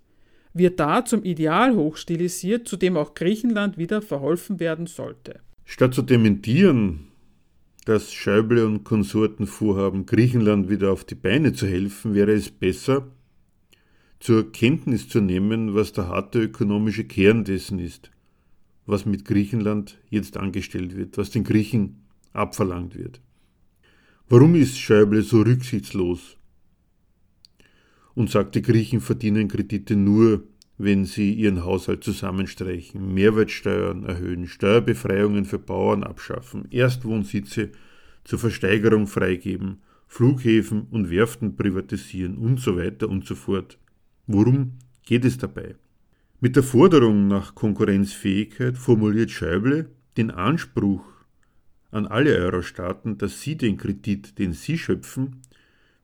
wird 0.53 0.79
da 0.79 1.03
zum 1.03 1.23
Ideal 1.23 1.75
hochstilisiert, 1.75 2.67
zu 2.67 2.77
dem 2.77 2.97
auch 2.97 3.13
Griechenland 3.13 3.77
wieder 3.77 4.01
verholfen 4.01 4.59
werden 4.59 4.87
sollte. 4.87 5.39
Statt 5.65 5.93
zu 5.93 6.01
dementieren, 6.01 7.10
dass 7.85 8.13
Schäuble 8.13 8.65
und 8.65 8.83
Konsorten 8.83 9.47
vorhaben, 9.47 10.05
Griechenland 10.05 10.69
wieder 10.69 10.91
auf 10.91 11.03
die 11.03 11.15
Beine 11.15 11.53
zu 11.53 11.67
helfen, 11.67 12.13
wäre 12.13 12.31
es 12.31 12.51
besser, 12.51 13.07
zur 14.19 14.51
Kenntnis 14.51 15.09
zu 15.09 15.19
nehmen, 15.19 15.73
was 15.73 15.93
der 15.93 16.07
harte 16.07 16.43
ökonomische 16.43 17.05
Kern 17.05 17.43
dessen 17.43 17.79
ist, 17.79 18.11
was 18.85 19.05
mit 19.05 19.25
Griechenland 19.25 19.99
jetzt 20.09 20.37
angestellt 20.37 20.95
wird, 20.95 21.17
was 21.17 21.31
den 21.31 21.43
Griechen 21.43 22.03
abverlangt 22.33 22.95
wird. 22.95 23.19
Warum 24.29 24.55
ist 24.55 24.77
Schäuble 24.77 25.23
so 25.23 25.41
rücksichtslos 25.41 26.37
und 28.13 28.29
sagt, 28.29 28.55
die 28.55 28.61
Griechen 28.61 29.01
verdienen 29.01 29.47
Kredite 29.47 29.95
nur, 29.95 30.43
wenn 30.83 31.05
sie 31.05 31.33
ihren 31.33 31.63
Haushalt 31.63 32.03
zusammenstreichen, 32.03 33.13
Mehrwertsteuern 33.13 34.03
erhöhen, 34.03 34.47
Steuerbefreiungen 34.47 35.45
für 35.45 35.59
Bauern 35.59 36.03
abschaffen, 36.03 36.67
Erstwohnsitze 36.71 37.69
zur 38.23 38.39
Versteigerung 38.39 39.07
freigeben, 39.07 39.81
Flughäfen 40.07 40.87
und 40.89 41.09
Werften 41.09 41.55
privatisieren 41.55 42.37
und 42.37 42.59
so 42.59 42.77
weiter 42.77 43.09
und 43.09 43.25
so 43.25 43.35
fort. 43.35 43.77
Worum 44.27 44.79
geht 45.05 45.25
es 45.25 45.37
dabei? 45.37 45.75
Mit 46.39 46.55
der 46.55 46.63
Forderung 46.63 47.27
nach 47.27 47.53
Konkurrenzfähigkeit 47.53 48.77
formuliert 48.77 49.31
Schäuble 49.31 49.89
den 50.17 50.31
Anspruch 50.31 51.03
an 51.91 52.07
alle 52.07 52.35
Euro-Staaten, 52.37 53.17
dass 53.17 53.41
sie 53.41 53.55
den 53.57 53.77
Kredit, 53.77 54.39
den 54.39 54.53
sie 54.53 54.77
schöpfen, 54.77 55.41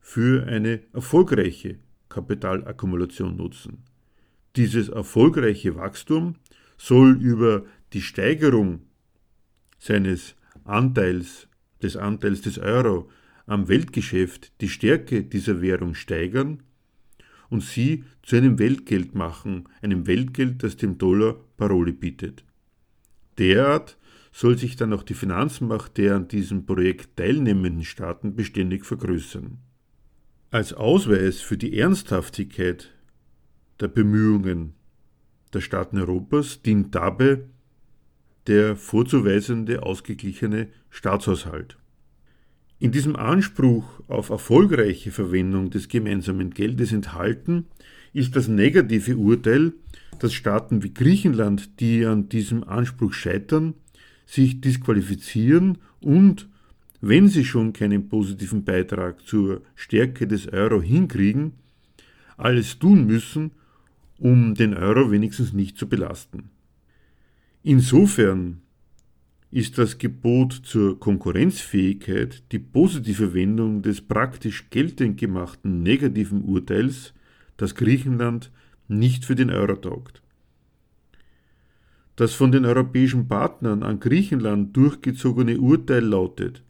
für 0.00 0.46
eine 0.46 0.80
erfolgreiche 0.92 1.78
Kapitalakkumulation 2.08 3.36
nutzen. 3.36 3.87
Dieses 4.58 4.88
erfolgreiche 4.88 5.76
Wachstum 5.76 6.34
soll 6.76 7.22
über 7.22 7.64
die 7.92 8.00
Steigerung 8.00 8.80
seines 9.78 10.34
Anteils, 10.64 11.46
des 11.80 11.96
Anteils 11.96 12.40
des 12.40 12.58
Euro 12.58 13.08
am 13.46 13.68
Weltgeschäft 13.68 14.60
die 14.60 14.68
Stärke 14.68 15.22
dieser 15.22 15.62
Währung 15.62 15.94
steigern 15.94 16.64
und 17.48 17.62
sie 17.62 18.02
zu 18.24 18.34
einem 18.34 18.58
Weltgeld 18.58 19.14
machen, 19.14 19.68
einem 19.80 20.08
Weltgeld, 20.08 20.64
das 20.64 20.76
dem 20.76 20.98
Dollar 20.98 21.36
Parole 21.56 21.92
bietet. 21.92 22.42
Derart 23.38 23.96
soll 24.32 24.58
sich 24.58 24.74
dann 24.74 24.92
auch 24.92 25.04
die 25.04 25.14
Finanzmacht 25.14 25.96
der 25.98 26.16
an 26.16 26.26
diesem 26.26 26.66
Projekt 26.66 27.16
teilnehmenden 27.16 27.84
Staaten 27.84 28.34
beständig 28.34 28.84
vergrößern. 28.84 29.58
Als 30.50 30.72
Ausweis 30.72 31.40
für 31.40 31.56
die 31.56 31.78
Ernsthaftigkeit 31.78 32.92
der 33.80 33.88
Bemühungen 33.88 34.74
der 35.52 35.60
Staaten 35.60 35.98
Europas 35.98 36.62
dient 36.62 36.94
dabei 36.94 37.40
der 38.46 38.76
vorzuweisende 38.76 39.82
ausgeglichene 39.82 40.68
Staatshaushalt. 40.90 41.76
In 42.78 42.92
diesem 42.92 43.16
Anspruch 43.16 43.84
auf 44.08 44.30
erfolgreiche 44.30 45.10
Verwendung 45.10 45.70
des 45.70 45.88
gemeinsamen 45.88 46.50
Geldes 46.50 46.92
enthalten 46.92 47.66
ist 48.12 48.36
das 48.36 48.48
negative 48.48 49.16
Urteil, 49.16 49.72
dass 50.18 50.32
Staaten 50.32 50.82
wie 50.82 50.94
Griechenland, 50.94 51.80
die 51.80 52.04
an 52.06 52.28
diesem 52.28 52.64
Anspruch 52.64 53.12
scheitern, 53.12 53.74
sich 54.26 54.60
disqualifizieren 54.60 55.78
und, 56.00 56.48
wenn 57.00 57.28
sie 57.28 57.44
schon 57.44 57.72
keinen 57.72 58.08
positiven 58.08 58.64
Beitrag 58.64 59.26
zur 59.26 59.62
Stärke 59.74 60.26
des 60.26 60.48
Euro 60.48 60.80
hinkriegen, 60.80 61.52
alles 62.36 62.78
tun 62.78 63.06
müssen, 63.06 63.52
um 64.18 64.54
den 64.54 64.74
Euro 64.74 65.10
wenigstens 65.10 65.52
nicht 65.52 65.78
zu 65.78 65.88
belasten. 65.88 66.50
Insofern 67.62 68.60
ist 69.50 69.78
das 69.78 69.98
Gebot 69.98 70.52
zur 70.52 71.00
Konkurrenzfähigkeit 71.00 72.42
die 72.52 72.58
positive 72.58 73.32
Wendung 73.32 73.82
des 73.82 74.02
praktisch 74.02 74.68
geltend 74.70 75.18
gemachten 75.18 75.82
negativen 75.82 76.42
Urteils, 76.42 77.14
dass 77.56 77.74
Griechenland 77.74 78.50
nicht 78.88 79.24
für 79.24 79.34
den 79.34 79.50
Euro 79.50 79.76
taugt. 79.76 80.22
Das 82.16 82.34
von 82.34 82.52
den 82.52 82.64
europäischen 82.64 83.28
Partnern 83.28 83.82
an 83.82 84.00
Griechenland 84.00 84.76
durchgezogene 84.76 85.58
Urteil 85.58 86.04
lautet, 86.04 86.62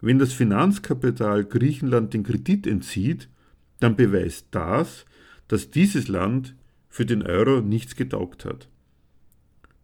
wenn 0.00 0.18
das 0.18 0.32
Finanzkapital 0.32 1.44
Griechenland 1.44 2.12
den 2.12 2.24
Kredit 2.24 2.66
entzieht, 2.66 3.28
dann 3.80 3.96
beweist 3.96 4.48
das, 4.50 5.06
dass 5.48 5.70
dieses 5.70 6.08
Land 6.08 6.54
für 6.92 7.06
den 7.06 7.22
Euro 7.22 7.62
nichts 7.62 7.96
getaugt 7.96 8.44
hat. 8.44 8.68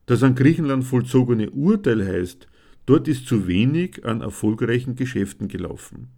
Das 0.05 0.23
an 0.23 0.35
Griechenland 0.35 0.85
vollzogene 0.85 1.51
Urteil 1.51 2.07
heißt, 2.07 2.47
dort 2.85 3.09
ist 3.09 3.27
zu 3.27 3.49
wenig 3.49 4.05
an 4.05 4.21
erfolgreichen 4.21 4.95
Geschäften 4.95 5.49
gelaufen. 5.49 6.09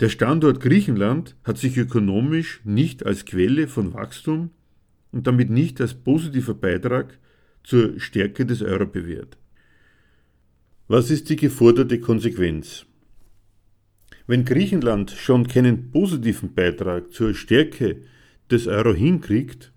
Der 0.00 0.08
Standort 0.08 0.58
Griechenland 0.60 1.36
hat 1.44 1.58
sich 1.58 1.78
ökonomisch 1.78 2.60
nicht 2.64 3.06
als 3.06 3.24
Quelle 3.24 3.68
von 3.68 3.94
Wachstum 3.94 4.50
und 5.12 5.28
damit 5.28 5.48
nicht 5.48 5.80
als 5.80 5.94
positiver 5.94 6.54
Beitrag 6.54 7.16
zur 7.62 8.00
Stärke 8.00 8.44
des 8.44 8.62
Euro 8.62 8.86
bewährt. 8.86 9.38
Was 10.88 11.12
ist 11.12 11.30
die 11.30 11.36
geforderte 11.36 12.00
Konsequenz? 12.00 12.84
Wenn 14.26 14.44
Griechenland 14.44 15.12
schon 15.12 15.46
keinen 15.46 15.92
positiven 15.92 16.52
Beitrag 16.52 17.12
zur 17.12 17.32
Stärke 17.32 18.02
des 18.50 18.66
Euro 18.66 18.92
hinkriegt, 18.92 19.72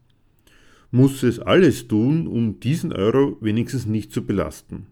muss 0.93 1.23
es 1.23 1.39
alles 1.39 1.87
tun, 1.87 2.27
um 2.27 2.59
diesen 2.59 2.93
Euro 2.93 3.35
wenigstens 3.41 3.87
nicht 3.87 4.11
zu 4.11 4.27
belasten. 4.27 4.85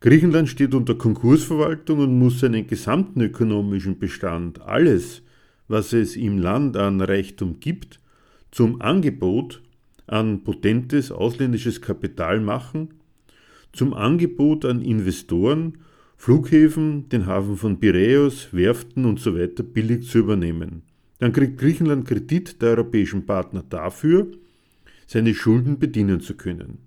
Griechenland 0.00 0.48
steht 0.48 0.74
unter 0.74 0.94
Konkursverwaltung 0.94 1.98
und 1.98 2.18
muss 2.18 2.40
seinen 2.40 2.66
gesamten 2.66 3.20
ökonomischen 3.20 3.98
Bestand, 3.98 4.62
alles, 4.62 5.20
was 5.68 5.92
es 5.92 6.16
im 6.16 6.38
Land 6.38 6.78
an 6.78 7.02
Reichtum 7.02 7.60
gibt, 7.60 8.00
zum 8.50 8.80
Angebot 8.80 9.62
an 10.06 10.42
potentes 10.42 11.12
ausländisches 11.12 11.82
Kapital 11.82 12.40
machen, 12.40 12.94
zum 13.74 13.92
Angebot 13.92 14.64
an 14.64 14.80
Investoren, 14.80 15.78
Flughäfen, 16.16 17.10
den 17.10 17.26
Hafen 17.26 17.58
von 17.58 17.78
Piräus, 17.78 18.54
Werften 18.54 19.04
usw. 19.04 19.50
So 19.54 19.64
billig 19.64 20.08
zu 20.08 20.20
übernehmen. 20.20 20.80
Dann 21.18 21.34
kriegt 21.34 21.58
Griechenland 21.58 22.08
Kredit 22.08 22.62
der 22.62 22.70
europäischen 22.70 23.26
Partner 23.26 23.62
dafür, 23.68 24.28
seine 25.06 25.34
Schulden 25.34 25.78
bedienen 25.78 26.20
zu 26.20 26.34
können. 26.34 26.78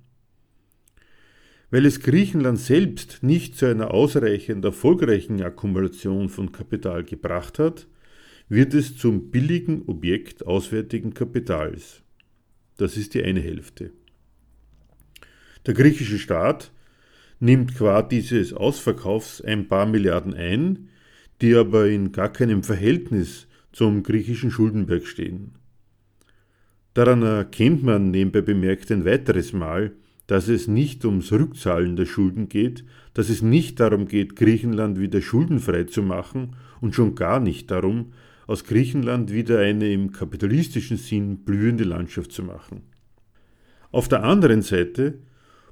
Weil 1.72 1.86
es 1.86 2.00
Griechenland 2.00 2.60
selbst 2.60 3.22
nicht 3.22 3.56
zu 3.56 3.68
einer 3.68 3.92
ausreichend 3.92 4.66
erfolgreichen 4.66 5.42
Akkumulation 5.42 6.30
von 6.30 6.52
Kapital 6.52 7.04
gebracht 7.04 7.60
hat, 7.60 7.88
wird 8.50 8.74
es 8.74 8.98
zum 8.98 9.30
billigen 9.30 9.84
Objekt 9.84 10.46
auswärtigen 10.46 11.14
Kapitals. 11.14 12.02
Das 12.78 12.98
ist 12.98 13.14
die 13.14 13.24
eine 13.24 13.40
Hälfte. 13.40 13.92
Der 15.66 15.76
griechische 15.76 16.18
Staat 16.18 16.72
nimmt 17.40 17.76
qua 17.76 18.02
dieses 18.02 18.54
Ausverkaufs 18.54 19.42
ein 19.42 19.68
paar 19.68 19.86
Milliarden 19.86 20.34
ein, 20.34 20.90
die 21.42 21.56
aber 21.56 21.88
in 21.88 22.12
gar 22.12 22.34
keinem 22.34 22.64
Verhältnis 22.64 23.48
zum 23.72 24.02
griechischen 24.02 24.50
Schuldenberg 24.50 25.06
stehen. 25.06 25.59
Daran 27.00 27.22
erkennt 27.22 27.82
man 27.82 28.12
nebenbei 28.12 28.42
bemerkt 28.42 28.92
ein 28.92 29.06
weiteres 29.06 29.54
Mal, 29.54 29.94
dass 30.28 30.50
es 30.50 30.68
nicht 30.68 31.06
ums 31.06 31.32
Rückzahlen 31.32 31.96
der 31.96 32.06
Schulden 32.06 32.50
geht, 32.50 32.84
dass 33.14 33.30
es 33.30 33.42
nicht 33.42 33.80
darum 33.80 34.06
geht, 34.06 34.36
Griechenland 34.36 35.00
wieder 35.00 35.22
schuldenfrei 35.22 35.86
zu 35.86 36.04
machen 36.04 36.58
und 36.82 36.94
schon 36.94 37.16
gar 37.16 37.40
nicht 37.40 37.72
darum, 37.72 38.12
aus 38.48 38.66
Griechenland 38.66 39.32
wieder 39.32 39.60
eine 39.60 39.90
im 39.94 40.12
kapitalistischen 40.12 40.98
Sinn 40.98 41.46
blühende 41.46 41.86
Landschaft 41.86 42.34
zu 42.34 42.44
machen. 42.44 42.82
Auf 43.94 44.10
der 44.10 44.26
anderen 44.26 44.62
Seite 44.62 45.20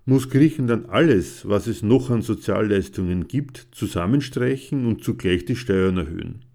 muss 0.05 0.30
Griechenland 0.30 0.88
alles, 0.88 1.45
was 1.45 1.67
es 1.67 1.84
noch 1.84 2.09
an 2.09 2.21
Sozialleistungen 2.21 3.28
gibt, 3.28 3.67
zusammenstreichen 3.71 4.86
und 4.86 5.03
zugleich 5.03 5.43
die 5.43 5.57
Steuern 5.57 5.97
erhöhen 5.97 6.47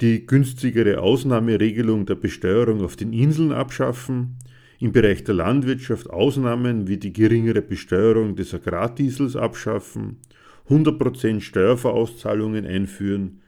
die 0.00 0.26
günstigere 0.26 1.00
Ausnahmeregelung 1.00 2.06
der 2.06 2.16
Besteuerung 2.16 2.82
auf 2.82 2.96
den 2.96 3.12
Inseln 3.12 3.52
abschaffen, 3.52 4.36
im 4.78 4.92
Bereich 4.92 5.24
der 5.24 5.34
Landwirtschaft 5.34 6.10
Ausnahmen 6.10 6.86
wie 6.86 6.98
die 6.98 7.12
geringere 7.12 7.62
Besteuerung 7.62 8.36
des 8.36 8.52
Agrardiesels 8.52 9.36
abschaffen, 9.36 10.18
100% 10.68 11.40
Steuervorauszahlungen 11.40 12.66
einführen, 12.66 13.40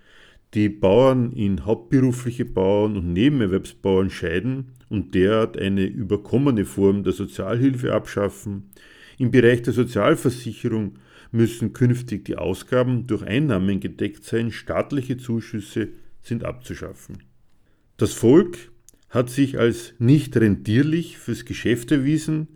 die 0.54 0.70
Bauern 0.70 1.32
in 1.32 1.66
hauptberufliche 1.66 2.46
Bauern 2.46 2.96
und 2.96 3.12
Nebenerwerbsbauern 3.12 4.08
scheiden 4.08 4.68
und 4.88 5.14
derart 5.14 5.58
eine 5.58 5.84
überkommene 5.84 6.64
Form 6.64 7.04
der 7.04 7.12
Sozialhilfe 7.12 7.92
abschaffen, 7.92 8.70
im 9.18 9.32
Bereich 9.32 9.62
der 9.62 9.72
Sozialversicherung 9.72 10.94
müssen 11.32 11.72
künftig 11.72 12.24
die 12.24 12.36
Ausgaben 12.36 13.06
durch 13.06 13.22
Einnahmen 13.24 13.80
gedeckt 13.80 14.24
sein, 14.24 14.52
staatliche 14.52 15.18
Zuschüsse 15.18 15.88
sind 16.22 16.44
abzuschaffen. 16.44 17.22
Das 17.96 18.12
Volk 18.12 18.70
hat 19.10 19.30
sich 19.30 19.58
als 19.58 19.94
nicht 19.98 20.36
rentierlich 20.36 21.18
fürs 21.18 21.44
Geschäft 21.44 21.90
erwiesen 21.90 22.48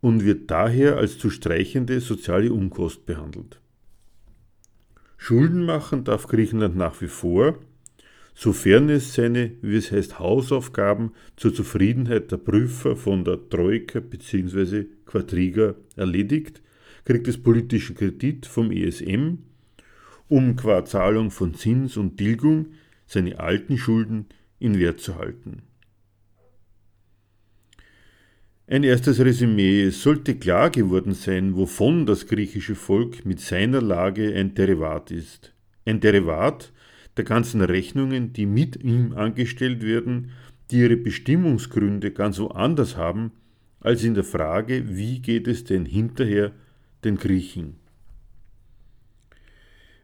und 0.00 0.24
wird 0.24 0.50
daher 0.50 0.96
als 0.96 1.18
zu 1.18 1.30
streichende 1.30 2.00
soziale 2.00 2.52
Unkost 2.52 3.06
behandelt. 3.06 3.60
Schulden 5.16 5.64
machen 5.64 6.04
darf 6.04 6.28
Griechenland 6.28 6.76
nach 6.76 7.00
wie 7.00 7.08
vor, 7.08 7.58
sofern 8.34 8.88
es 8.88 9.14
seine, 9.14 9.50
wie 9.62 9.76
es 9.76 9.90
heißt, 9.90 10.20
Hausaufgaben 10.20 11.12
zur 11.36 11.52
Zufriedenheit 11.52 12.30
der 12.30 12.36
Prüfer 12.36 12.94
von 12.94 13.24
der 13.24 13.48
Troika 13.48 13.98
bzw. 13.98 14.84
Quadriga 15.06 15.74
erledigt, 15.96 16.62
kriegt 17.04 17.26
es 17.26 17.42
politischen 17.42 17.96
Kredit 17.96 18.46
vom 18.46 18.70
ESM, 18.70 19.38
um 20.28 20.54
qua 20.54 20.84
Zahlung 20.84 21.32
von 21.32 21.54
Zins 21.54 21.96
und 21.96 22.16
Tilgung 22.16 22.66
seine 23.08 23.40
alten 23.40 23.76
Schulden 23.76 24.26
in 24.60 24.78
Wert 24.78 25.00
zu 25.00 25.16
halten. 25.16 25.62
Ein 28.70 28.84
erstes 28.84 29.18
Resümee. 29.18 29.84
Es 29.84 30.02
sollte 30.02 30.36
klar 30.36 30.68
geworden 30.68 31.14
sein, 31.14 31.56
wovon 31.56 32.04
das 32.04 32.26
griechische 32.26 32.74
Volk 32.74 33.24
mit 33.24 33.40
seiner 33.40 33.80
Lage 33.80 34.34
ein 34.34 34.54
Derivat 34.54 35.10
ist. 35.10 35.54
Ein 35.86 36.00
Derivat 36.00 36.70
der 37.16 37.24
ganzen 37.24 37.62
Rechnungen, 37.62 38.34
die 38.34 38.44
mit 38.44 38.84
ihm 38.84 39.14
angestellt 39.14 39.82
werden, 39.82 40.32
die 40.70 40.80
ihre 40.80 40.98
Bestimmungsgründe 40.98 42.10
ganz 42.10 42.38
woanders 42.38 42.98
haben, 42.98 43.32
als 43.80 44.04
in 44.04 44.12
der 44.12 44.24
Frage, 44.24 44.96
wie 44.96 45.20
geht 45.20 45.48
es 45.48 45.64
denn 45.64 45.86
hinterher 45.86 46.52
den 47.04 47.16
Griechen. 47.16 47.76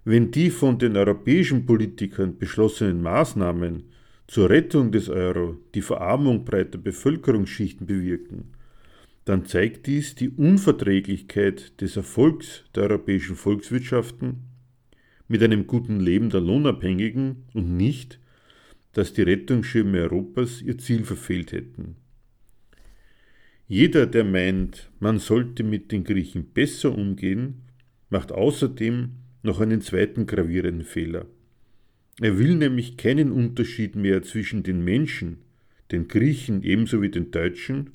Wenn 0.05 0.31
die 0.31 0.51
von 0.51 0.79
den 0.79 0.97
europäischen 0.97 1.65
Politikern 1.65 2.37
beschlossenen 2.37 3.01
Maßnahmen 3.01 3.85
zur 4.27 4.51
Rettung 4.51 4.93
des 4.93 5.09
Euro 5.09 5.57
die 5.75 5.81
Verarmung 5.81 6.45
breiter 6.45 6.77
Bevölkerungsschichten 6.77 7.87
bewirken, 7.87 8.53
dann 9.25 9.47
zeigt 9.47 9.87
dies 9.87 10.15
die 10.15 10.29
Unverträglichkeit 10.29 11.81
des 11.81 11.97
Erfolgs 11.97 12.65
der 12.75 12.85
europäischen 12.85 13.37
Volkswirtschaften 13.37 14.43
mit 15.27 15.43
einem 15.43 15.67
guten 15.67 16.01
Leben 16.01 16.29
der 16.29 16.43
Lohnabhängigen 16.43 17.45
und 17.55 17.75
nicht, 17.75 18.21
dass 18.93 19.15
die 19.15 19.23
Rettungsschirme 19.23 20.03
Europas 20.03 20.61
ihr 20.61 20.77
Ziel 20.77 21.05
verfehlt 21.05 21.53
hätten. 21.53 21.97
Jeder, 23.67 24.07
der 24.07 24.25
meint, 24.25 24.91
man 25.01 25.19
sollte 25.19 25.65
mit 25.65 25.91
den 25.91 26.05
Griechen 26.05 26.53
besser 26.53 26.97
umgehen, 26.97 27.63
macht 28.11 28.31
außerdem 28.31 29.24
noch 29.45 29.61
einen 29.61 29.81
zweiten 29.81 30.27
gravierenden 30.27 30.85
Fehler. 30.85 31.27
Er 32.21 32.39
will 32.39 32.57
nämlich 32.57 32.97
keinen 32.97 33.31
Unterschied 33.31 33.95
mehr 33.95 34.23
zwischen 34.23 34.63
den 34.63 34.83
Menschen, 34.83 35.39
den 35.93 36.09
Griechen 36.09 36.63
ebenso 36.63 37.03
wie 37.03 37.11
den 37.11 37.31
Deutschen, 37.31 37.91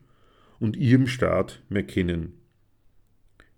und 0.59 0.75
ihrem 0.75 1.07
Staat 1.07 1.61
mehr 1.69 1.83
kennen. 1.83 2.33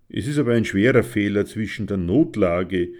Es 0.08 0.28
ist 0.28 0.38
aber 0.38 0.52
ein 0.52 0.64
schwerer 0.64 1.02
Fehler 1.02 1.46
zwischen 1.46 1.86
der 1.86 1.96
Notlage, 1.96 2.90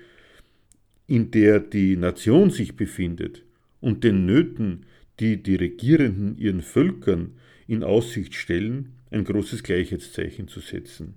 in 1.06 1.30
der 1.30 1.60
die 1.60 1.96
Nation 1.96 2.50
sich 2.50 2.74
befindet 2.74 3.44
und 3.80 4.02
den 4.02 4.26
Nöten, 4.26 4.86
die 5.20 5.42
die 5.42 5.54
Regierenden 5.54 6.36
ihren 6.36 6.62
Völkern 6.62 7.34
in 7.66 7.84
Aussicht 7.84 8.34
stellen, 8.34 8.94
ein 9.10 9.24
großes 9.24 9.62
Gleichheitszeichen 9.62 10.48
zu 10.48 10.60
setzen. 10.60 11.14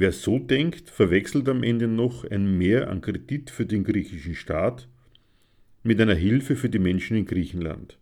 Wer 0.00 0.12
so 0.12 0.38
denkt, 0.38 0.90
verwechselt 0.90 1.48
am 1.48 1.64
Ende 1.64 1.88
noch 1.88 2.22
ein 2.22 2.56
Mehr 2.56 2.88
an 2.88 3.00
Kredit 3.00 3.50
für 3.50 3.66
den 3.66 3.82
griechischen 3.82 4.36
Staat 4.36 4.86
mit 5.82 6.00
einer 6.00 6.14
Hilfe 6.14 6.54
für 6.54 6.68
die 6.68 6.78
Menschen 6.78 7.16
in 7.16 7.24
Griechenland. 7.24 7.98